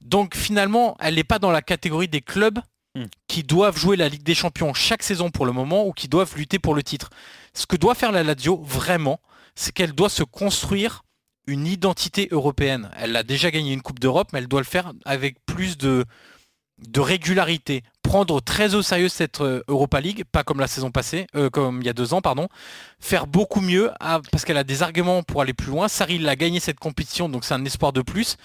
Donc 0.00 0.36
finalement, 0.36 0.96
elle 1.00 1.14
n'est 1.14 1.24
pas 1.24 1.38
dans 1.38 1.50
la 1.50 1.62
catégorie 1.62 2.08
des 2.08 2.20
clubs 2.20 2.60
Hmm. 2.98 3.04
qui 3.26 3.42
doivent 3.42 3.78
jouer 3.78 3.96
la 3.96 4.08
Ligue 4.08 4.22
des 4.22 4.34
Champions 4.34 4.72
chaque 4.72 5.02
saison 5.02 5.30
pour 5.30 5.44
le 5.44 5.52
moment 5.52 5.86
ou 5.86 5.92
qui 5.92 6.08
doivent 6.08 6.34
lutter 6.36 6.58
pour 6.58 6.74
le 6.74 6.82
titre. 6.82 7.10
Ce 7.52 7.66
que 7.66 7.76
doit 7.76 7.94
faire 7.94 8.12
la 8.12 8.22
Lazio 8.22 8.56
vraiment, 8.64 9.20
c'est 9.54 9.72
qu'elle 9.72 9.92
doit 9.92 10.08
se 10.08 10.22
construire 10.22 11.02
une 11.46 11.66
identité 11.66 12.28
européenne. 12.30 12.90
Elle 12.96 13.14
a 13.14 13.22
déjà 13.22 13.50
gagné 13.50 13.72
une 13.74 13.82
Coupe 13.82 14.00
d'Europe, 14.00 14.30
mais 14.32 14.38
elle 14.38 14.48
doit 14.48 14.60
le 14.60 14.66
faire 14.66 14.92
avec 15.04 15.36
plus 15.44 15.76
de, 15.76 16.06
de 16.78 17.00
régularité. 17.00 17.82
Prendre 18.08 18.40
très 18.40 18.74
au 18.74 18.80
sérieux 18.80 19.10
cette 19.10 19.42
euh, 19.42 19.62
Europa 19.68 20.00
League, 20.00 20.24
pas 20.32 20.42
comme 20.42 20.60
la 20.60 20.66
saison 20.66 20.90
passée, 20.90 21.26
euh, 21.36 21.50
comme 21.50 21.82
il 21.82 21.86
y 21.86 21.90
a 21.90 21.92
deux 21.92 22.14
ans, 22.14 22.22
pardon. 22.22 22.48
Faire 22.98 23.26
beaucoup 23.26 23.60
mieux, 23.60 23.90
ah, 24.00 24.22
parce 24.32 24.46
qu'elle 24.46 24.56
a 24.56 24.64
des 24.64 24.82
arguments 24.82 25.22
pour 25.22 25.42
aller 25.42 25.52
plus 25.52 25.70
loin. 25.70 25.88
Sarri 25.88 26.14
il 26.14 26.26
a 26.26 26.34
gagné 26.34 26.58
cette 26.58 26.78
compétition, 26.78 27.28
donc 27.28 27.44
c'est 27.44 27.52
un 27.52 27.66
espoir 27.66 27.92
de 27.92 28.00
plus. 28.00 28.38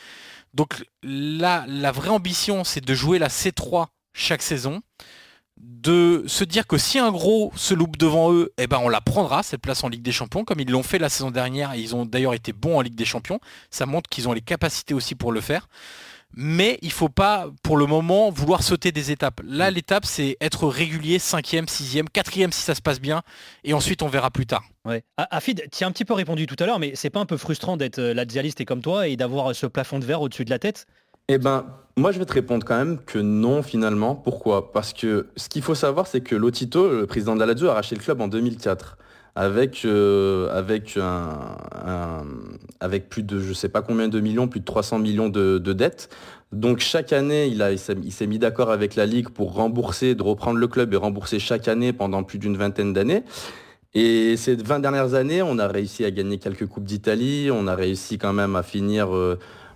Donc 0.53 0.83
là, 1.01 1.63
la 1.69 1.93
vraie 1.93 2.09
ambition, 2.09 2.65
c'est 2.65 2.83
de 2.83 2.93
jouer 2.93 3.19
la 3.19 3.29
C3 3.29 3.85
chaque 4.11 4.41
saison, 4.41 4.81
de 5.55 6.25
se 6.27 6.43
dire 6.43 6.67
que 6.67 6.77
si 6.77 6.99
un 6.99 7.13
gros 7.13 7.53
se 7.55 7.73
loupe 7.73 7.95
devant 7.95 8.33
eux, 8.33 8.51
eh 8.57 8.67
ben 8.67 8.79
on 8.83 8.89
la 8.89 8.99
prendra 8.99 9.43
cette 9.43 9.61
place 9.61 9.81
en 9.85 9.87
Ligue 9.87 10.03
des 10.03 10.11
Champions, 10.11 10.43
comme 10.43 10.59
ils 10.59 10.69
l'ont 10.69 10.83
fait 10.83 10.99
la 10.99 11.07
saison 11.07 11.31
dernière 11.31 11.71
et 11.71 11.79
ils 11.79 11.95
ont 11.95 12.05
d'ailleurs 12.05 12.33
été 12.33 12.51
bons 12.51 12.79
en 12.79 12.81
Ligue 12.81 12.95
des 12.95 13.05
Champions. 13.05 13.39
Ça 13.69 13.85
montre 13.85 14.09
qu'ils 14.09 14.27
ont 14.27 14.33
les 14.33 14.41
capacités 14.41 14.93
aussi 14.93 15.15
pour 15.15 15.31
le 15.31 15.39
faire. 15.39 15.69
Mais 16.35 16.79
il 16.81 16.91
faut 16.91 17.09
pas, 17.09 17.47
pour 17.61 17.77
le 17.77 17.85
moment, 17.85 18.31
vouloir 18.31 18.63
sauter 18.63 18.91
des 18.91 19.11
étapes. 19.11 19.41
Là, 19.45 19.69
l'étape, 19.69 20.05
c'est 20.05 20.37
être 20.41 20.67
régulier, 20.67 21.19
cinquième, 21.19 21.67
sixième, 21.67 22.09
quatrième 22.09 22.51
si 22.51 22.61
ça 22.61 22.73
se 22.75 22.81
passe 22.81 22.99
bien, 22.99 23.21
et 23.63 23.73
ensuite 23.73 24.01
on 24.01 24.07
verra 24.07 24.31
plus 24.31 24.45
tard. 24.45 24.63
Ouais. 24.85 25.03
Ah, 25.17 25.27
Afid, 25.31 25.69
tu 25.71 25.83
as 25.83 25.87
un 25.87 25.91
petit 25.91 26.05
peu 26.05 26.13
répondu 26.13 26.47
tout 26.47 26.55
à 26.59 26.65
l'heure, 26.65 26.79
mais 26.79 26.93
c'est 26.95 27.09
pas 27.09 27.19
un 27.19 27.25
peu 27.25 27.37
frustrant 27.37 27.77
d'être 27.77 27.99
euh, 27.99 28.13
lazialiste 28.13 28.61
et 28.61 28.65
comme 28.65 28.81
toi 28.81 29.07
et 29.07 29.15
d'avoir 29.15 29.51
euh, 29.51 29.53
ce 29.53 29.65
plafond 29.65 29.99
de 29.99 30.05
verre 30.05 30.21
au-dessus 30.21 30.45
de 30.45 30.49
la 30.49 30.59
tête? 30.59 30.87
Eh 31.29 31.37
ben, 31.37 31.65
moi 31.95 32.11
je 32.11 32.19
vais 32.19 32.25
te 32.25 32.33
répondre 32.33 32.65
quand 32.65 32.77
même 32.77 32.99
que 32.99 33.19
non 33.19 33.63
finalement. 33.63 34.15
Pourquoi? 34.15 34.73
Parce 34.73 34.91
que 34.91 35.29
ce 35.37 35.47
qu'il 35.47 35.61
faut 35.61 35.75
savoir, 35.75 36.07
c'est 36.07 36.21
que 36.21 36.35
Lotito, 36.35 36.89
le 36.89 37.07
président 37.07 37.35
de 37.35 37.39
la 37.39 37.45
Lazio, 37.45 37.69
a 37.69 37.71
arraché 37.71 37.95
le 37.95 38.01
club 38.01 38.19
en 38.19 38.27
2004. 38.27 38.97
Avec, 39.35 39.85
avec, 40.51 40.99
avec 42.79 43.09
plus 43.09 43.23
de 43.23 43.39
je 43.39 43.53
sais 43.53 43.69
pas 43.69 43.81
combien 43.81 44.07
de 44.07 44.19
millions, 44.19 44.47
plus 44.47 44.59
de 44.59 44.65
300 44.65 44.99
millions 44.99 45.29
de, 45.29 45.57
dettes. 45.57 46.09
Donc 46.51 46.79
chaque 46.79 47.13
année, 47.13 47.47
il, 47.47 47.65
il 48.03 48.11
s'est 48.11 48.27
mis 48.27 48.39
d'accord 48.39 48.69
avec 48.69 48.95
la 48.95 49.05
Ligue 49.05 49.29
pour 49.29 49.53
rembourser, 49.53 50.13
de 50.13 50.21
reprendre 50.21 50.59
le 50.59 50.67
club 50.67 50.93
et 50.93 50.97
rembourser 50.97 51.39
chaque 51.39 51.67
année 51.67 51.93
pendant 51.93 52.23
plus 52.23 52.37
d'une 52.37 52.57
vingtaine 52.57 52.93
d'années. 52.93 53.23
Et 53.95 54.37
ces 54.37 54.55
20 54.55 54.79
dernières 54.79 55.13
années, 55.13 55.41
on 55.41 55.59
a 55.59 55.67
réussi 55.67 56.03
à 56.03 56.11
gagner 56.11 56.39
quelques 56.39 56.65
Coupes 56.65 56.85
d'Italie, 56.85 57.49
on 57.51 57.67
a 57.67 57.75
réussi 57.75 58.17
quand 58.17 58.33
même 58.33 58.55
à 58.55 58.63
finir 58.63 59.09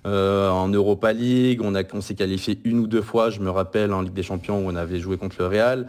euh, 0.08 0.50
en 0.50 0.70
Europa 0.70 1.13
League, 1.13 1.62
on, 1.63 1.76
a, 1.76 1.84
on 1.93 2.02
s'est 2.02 2.15
qualifié 2.15 2.60
une 2.63 2.80
ou 2.80 2.88
deux 2.88 3.02
fois, 3.02 3.30
je 3.30 3.41
me 3.41 3.50
rappelle, 3.50 3.93
en 3.93 4.02
Ligue 4.02 4.13
des 4.13 4.24
Champions 4.24 4.65
où 4.65 4.70
on 4.70 4.76
avait 4.76 5.00
joué 5.00 5.17
contre 5.17 5.36
le 5.39 5.48
Real. 5.48 5.88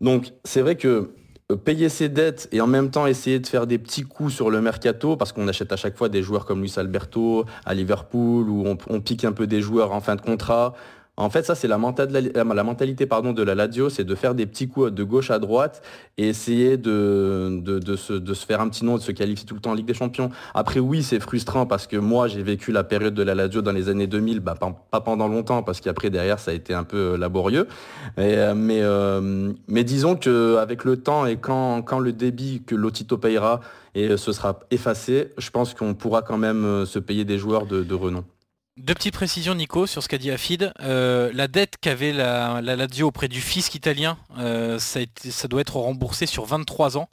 Donc 0.00 0.32
c'est 0.44 0.62
vrai 0.62 0.76
que 0.76 0.88
euh, 0.88 1.10
payer 1.54 1.88
ses 1.88 2.08
dettes 2.08 2.48
et 2.50 2.60
en 2.60 2.66
même 2.66 2.90
temps 2.90 3.06
essayer 3.06 3.38
de 3.38 3.46
faire 3.46 3.68
des 3.68 3.78
petits 3.78 4.02
coups 4.02 4.34
sur 4.34 4.50
le 4.50 4.60
mercato, 4.60 5.16
parce 5.16 5.32
qu'on 5.32 5.46
achète 5.46 5.72
à 5.72 5.76
chaque 5.76 5.96
fois 5.96 6.08
des 6.08 6.22
joueurs 6.22 6.44
comme 6.44 6.60
Luis 6.60 6.74
Alberto 6.76 7.44
à 7.64 7.74
Liverpool, 7.74 8.48
où 8.48 8.64
on, 8.66 9.00
pique 9.00 9.24
un 9.24 9.32
peu 9.32 9.46
des 9.46 9.60
joueurs 9.60 9.92
en 9.92 10.00
fin 10.00 10.16
de 10.16 10.20
contrat, 10.20 10.74
en 11.18 11.30
fait, 11.30 11.46
ça, 11.46 11.54
c'est 11.54 11.66
la, 11.66 11.78
mentalité 11.78 13.06
pardon, 13.06 13.32
de 13.32 13.42
la 13.42 13.54
Lazio, 13.54 13.88
c'est 13.88 14.04
de 14.04 14.14
faire 14.14 14.34
des 14.34 14.44
petits 14.44 14.68
coups 14.68 14.92
de 14.92 15.02
gauche 15.02 15.30
à 15.30 15.38
droite 15.38 15.82
et 16.18 16.28
essayer 16.28 16.76
de, 16.76 17.62
se, 17.96 18.46
faire 18.46 18.60
un 18.60 18.68
petit 18.68 18.84
nom, 18.84 18.96
de 18.96 19.02
se 19.02 19.12
qualifier 19.12 19.46
tout 19.46 19.54
le 19.54 19.60
temps 19.60 19.70
en 19.70 19.74
Ligue 19.74 19.86
des 19.86 19.94
Champions. 19.94 20.30
Après, 20.52 20.78
oui, 20.78 21.02
c'est 21.02 21.18
frustrant 21.18 21.64
parce 21.64 21.86
que 21.86 21.96
moi, 21.96 22.28
j'ai 22.28 22.42
vécu 22.42 22.70
la 22.70 22.84
période 22.84 23.14
de 23.14 23.22
la 23.22 23.34
Lazio 23.34 23.62
dans 23.62 23.72
les 23.72 23.88
années 23.88 24.06
2000, 24.06 24.40
bah, 24.40 24.56
pas, 24.90 25.00
pendant 25.00 25.26
longtemps, 25.26 25.62
parce 25.62 25.80
qu'après, 25.80 26.10
derrière, 26.10 26.38
ça 26.38 26.50
a 26.50 26.54
été 26.54 26.74
un 26.74 26.84
peu 26.84 27.14
euh, 27.14 27.16
laborieux. 27.16 27.66
Euh, 28.18 28.54
mais, 28.54 28.80
euh, 28.82 29.52
mais 29.68 29.84
disons 29.84 30.16
qu'avec 30.16 30.84
le 30.84 30.98
temps 30.98 31.24
et 31.24 31.36
quand, 31.38 31.80
quand 31.80 31.98
le 31.98 32.12
débit 32.12 32.62
que 32.66 32.74
Lotito 32.74 33.16
payera 33.16 33.60
et 33.94 34.18
ce 34.18 34.32
sera 34.32 34.60
effacé, 34.70 35.32
je 35.38 35.48
pense 35.48 35.72
qu'on 35.72 35.94
pourra 35.94 36.20
quand 36.20 36.36
même 36.36 36.84
se 36.84 36.98
payer 36.98 37.24
des 37.24 37.38
joueurs 37.38 37.64
de 37.64 37.94
renom. 37.94 38.24
Deux 38.76 38.92
petites 38.92 39.14
précisions, 39.14 39.54
Nico, 39.54 39.86
sur 39.86 40.02
ce 40.02 40.08
qu'a 40.08 40.18
dit 40.18 40.30
Afid. 40.30 40.70
Euh, 40.80 41.30
la 41.32 41.48
dette 41.48 41.76
qu'avait 41.80 42.12
la, 42.12 42.60
Lazio 42.60 43.06
auprès 43.06 43.26
du 43.26 43.40
fisc 43.40 43.74
italien, 43.74 44.18
euh, 44.36 44.78
ça, 44.78 45.00
doit 45.48 45.62
être 45.62 45.76
remboursé 45.76 46.26
sur 46.26 46.44
23 46.44 46.98
ans. 46.98 47.08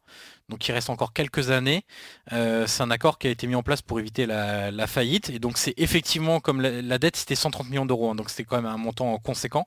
Donc 0.49 0.67
il 0.67 0.73
reste 0.73 0.89
encore 0.89 1.13
quelques 1.13 1.51
années. 1.51 1.85
Euh, 2.33 2.67
c'est 2.67 2.83
un 2.83 2.91
accord 2.91 3.17
qui 3.17 3.27
a 3.27 3.29
été 3.29 3.47
mis 3.47 3.55
en 3.55 3.63
place 3.63 3.81
pour 3.81 3.97
éviter 3.97 4.25
la, 4.25 4.87
faillite. 4.87 5.29
Et 5.29 5.39
donc 5.39 5.57
c'est 5.57 5.73
effectivement 5.77 6.41
comme 6.41 6.59
la, 6.59 6.97
dette, 6.97 7.15
c'était 7.15 7.33
130 7.35 7.69
millions 7.69 7.85
d'euros. 7.85 8.09
Hein. 8.09 8.15
donc 8.15 8.29
c'était 8.29 8.43
quand 8.43 8.57
même 8.57 8.65
un 8.65 8.75
montant 8.75 9.17
conséquent. 9.19 9.65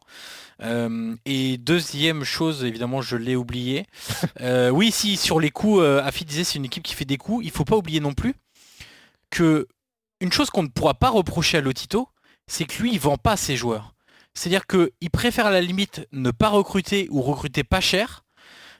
et 0.60 1.56
deuxième 1.56 2.24
chose, 2.24 2.62
évidemment, 2.66 3.00
je 3.00 3.16
l'ai 3.16 3.36
oublié. 3.36 3.86
oui, 4.70 4.92
si 4.92 5.16
sur 5.16 5.40
les 5.40 5.50
coups, 5.50 5.82
Afid 6.04 6.28
disait 6.28 6.44
c'est 6.44 6.58
une 6.58 6.66
équipe 6.66 6.82
qui 6.82 6.94
fait 6.94 7.06
des 7.06 7.16
coups. 7.16 7.42
Il 7.42 7.48
ne 7.48 7.52
faut 7.52 7.64
pas 7.64 7.76
oublier 7.76 8.00
non 8.00 8.12
plus 8.12 8.34
que 9.30 9.66
une 10.20 10.32
chose 10.32 10.50
qu'on 10.50 10.62
ne 10.62 10.68
pourra 10.68 10.94
pas 10.94 11.10
reprocher 11.10 11.58
à 11.58 11.60
Lotito, 11.60 12.08
c'est 12.46 12.64
que 12.64 12.82
lui, 12.82 12.92
il 12.92 13.00
vend 13.00 13.16
pas 13.16 13.36
ses 13.36 13.56
joueurs. 13.56 13.94
C'est-à-dire 14.34 14.66
qu'il 14.66 15.10
préfère 15.10 15.46
à 15.46 15.50
la 15.50 15.60
limite 15.60 16.06
ne 16.12 16.30
pas 16.30 16.48
recruter 16.48 17.08
ou 17.10 17.22
recruter 17.22 17.64
pas 17.64 17.80
cher, 17.80 18.24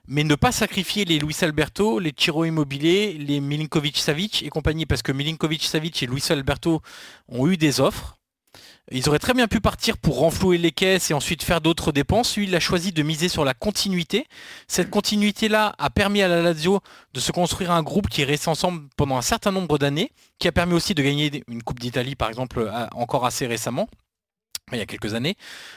mais 0.07 0.23
ne 0.23 0.35
pas 0.35 0.53
sacrifier 0.53 1.05
les 1.05 1.19
Luis 1.19 1.37
Alberto, 1.41 1.99
les 1.99 2.13
Chiro 2.17 2.45
Immobilier, 2.45 3.15
les 3.15 3.41
Milinkovic 3.41 3.99
Savic 3.99 4.43
et 4.43 4.51
compagnie, 4.51 4.87
parce 4.87 5.03
que 5.03 5.13
Milinkovic 5.13 5.65
Savic 5.65 6.03
et 6.03 6.07
Luis 6.07 6.23
Alberto 6.31 6.81
ont 7.29 7.49
eu 7.49 7.57
des 7.57 7.81
offres. 7.81 8.19
Ils 8.93 9.09
auraient 9.09 9.19
très 9.19 9.35
bien 9.35 9.49
pu 9.49 9.61
partir 9.61 9.99
pour 9.99 10.21
renflouer 10.21 10.59
les 10.59 10.71
caisses 10.71 11.11
et 11.11 11.15
ensuite 11.15 11.43
faire 11.43 11.61
d'autres 11.61 11.91
dépenses. 11.91 12.37
Lui, 12.37 12.45
il 12.45 12.55
a 12.55 12.61
choisi 12.61 12.93
de 12.93 13.03
miser 13.03 13.29
sur 13.29 13.45
la 13.45 13.53
continuité. 13.53 14.27
Cette 14.69 14.91
continuité-là 14.91 15.75
a 15.79 15.91
permis 15.91 16.23
à 16.23 16.29
la 16.29 16.41
Lazio 16.41 16.81
de 17.13 17.21
se 17.21 17.33
construire 17.33 17.73
un 17.73 17.83
groupe 17.83 18.09
qui 18.09 18.23
est 18.23 18.25
resté 18.25 18.49
ensemble 18.49 18.89
pendant 18.97 19.17
un 19.17 19.23
certain 19.23 19.51
nombre 19.51 19.79
d'années, 19.79 20.13
qui 20.39 20.47
a 20.47 20.53
permis 20.53 20.75
aussi 20.75 20.95
de 20.95 21.03
gagner 21.03 21.43
une 21.49 21.63
Coupe 21.63 21.81
d'Italie, 21.81 22.15
par 22.15 22.29
exemple, 22.29 22.71
encore 22.95 23.27
assez 23.27 23.47
récemment 23.47 23.89
il 24.73 24.79
y 24.79 24.83
a 24.83 24.87
quelques 24.87 25.15
années, 25.15 25.37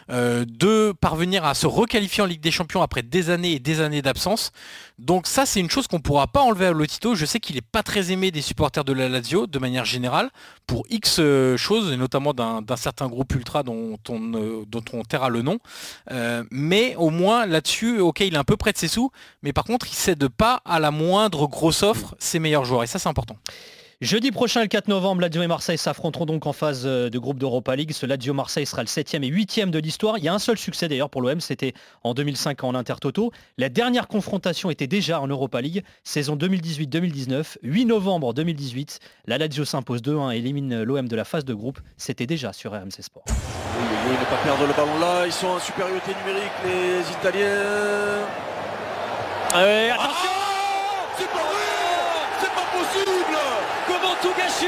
euh, 0.10 0.46
de 0.48 0.94
parvenir 1.00 1.46
à 1.46 1.54
se 1.54 1.68
requalifier 1.68 2.24
en 2.24 2.26
Ligue 2.26 2.42
des 2.42 2.50
Champions 2.50 2.82
après 2.82 3.04
des 3.04 3.30
années 3.30 3.52
et 3.52 3.60
des 3.60 3.82
années 3.82 4.02
d'absence. 4.02 4.52
Donc 4.98 5.28
ça, 5.28 5.46
c'est 5.46 5.60
une 5.60 5.70
chose 5.70 5.86
qu'on 5.86 5.98
ne 5.98 6.02
pourra 6.02 6.26
pas 6.26 6.42
enlever 6.42 6.66
à 6.66 6.72
Lotito. 6.72 7.14
Je 7.14 7.24
sais 7.28 7.40
qu'il 7.40 7.56
n'est 7.56 7.62
pas 7.62 7.84
très 7.84 8.12
aimé 8.12 8.32
des 8.32 8.42
supporters 8.42 8.84
de 8.84 8.94
la 8.94 9.08
Lazio, 9.08 9.46
de 9.46 9.60
manière 9.60 9.86
générale, 9.86 10.32
pour 10.66 10.88
X 10.90 11.18
euh, 11.20 11.56
choses, 11.56 11.94
et 11.94 11.98
notamment 11.98 12.34
d'un 12.34 12.64
certain 12.78 13.08
groupe 13.08 13.32
ultra 13.36 13.62
dont 13.62 14.00
on, 14.10 14.34
euh, 14.34 15.30
le 15.30 15.42
nom. 15.44 15.60
mais 16.50 16.96
au 16.96 17.12
moins, 17.12 17.46
là-dessus, 17.46 18.00
ok, 18.00 18.22
il 18.22 18.34
est 18.34 18.38
un 18.38 18.44
peu 18.44 18.58
près 18.58 18.72
de 18.72 18.78
ses 18.80 18.88
sous, 18.88 19.12
mais 19.44 19.54
par 19.54 19.66
contre, 19.66 19.86
il 19.86 19.92
ne 19.92 19.98
cède 19.98 20.28
pas 20.30 20.64
à 20.66 20.80
la 20.80 20.90
moindre 20.90 21.48
grosse 21.48 21.84
offre 21.84 22.16
ses 22.18 22.40
meilleurs 22.40 22.66
joueurs, 22.66 22.82
et 22.82 22.88
ça, 22.88 22.98
c'est 22.98 23.10
important. 23.10 23.38
Jeudi 24.02 24.32
prochain, 24.32 24.62
le 24.62 24.68
4 24.68 24.88
novembre, 24.88 25.20
Lazio 25.20 25.42
et 25.42 25.48
Marseille 25.48 25.78
s'affronteront 25.78 26.26
donc 26.26 26.46
en 26.46 26.54
phase 26.54 26.84
euh, 26.86 27.10
de 27.10 27.20
groupe 27.20 27.38
d'Europa 27.38 27.76
League. 27.76 27.92
Ce 27.92 28.06
Lazio 28.06 28.34
Marseille 28.34 28.66
sera 28.66 28.82
le 28.82 28.88
7e 28.88 29.24
et 29.24 29.30
8e 29.30 29.72
de 29.72 29.80
l'histoire. 29.80 30.18
Il 30.18 30.24
y 30.24 30.30
a 30.30 30.34
un 30.34 30.40
seul 30.40 30.58
succès 30.58 30.88
d'ailleurs 30.88 31.10
pour 31.10 31.22
l'OM, 31.22 31.42
c'était 31.42 31.74
en 32.06 32.14
2005 32.14 32.64
en 32.64 32.76
Intertoto. 32.76 33.34
La 33.58 33.68
dernière 33.68 34.08
confrontation 34.08 34.70
était 34.70 34.88
déjà 34.88 35.20
en 35.20 35.28
Europa 35.28 35.60
League, 35.60 35.84
saison 36.06 36.38
2018-2019, 36.38 37.58
8 37.62 37.86
novembre 37.86 38.34
2018. 38.34 39.00
La 39.26 39.38
Lazio 39.38 39.66
s'impose 39.66 40.02
2-1 40.02 40.34
et 40.34 40.38
élimine 40.38 40.82
l'OM 40.82 41.06
de 41.06 41.16
la 41.18 41.26
phase 41.26 41.44
de 41.44 41.54
groupe. 41.54 41.82
C'était 41.98 42.26
déjà 42.26 42.54
sur 42.54 42.72
RMC 42.72 43.02
Sport. 43.02 43.26
Oui, 43.28 44.14
ne 44.14 44.26
pas 44.34 44.42
perdre 44.42 44.66
le 44.66 44.74
ballon 44.76 44.98
là, 45.02 45.26
ils 45.26 45.34
sont 45.34 45.48
en 45.48 45.60
supériorité 45.60 46.12
numérique 46.26 46.54
les 46.64 47.02
Italiens. 47.20 48.24
Allez, 49.54 49.90
attention 49.90 50.30
C'est 51.18 51.28
pas 51.28 51.34
vrai 51.34 52.40
C'est 52.40 52.56
pas 52.56 52.66
possible 52.72 53.59
Comment 54.02 54.16
tout 54.22 54.34
gâcher 54.38 54.68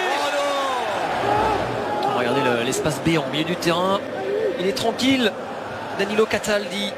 oh 2.03 2.17
Regardez 2.17 2.41
l'espace 2.65 2.99
B 3.01 3.17
en 3.17 3.27
milieu 3.31 3.43
du 3.45 3.55
terrain. 3.55 3.99
Il 4.59 4.67
est 4.67 4.73
tranquille. 4.73 5.31
Danilo 5.99 6.25
Cataldi. 6.25 6.91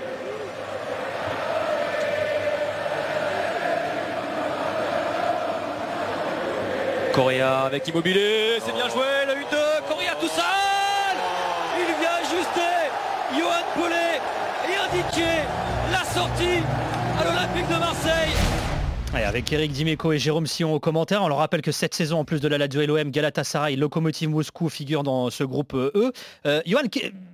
Correa 7.13 7.65
avec 7.65 7.87
Immobilier, 7.87 8.57
c'est 8.65 8.73
bien 8.73 8.89
joué, 8.89 9.05
le 9.27 9.33
1-2, 9.33 9.37
Correa 9.87 10.15
tout 10.19 10.27
seul 10.27 10.43
Il 11.77 11.85
vient 11.99 12.09
ajuster 12.19 12.89
Johan 13.37 13.65
Paulet 13.75 14.19
et 14.67 14.97
indiquer 14.97 15.43
la 15.91 16.03
sortie 16.05 16.63
à 17.19 17.23
l'Olympique 17.23 17.67
de 17.67 17.75
Marseille 17.75 18.33
avec 19.13 19.51
Eric 19.53 19.71
Dimeco 19.71 20.11
et 20.11 20.19
Jérôme 20.19 20.47
Sion 20.47 20.73
au 20.73 20.79
commentaire, 20.79 21.21
on 21.21 21.27
leur 21.27 21.37
rappelle 21.37 21.61
que 21.61 21.71
cette 21.71 21.93
saison, 21.93 22.19
en 22.19 22.25
plus 22.25 22.39
de 22.41 22.47
la 22.47 22.57
Lazio 22.57 22.85
LOM, 22.85 23.11
Galatasaray, 23.11 23.75
Lokomotiv 23.75 24.29
Moscou 24.29 24.69
figurent 24.69 25.03
dans 25.03 25.29
ce 25.29 25.43
groupe 25.43 25.73
E. 25.73 26.11
Johan 26.65 26.81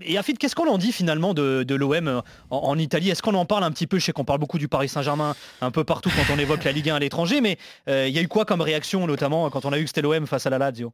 et 0.02 0.18
Afid, 0.18 0.38
qu'est-ce 0.38 0.56
qu'on 0.56 0.70
en 0.70 0.78
dit 0.78 0.92
finalement 0.92 1.34
de, 1.34 1.76
l'OM 1.76 2.08
euh, 2.08 2.22
en, 2.50 2.78
Italie? 2.78 3.10
Est-ce 3.10 3.22
qu'on 3.22 3.36
en 3.36 3.46
parle 3.46 3.64
un 3.64 3.72
petit 3.72 3.88
peu? 3.88 4.00
Je 4.00 4.06
sais 4.06 4.12
qu'on 4.12 4.26
parle 4.26 4.40
beaucoup 4.40 4.58
du 4.58 4.68
Paris 4.68 4.90
Saint-Germain 4.90 5.36
un 5.62 5.72
peu 5.72 5.84
partout 5.84 6.10
quand 6.10 6.34
on 6.34 6.40
évoque 6.40 6.64
la 6.64 6.72
Ligue 6.72 6.90
1 6.90 6.96
à 6.96 7.00
l'étranger, 7.00 7.42
mais 7.42 7.58
il 7.88 8.10
y 8.10 8.20
a 8.20 8.22
eu 8.22 8.28
quoi 8.28 8.46
comme 8.46 8.62
réaction, 8.62 9.08
notamment 9.08 9.50
quand 9.50 9.66
on 9.66 9.72
a 9.72 9.80
eu 9.80 9.84
que 9.84 9.90
c'était 9.90 10.02
l'OM 10.02 10.28
face 10.28 10.46
à 10.46 10.50
la 10.50 10.58
Lazio? 10.58 10.92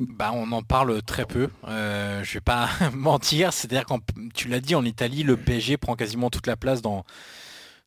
Bah, 0.00 0.32
on 0.34 0.50
en 0.52 0.62
parle 0.62 1.02
très 1.02 1.24
peu. 1.24 1.48
Euh, 1.68 2.22
je 2.24 2.34
vais 2.34 2.40
pas 2.40 2.68
mentir, 2.92 3.52
c'est-à-dire 3.52 3.86
quand 3.86 4.00
tu 4.34 4.48
l'as 4.48 4.60
dit 4.60 4.74
en 4.74 4.84
Italie, 4.84 5.22
le 5.22 5.36
PSG 5.36 5.76
prend 5.76 5.94
quasiment 5.94 6.30
toute 6.30 6.46
la 6.46 6.56
place 6.56 6.82
dans 6.82 7.04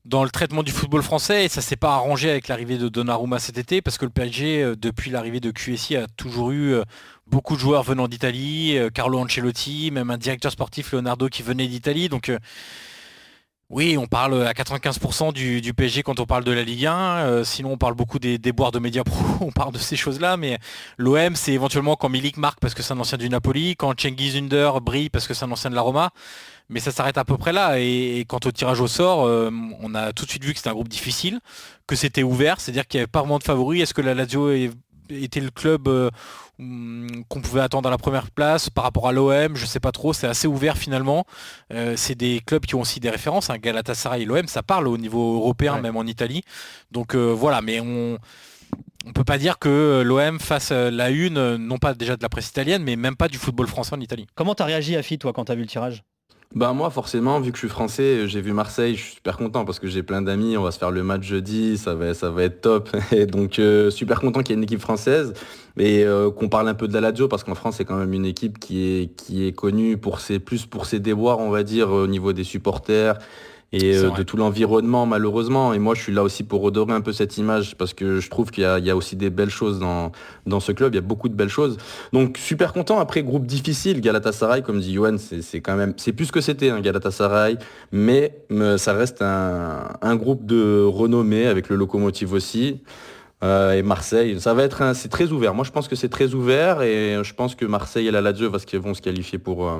dans 0.07 0.23
le 0.23 0.29
traitement 0.29 0.63
du 0.63 0.71
football 0.71 1.03
français 1.03 1.45
et 1.45 1.49
ça 1.49 1.61
s'est 1.61 1.75
pas 1.75 1.93
arrangé 1.93 2.29
avec 2.29 2.47
l'arrivée 2.47 2.77
de 2.77 2.87
Donnarumma 2.87 3.39
cet 3.39 3.57
été 3.57 3.81
parce 3.81 3.97
que 3.97 4.05
le 4.05 4.11
PSG 4.11 4.63
euh, 4.63 4.75
depuis 4.75 5.11
l'arrivée 5.11 5.41
de 5.41 5.51
QSI 5.51 5.97
a 5.97 6.07
toujours 6.07 6.51
eu 6.51 6.73
euh, 6.73 6.83
beaucoup 7.27 7.55
de 7.55 7.59
joueurs 7.59 7.83
venant 7.83 8.07
d'Italie, 8.07 8.77
euh, 8.77 8.89
Carlo 8.89 9.19
Ancelotti, 9.19 9.91
même 9.91 10.09
un 10.09 10.17
directeur 10.17 10.51
sportif 10.51 10.93
Leonardo 10.93 11.27
qui 11.27 11.43
venait 11.43 11.67
d'Italie. 11.67 12.07
Donc 12.07 12.31
oui, 13.69 13.97
on 13.97 14.07
parle 14.07 14.47
à 14.47 14.53
95% 14.53 15.33
du, 15.33 15.73
PSG 15.73 16.01
quand 16.03 16.19
on 16.19 16.25
parle 16.25 16.43
de 16.45 16.51
la 16.51 16.63
Ligue 16.63 16.85
1. 16.85 17.43
sinon, 17.43 17.73
on 17.73 17.77
parle 17.77 17.95
beaucoup 17.95 18.17
des, 18.17 18.37
boires 18.53 18.71
de 18.71 18.79
médias 18.79 19.03
pro. 19.03 19.25
On 19.41 19.51
parle 19.51 19.73
de 19.73 19.77
ces 19.77 19.97
choses-là. 19.97 20.37
Mais 20.37 20.57
l'OM, 20.97 21.35
c'est 21.35 21.51
éventuellement 21.51 21.97
quand 21.97 22.07
Milik 22.07 22.37
marque 22.37 22.59
parce 22.61 22.73
que 22.73 22.81
c'est 22.81 22.93
un 22.93 22.99
ancien 22.99 23.17
du 23.17 23.29
Napoli, 23.29 23.75
quand 23.75 23.99
Cengiz 23.99 24.37
Under 24.37 24.79
brille 24.79 25.09
parce 25.09 25.27
que 25.27 25.33
c'est 25.33 25.43
un 25.43 25.51
ancien 25.51 25.69
de 25.69 25.75
la 25.75 25.81
Roma 25.81 26.11
mais 26.69 26.79
ça 26.79 26.91
s'arrête 26.91 27.17
à 27.17 27.25
peu 27.25 27.37
près 27.37 27.53
là. 27.53 27.79
Et, 27.79 28.25
quant 28.27 28.39
au 28.45 28.51
tirage 28.51 28.81
au 28.81 28.87
sort, 28.87 29.25
euh, 29.25 29.49
on 29.79 29.95
a 29.95 30.13
tout 30.13 30.25
de 30.25 30.29
suite 30.29 30.43
vu 30.43 30.51
que 30.51 30.57
c'était 30.57 30.69
un 30.69 30.73
groupe 30.73 30.89
difficile, 30.89 31.39
que 31.87 31.95
c'était 31.95 32.23
ouvert, 32.23 32.59
c'est-à-dire 32.59 32.87
qu'il 32.87 32.99
n'y 32.99 33.03
avait 33.03 33.11
pas 33.11 33.21
vraiment 33.21 33.39
de 33.39 33.43
favoris. 33.43 33.81
Est-ce 33.81 33.93
que 33.93 34.01
la 34.01 34.13
Lazio 34.13 34.51
était 35.09 35.39
le 35.39 35.49
club 35.49 35.87
euh, 35.87 36.09
qu'on 36.57 37.41
pouvait 37.41 37.61
attendre 37.61 37.87
à 37.87 37.91
la 37.91 37.97
première 37.97 38.31
place 38.31 38.69
par 38.69 38.83
rapport 38.83 39.07
à 39.07 39.11
l'OM 39.11 39.55
Je 39.55 39.63
ne 39.63 39.67
sais 39.67 39.79
pas 39.79 39.91
trop, 39.91 40.13
c'est 40.13 40.27
assez 40.27 40.47
ouvert 40.47 40.77
finalement. 40.77 41.25
Euh, 41.73 41.95
c'est 41.95 42.15
des 42.15 42.41
clubs 42.45 42.65
qui 42.65 42.75
ont 42.75 42.81
aussi 42.81 42.99
des 42.99 43.09
références. 43.09 43.49
Hein. 43.49 43.57
Galatasaray 43.57 44.23
et 44.23 44.25
l'OM, 44.25 44.47
ça 44.47 44.63
parle 44.63 44.87
au 44.87 44.97
niveau 44.97 45.35
européen, 45.35 45.79
même 45.79 45.97
en 45.97 46.03
Italie. 46.03 46.43
Donc 46.91 47.15
voilà, 47.15 47.61
mais 47.61 47.79
on 47.79 48.17
on 49.05 49.13
peut 49.13 49.23
pas 49.23 49.37
dire 49.37 49.57
que 49.57 50.03
l'OM 50.05 50.37
fasse 50.39 50.71
la 50.71 51.09
une, 51.11 51.55
non 51.55 51.77
pas 51.77 51.93
déjà 51.93 52.17
de 52.17 52.21
la 52.21 52.27
presse 52.27 52.49
italienne, 52.49 52.83
mais 52.83 52.97
même 52.97 53.15
pas 53.15 53.29
du 53.29 53.37
football 53.37 53.67
français 53.67 53.95
en 53.95 54.01
Italie. 54.01 54.27
Comment 54.35 54.53
tu 54.53 54.63
as 54.63 54.65
réagi, 54.65 54.97
Afi, 54.97 55.17
toi, 55.17 55.31
quand 55.31 55.45
tu 55.45 55.51
as 55.53 55.55
vu 55.55 55.61
le 55.61 55.67
tirage? 55.67 56.03
Bah 56.55 56.71
moi 56.71 56.89
forcément 56.89 57.41
vu 57.41 57.51
que 57.51 57.57
je 57.57 57.61
suis 57.61 57.69
français, 57.69 58.27
j'ai 58.27 58.39
vu 58.39 58.53
Marseille, 58.53 58.95
je 58.95 59.03
suis 59.03 59.13
super 59.15 59.35
content 59.35 59.65
parce 59.65 59.79
que 59.79 59.87
j'ai 59.87 60.01
plein 60.01 60.21
d'amis, 60.21 60.55
on 60.55 60.63
va 60.63 60.71
se 60.71 60.79
faire 60.79 60.91
le 60.91 61.03
match 61.03 61.23
jeudi, 61.23 61.77
ça 61.77 61.93
va, 61.93 62.13
ça 62.13 62.29
va 62.29 62.43
être 62.43 62.61
top. 62.61 62.89
Et 63.11 63.25
donc 63.25 63.59
euh, 63.59 63.91
super 63.91 64.21
content 64.21 64.41
qu'il 64.41 64.51
y 64.51 64.53
ait 64.53 64.57
une 64.57 64.63
équipe 64.63 64.79
française 64.79 65.33
et 65.77 66.05
euh, 66.05 66.31
qu'on 66.31 66.47
parle 66.47 66.69
un 66.69 66.73
peu 66.73 66.87
de 66.87 66.93
la 66.93 67.01
Lazio 67.01 67.27
parce 67.27 67.43
qu'en 67.43 67.53
France 67.53 67.75
c'est 67.77 67.85
quand 67.85 67.97
même 67.97 68.13
une 68.13 68.25
équipe 68.25 68.59
qui 68.59 68.87
est 68.87 69.15
qui 69.15 69.45
est 69.45 69.51
connue 69.51 69.97
pour 69.97 70.21
ses 70.21 70.39
plus 70.39 70.65
pour 70.65 70.85
ses 70.85 70.99
déboires 70.99 71.39
on 71.39 71.49
va 71.49 71.63
dire 71.63 71.91
au 71.91 72.07
niveau 72.07 72.33
des 72.33 72.45
supporters 72.45 73.19
et 73.73 73.97
euh, 73.97 74.09
de 74.11 74.23
tout 74.23 74.37
l'environnement 74.37 75.05
malheureusement. 75.05 75.73
Et 75.73 75.79
moi 75.79 75.93
je 75.95 76.01
suis 76.01 76.13
là 76.13 76.23
aussi 76.23 76.43
pour 76.43 76.61
redorer 76.61 76.93
un 76.93 77.01
peu 77.01 77.11
cette 77.13 77.37
image 77.37 77.75
parce 77.77 77.93
que 77.93 78.19
je 78.19 78.29
trouve 78.29 78.51
qu'il 78.51 78.63
y 78.63 78.85
y 78.85 78.89
a 78.89 78.95
aussi 78.95 79.15
des 79.15 79.29
belles 79.29 79.49
choses 79.49 79.79
dans, 79.79 80.11
dans 80.45 80.59
ce 80.59 80.71
club, 80.71 80.93
il 80.93 80.95
y 80.95 80.99
a 80.99 81.01
beaucoup 81.01 81.29
de 81.29 81.35
belles 81.35 81.49
choses. 81.49 81.77
Donc 82.13 82.37
super 82.37 82.73
content, 82.73 82.99
après 82.99 83.23
groupe 83.23 83.45
difficile, 83.45 84.01
Galatasaray 84.01 84.61
comme 84.63 84.79
dit 84.79 84.93
Johan, 84.93 85.17
c'est 85.17 85.41
c'est 85.41 85.61
quand 85.61 85.75
même, 85.75 85.93
c'est 85.97 86.13
plus 86.13 86.31
que 86.31 86.41
c'était 86.41 86.69
un 86.69 86.79
Galatasaray, 86.81 87.57
mais 87.91 88.37
ça 88.77 88.93
reste 88.93 89.21
un, 89.21 89.89
un 90.01 90.15
groupe 90.15 90.45
de 90.45 90.83
renommée 90.83 91.47
avec 91.47 91.69
le 91.69 91.75
locomotive 91.75 92.33
aussi. 92.33 92.81
Euh, 93.43 93.73
et 93.73 93.83
Marseille, 93.83 94.41
ça 94.41 94.55
va 94.55 94.63
être 94.63 94.81
un- 94.81 94.95
c'est 94.95 95.09
très 95.09 95.31
ouvert. 95.31 95.53
Moi, 95.53 95.63
je 95.63 95.69
pense 95.71 95.87
que 95.87 95.95
c'est 95.95 96.09
très 96.09 96.33
ouvert 96.33 96.81
et 96.81 97.19
je 97.23 97.33
pense 97.35 97.53
que 97.53 97.65
Marseille 97.65 98.07
et 98.07 98.11
la 98.11 98.19
Lazio 98.21 98.49
vont 98.49 98.93
se 98.95 99.01
qualifier 99.01 99.37
pour, 99.37 99.69
euh, 99.69 99.77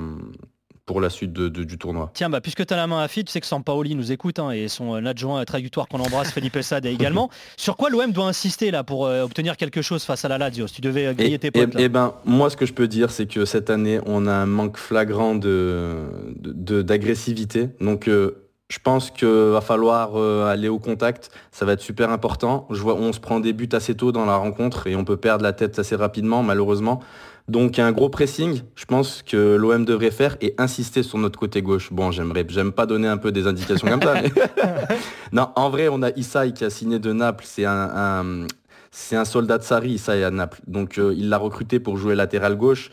pour 0.88 1.00
la 1.02 1.12
suite 1.12 1.34
de- 1.34 1.50
de- 1.50 1.64
du 1.64 1.78
tournoi. 1.78 2.10
Tiens, 2.16 2.30
bah, 2.32 2.42
puisque 2.42 2.66
tu 2.66 2.74
as 2.74 2.78
la 2.78 2.88
main 2.88 3.00
à 3.04 3.08
tu 3.08 3.22
sais 3.28 3.40
que 3.42 3.46
Sampaoli 3.46 3.94
nous 3.94 4.12
écoute 4.12 4.40
hein, 4.40 4.50
et 4.52 4.68
son 4.70 4.96
euh, 4.96 5.06
adjoint 5.06 5.44
trajectoire 5.46 5.88
qu'on 5.88 6.00
embrasse, 6.00 6.32
Felipe 6.32 6.60
Sade 6.62 6.86
également. 6.88 7.30
Sur 7.58 7.78
quoi 7.78 7.90
l'OM 7.92 8.12
doit 8.12 8.26
insister 8.28 8.72
là 8.72 8.84
pour 8.84 9.06
euh, 9.06 9.22
obtenir 9.24 9.58
quelque 9.58 9.82
chose 9.84 10.04
face 10.04 10.24
à 10.26 10.30
la 10.30 10.38
Lazio 10.40 10.66
Si 10.66 10.76
tu 10.76 10.82
devais 10.82 11.06
euh, 11.08 11.14
griller 11.14 11.36
Et, 11.36 11.40
tes 11.40 11.52
potes. 11.52 11.76
et- 11.78 11.84
et 11.84 11.90
ben, 11.90 12.14
moi, 12.26 12.50
ce 12.50 12.58
que 12.58 12.66
je 12.66 12.74
peux 12.74 12.88
dire, 12.88 13.12
c'est 13.12 13.28
que 13.28 13.46
cette 13.46 13.70
année, 13.70 14.00
on 14.08 14.26
a 14.26 14.34
un 14.34 14.46
manque 14.48 14.78
flagrant 14.78 15.36
de, 15.36 16.06
de- 16.38 16.54
de- 16.54 16.82
d'agressivité. 16.82 17.70
Donc, 17.82 18.08
euh, 18.08 18.44
je 18.70 18.80
pense 18.80 19.12
qu'il 19.12 19.28
va 19.28 19.62
falloir 19.62 20.12
euh, 20.16 20.46
aller 20.46 20.70
au 20.70 20.80
contact. 20.80 21.32
Ça 21.52 21.66
va 21.66 21.74
être 21.74 21.82
super 21.82 22.10
important. 22.12 22.66
Je 22.70 22.80
vois, 22.82 22.96
on 22.96 23.12
se 23.14 23.20
prend 23.20 23.40
des 23.40 23.52
buts 23.54 23.70
assez 23.74 23.96
tôt 23.96 24.12
dans 24.12 24.26
la 24.26 24.36
rencontre 24.38 24.88
et 24.88 24.96
on 24.96 25.04
peut 25.06 25.18
perdre 25.18 25.44
la 25.44 25.54
tête 25.54 25.80
assez 25.80 25.96
rapidement, 25.96 26.44
malheureusement. 26.44 27.02
Donc, 27.48 27.80
un 27.80 27.94
gros 27.94 28.10
pressing, 28.10 28.62
je 28.76 28.84
pense 28.86 29.24
que 29.24 29.56
l'OM 29.56 29.86
devrait 29.86 30.12
faire 30.12 30.36
et 30.42 30.54
insister 30.58 31.02
sur 31.02 31.18
notre 31.18 31.40
côté 31.40 31.62
gauche. 31.62 31.94
Bon, 31.94 32.12
j'aimerais, 32.12 32.46
j'aime 32.50 32.74
pas 32.74 32.86
donner 32.86 33.08
un 33.08 33.16
peu 33.18 33.32
des 33.32 33.48
indications 33.48 33.88
comme 33.88 34.02
ça. 34.02 34.16
mais- 34.22 34.32
non, 35.32 35.50
en 35.56 35.70
vrai, 35.70 35.88
on 35.88 36.02
a 36.04 36.10
Issaï 36.18 36.54
qui 36.54 36.66
a 36.66 36.70
signé 36.70 37.00
de 37.00 37.14
Naples. 37.14 37.46
C'est 37.48 37.64
un, 37.66 37.90
un- 37.96 38.48
c'est 38.92 39.16
un 39.16 39.24
soldat 39.26 39.58
de 39.60 39.64
Sarri, 39.64 39.92
Issaï 39.92 40.24
à 40.26 40.32
Naples. 40.32 40.60
Donc, 40.68 40.98
euh, 40.98 41.14
il 41.18 41.30
l'a 41.30 41.38
recruté 41.38 41.80
pour 41.80 41.98
jouer 41.98 42.16
latéral 42.16 42.58
gauche. 42.58 42.90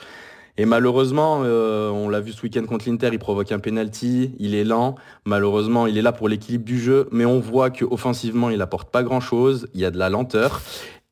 Et 0.56 0.66
malheureusement, 0.66 1.40
euh, 1.42 1.88
on 1.90 2.08
l'a 2.08 2.20
vu 2.20 2.30
ce 2.30 2.40
week-end 2.42 2.62
contre 2.64 2.88
l'Inter, 2.88 3.08
il 3.10 3.18
provoque 3.18 3.50
un 3.50 3.58
penalty, 3.58 4.36
il 4.38 4.54
est 4.54 4.62
lent. 4.62 4.94
Malheureusement, 5.24 5.88
il 5.88 5.98
est 5.98 6.02
là 6.02 6.12
pour 6.12 6.28
l'équilibre 6.28 6.64
du 6.64 6.78
jeu, 6.78 7.08
mais 7.10 7.24
on 7.24 7.40
voit 7.40 7.70
qu'offensivement, 7.70 8.50
il 8.50 8.62
apporte 8.62 8.88
pas 8.92 9.02
grand-chose. 9.02 9.66
Il 9.74 9.80
y 9.80 9.84
a 9.84 9.90
de 9.90 9.98
la 9.98 10.10
lenteur. 10.10 10.62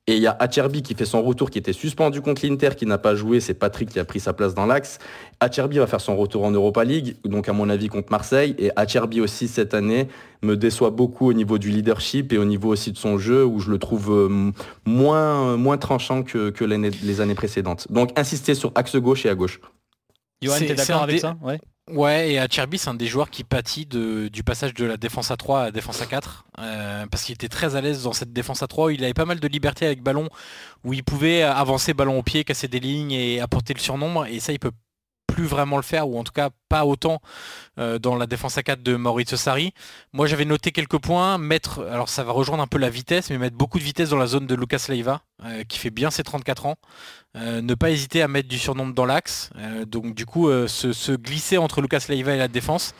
Et 0.09 0.17
il 0.17 0.23
y 0.23 0.27
a 0.27 0.37
Acerbi 0.41 0.83
qui 0.83 0.95
fait 0.95 1.05
son 1.05 1.23
retour, 1.23 1.49
qui 1.49 1.59
était 1.59 1.73
suspendu 1.73 2.21
contre 2.21 2.45
l'Inter, 2.45 2.71
qui 2.77 2.87
n'a 2.87 2.99
pas 2.99 3.15
joué. 3.15 3.39
C'est 3.39 3.55
Patrick 3.55 3.89
qui 3.89 4.01
a 4.01 4.05
pris 4.05 4.19
sa 4.19 4.33
place 4.33 4.53
dans 4.53 4.67
l'axe. 4.67 4.99
Acerbi 5.39 5.79
va 5.79 5.87
faire 5.87 6.01
son 6.01 6.17
retour 6.17 6.45
en 6.45 6.51
Europa 6.51 6.83
League, 6.83 7.17
donc 7.25 7.49
à 7.49 7.53
mon 7.53 7.69
avis 7.69 7.87
contre 7.87 8.11
Marseille. 8.11 8.57
Et 8.59 8.73
Acerbi 8.75 9.21
aussi 9.21 9.47
cette 9.47 9.75
année 9.75 10.09
me 10.43 10.57
déçoit 10.57 10.91
beaucoup 10.91 11.29
au 11.29 11.33
niveau 11.33 11.57
du 11.59 11.71
leadership 11.71 12.33
et 12.33 12.39
au 12.39 12.45
niveau 12.45 12.71
aussi 12.71 12.91
de 12.91 12.99
son 12.99 13.17
jeu, 13.17 13.45
où 13.45 13.61
je 13.61 13.71
le 13.71 13.79
trouve 13.79 14.11
euh, 14.11 14.51
moins, 14.85 15.57
moins 15.57 15.79
tranchant 15.79 16.25
que, 16.25 16.53
les 16.65 17.21
années 17.21 17.37
précédentes. 17.37 17.87
Donc 17.93 18.19
insister 18.19 18.55
sur 18.55 18.73
axe 18.75 18.97
gauche 18.97 19.25
et 19.25 19.29
à 19.29 19.37
gauche. 19.37 19.61
Johan, 20.43 20.57
t'es 20.59 20.75
d'accord 20.75 21.05
avec 21.05 21.21
ça? 21.21 21.37
Ouais 21.43 21.61
Ouais, 21.91 22.33
et 22.33 22.39
Acerbi, 22.39 22.79
c'est 22.79 22.91
un 22.91 22.95
des 22.95 23.09
joueurs 23.09 23.29
qui 23.29 23.43
pâtit 23.43 23.87
du 23.87 24.45
passage 24.45 24.73
de 24.73 24.85
la 24.85 24.97
défense 24.97 25.33
à 25.33 25.37
3 25.37 25.61
à 25.61 25.65
la 25.65 25.71
défense 25.73 26.01
à 26.01 26.07
4, 26.07 26.45
euh, 26.61 27.07
parce 27.11 27.25
qu'il 27.25 27.35
était 27.35 27.49
très 27.49 27.75
à 27.75 27.81
l'aise 27.81 28.05
dans 28.05 28.13
cette 28.13 28.33
défense 28.33 28.63
à 28.63 28.69
3, 28.69 28.93
il 28.93 29.03
avait 29.03 29.15
pas 29.15 29.25
mal 29.25 29.41
de 29.41 29.49
liberté 29.49 29.87
avec 29.87 30.01
ballon, 30.01 30.29
où 30.85 30.93
il 30.93 31.03
pouvait 31.03 31.43
avancer 31.43 31.93
ballon 31.93 32.19
au 32.19 32.23
pied, 32.23 32.45
casser 32.45 32.69
des 32.69 32.79
lignes 32.79 33.11
et 33.11 33.41
apporter 33.41 33.75
le 33.75 33.81
surnombre, 33.81 34.27
et 34.27 34.39
ça 34.39 34.53
il 34.53 34.61
peut 34.61 34.71
plus 35.27 35.45
vraiment 35.45 35.77
le 35.77 35.83
faire, 35.83 36.09
ou 36.09 36.19
en 36.19 36.25
tout 36.25 36.33
cas 36.33 36.51
pas 36.73 36.87
autant 36.87 37.21
euh, 37.79 37.99
dans 37.99 38.17
la 38.17 38.27
défense 38.27 38.57
à 38.57 38.63
4 38.63 38.83
de 38.83 38.97
Maurizio 38.97 39.37
Sarri. 39.37 39.75
Moi 40.15 40.27
j'avais 40.27 40.47
noté 40.47 40.73
quelques 40.73 40.97
points, 40.97 41.37
mettre, 41.37 41.87
alors 41.91 42.09
ça 42.09 42.25
va 42.25 42.33
rejoindre 42.33 42.63
un 42.63 42.67
peu 42.67 42.79
la 42.79 42.89
vitesse, 42.89 43.29
mais 43.29 43.37
mettre 43.37 43.59
beaucoup 43.59 43.79
de 43.79 43.85
vitesse 43.85 44.09
dans 44.09 44.17
la 44.17 44.27
zone 44.27 44.47
de 44.47 44.55
Lucas 44.55 44.87
Leiva, 44.89 45.21
euh, 45.45 45.65
qui 45.65 45.79
fait 45.79 45.91
bien 45.91 46.11
ses 46.11 46.23
34 46.23 46.65
ans. 46.65 46.77
Euh, 47.37 47.61
ne 47.61 47.75
pas 47.75 47.91
hésiter 47.91 48.23
à 48.23 48.29
mettre 48.29 48.49
du 48.49 48.59
surnombre 48.59 48.95
dans 48.95 49.05
l'axe. 49.07 49.51
Donc 49.87 50.15
du 50.15 50.27
coup, 50.27 50.51
se, 50.67 50.93
se 50.93 51.13
glisser 51.13 51.59
entre 51.59 51.81
Lucas 51.83 52.05
Leiva 52.09 52.35
et 52.35 52.39
la 52.39 52.49
défense, 52.49 52.95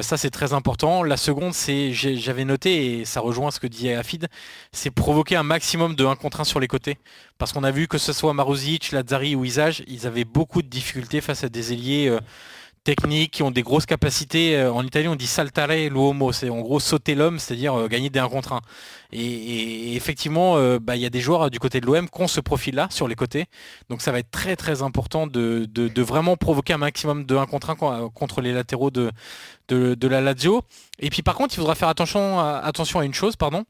ça 0.00 0.16
c'est 0.16 0.30
très 0.30 0.52
important. 0.52 1.04
La 1.04 1.16
seconde, 1.16 1.54
c'est 1.54 1.92
j'avais 1.92 2.44
noté 2.44 3.00
et 3.00 3.04
ça 3.04 3.20
rejoint 3.20 3.52
ce 3.52 3.60
que 3.60 3.68
dit 3.68 3.90
Afid, 3.90 4.26
c'est 4.72 4.90
provoquer 4.90 5.36
un 5.36 5.44
maximum 5.44 5.94
de 5.94 6.04
1 6.04 6.16
contre 6.16 6.40
1 6.40 6.44
sur 6.44 6.58
les 6.58 6.66
côtés. 6.66 6.98
Parce 7.38 7.52
qu'on 7.52 7.62
a 7.62 7.70
vu 7.70 7.86
que 7.86 7.98
ce 7.98 8.12
soit 8.12 8.34
Maruzic, 8.34 8.90
Lazzari 8.90 9.36
ou 9.36 9.44
Isage, 9.44 9.84
ils 9.86 10.08
avaient 10.08 10.24
beaucoup 10.24 10.62
de 10.62 10.68
difficultés 10.68 11.20
face 11.20 11.44
à 11.44 11.48
des 11.48 11.72
ailiers 11.72 12.18
techniques 12.84 13.32
qui 13.32 13.42
ont 13.42 13.50
des 13.50 13.62
grosses 13.62 13.86
capacités. 13.86 14.56
Euh, 14.56 14.72
En 14.72 14.84
Italie, 14.84 15.08
on 15.08 15.16
dit 15.16 15.26
saltare 15.26 15.68
l'uomo, 15.90 16.32
c'est 16.32 16.48
en 16.48 16.60
gros 16.60 16.80
sauter 16.80 17.14
l'homme, 17.14 17.38
c'est-à-dire 17.38 17.74
euh, 17.74 17.88
gagner 17.88 18.10
des 18.10 18.18
1 18.18 18.28
contre 18.28 18.52
1. 18.52 18.60
Et, 19.12 19.94
effectivement, 19.96 20.56
euh, 20.56 20.78
bah, 20.80 20.96
il 20.96 21.02
y 21.02 21.06
a 21.06 21.10
des 21.10 21.20
joueurs 21.20 21.50
du 21.50 21.58
côté 21.58 21.80
de 21.80 21.86
l'OM 21.86 22.08
qui 22.08 22.20
ont 22.20 22.28
ce 22.28 22.40
profil-là 22.40 22.88
sur 22.90 23.08
les 23.08 23.14
côtés. 23.14 23.46
Donc 23.88 24.02
ça 24.02 24.12
va 24.12 24.18
être 24.18 24.30
très 24.30 24.56
très 24.56 24.82
important 24.82 25.26
de, 25.26 25.66
de- 25.68 25.88
de 25.88 26.02
vraiment 26.02 26.36
provoquer 26.36 26.72
un 26.74 26.78
maximum 26.78 27.24
de 27.24 27.36
1 27.36 27.46
contre 27.46 27.70
1 27.70 27.76
co- 27.76 28.10
contre 28.10 28.40
les 28.40 28.52
latéraux 28.52 28.90
de, 28.90 29.10
de, 29.68 29.94
de 29.94 30.08
la 30.08 30.20
Lazio. 30.20 30.62
Et 30.98 31.10
puis 31.10 31.22
par 31.22 31.34
contre, 31.36 31.54
il 31.54 31.58
faudra 31.58 31.74
faire 31.74 31.88
attention 31.88 32.38
à, 32.38 32.58
attention 32.64 33.00
à 33.00 33.04
une 33.04 33.14
chose, 33.14 33.36
pardon. 33.36 33.64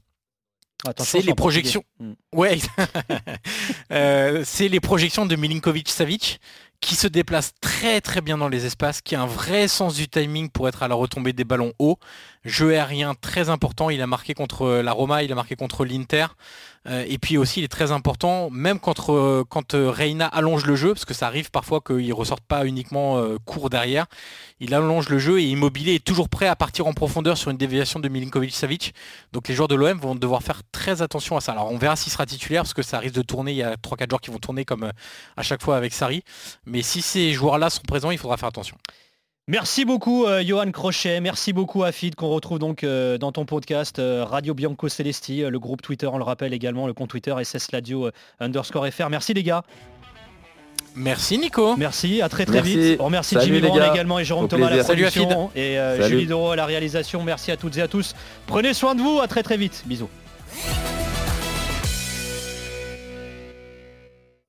Attention, 0.86 1.18
c'est 1.20 1.26
les 1.26 1.34
projections. 1.34 1.82
Mm. 1.98 2.12
Ouais, 2.34 2.58
Euh, 3.92 4.42
c'est 4.44 4.68
les 4.68 4.80
projections 4.80 5.26
de 5.26 5.34
Milinkovic-Savic 5.36 6.38
qui 6.80 6.94
se 6.94 7.06
déplace 7.06 7.52
très 7.60 8.00
très 8.00 8.20
bien 8.20 8.38
dans 8.38 8.48
les 8.48 8.66
espaces, 8.66 9.00
qui 9.00 9.14
a 9.14 9.22
un 9.22 9.26
vrai 9.26 9.68
sens 9.68 9.96
du 9.96 10.08
timing 10.08 10.48
pour 10.48 10.68
être 10.68 10.82
à 10.82 10.88
la 10.88 10.94
retombée 10.94 11.32
des 11.32 11.44
ballons 11.44 11.72
hauts. 11.78 11.98
Jeu 12.48 12.72
aérien 12.72 13.14
très 13.14 13.50
important, 13.50 13.90
il 13.90 14.02
a 14.02 14.06
marqué 14.06 14.34
contre 14.34 14.80
la 14.80 14.92
Roma, 14.92 15.22
il 15.22 15.30
a 15.32 15.34
marqué 15.34 15.56
contre 15.56 15.84
l'Inter. 15.84 16.26
Euh, 16.86 17.04
et 17.08 17.18
puis 17.18 17.36
aussi 17.36 17.60
il 17.60 17.64
est 17.64 17.68
très 17.68 17.90
important, 17.92 18.50
même 18.50 18.78
euh, 19.08 19.44
quand 19.48 19.74
euh, 19.74 19.90
Reina 19.90 20.26
allonge 20.26 20.64
le 20.64 20.76
jeu, 20.76 20.94
parce 20.94 21.04
que 21.04 21.12
ça 21.12 21.26
arrive 21.26 21.50
parfois 21.50 21.80
qu'il 21.80 22.06
ne 22.06 22.12
ressorte 22.12 22.42
pas 22.44 22.64
uniquement 22.64 23.18
euh, 23.18 23.36
court 23.44 23.68
derrière, 23.68 24.06
il 24.60 24.74
allonge 24.74 25.08
le 25.08 25.18
jeu 25.18 25.40
et 25.40 25.44
Immobilier 25.44 25.96
est 25.96 26.04
toujours 26.04 26.28
prêt 26.28 26.46
à 26.46 26.56
partir 26.56 26.86
en 26.86 26.92
profondeur 26.92 27.36
sur 27.36 27.50
une 27.50 27.56
déviation 27.56 28.00
de 28.00 28.08
Milinkovic-Savic. 28.08 28.92
Donc 29.32 29.48
les 29.48 29.54
joueurs 29.54 29.68
de 29.68 29.74
l'OM 29.74 29.98
vont 29.98 30.14
devoir 30.14 30.42
faire 30.42 30.62
très 30.72 31.02
attention 31.02 31.36
à 31.36 31.40
ça. 31.40 31.52
Alors 31.52 31.70
on 31.70 31.78
verra 31.78 31.96
s'il 31.96 32.12
sera 32.12 32.26
titulaire, 32.26 32.62
parce 32.62 32.74
que 32.74 32.82
ça 32.82 32.98
risque 32.98 33.14
de 33.14 33.22
tourner, 33.22 33.52
il 33.52 33.58
y 33.58 33.62
a 33.62 33.74
3-4 33.76 34.10
joueurs 34.10 34.20
qui 34.20 34.30
vont 34.30 34.38
tourner 34.38 34.64
comme 34.64 34.84
euh, 34.84 34.92
à 35.36 35.42
chaque 35.42 35.62
fois 35.62 35.76
avec 35.76 35.92
Sarri. 35.92 36.22
Mais 36.64 36.82
si 36.82 37.02
ces 37.02 37.32
joueurs-là 37.32 37.70
sont 37.70 37.82
présents, 37.82 38.10
il 38.10 38.18
faudra 38.18 38.36
faire 38.36 38.48
attention. 38.48 38.76
Merci 39.50 39.86
beaucoup 39.86 40.26
euh, 40.26 40.42
Johan 40.44 40.70
Crochet, 40.70 41.20
merci 41.20 41.54
beaucoup 41.54 41.82
Afid 41.82 42.14
qu'on 42.14 42.28
retrouve 42.28 42.58
donc 42.58 42.84
euh, 42.84 43.16
dans 43.16 43.32
ton 43.32 43.46
podcast 43.46 43.98
euh, 43.98 44.22
Radio 44.22 44.52
Bianco 44.52 44.90
Celesti, 44.90 45.42
euh, 45.42 45.48
le 45.48 45.58
groupe 45.58 45.80
Twitter, 45.80 46.06
on 46.06 46.18
le 46.18 46.22
rappelle 46.24 46.52
également, 46.52 46.86
le 46.86 46.92
compte 46.92 47.08
Twitter 47.08 47.34
SS 47.42 47.68
Radio 47.72 48.06
euh, 48.08 48.10
underscore 48.40 48.86
FR. 48.88 49.08
Merci 49.08 49.32
les 49.32 49.42
gars, 49.42 49.62
Merci 50.94 51.38
Nico. 51.38 51.76
merci, 51.78 52.20
à 52.20 52.28
très 52.28 52.44
très 52.44 52.56
Merci. 52.56 52.90
vite. 52.90 53.00
On 53.00 53.06
remercie 53.06 53.36
Salut, 53.36 53.54
Jimmy 53.62 53.74
gars. 53.74 53.90
également 53.92 54.18
et 54.18 54.24
Jérôme 54.24 54.44
Au 54.44 54.48
Thomas 54.48 54.66
à 54.66 54.76
la. 54.76 54.84
Salut, 54.84 55.04
production 55.04 55.50
et 55.56 55.78
euh. 55.78 56.06
Julie 56.08 56.26
Doro 56.26 56.50
à 56.50 56.56
la 56.56 56.66
réalisation. 56.66 57.22
Merci 57.22 57.50
à 57.50 57.56
toutes 57.56 57.76
et 57.78 57.82
à 57.82 57.88
tous. 57.88 58.14
Prenez 58.46 58.74
soin 58.74 58.94
de 58.94 59.00
vous, 59.00 59.18
à 59.20 59.28
très 59.28 59.42
très 59.42 59.56
vite. 59.56 59.82
Bisous. 59.86 60.10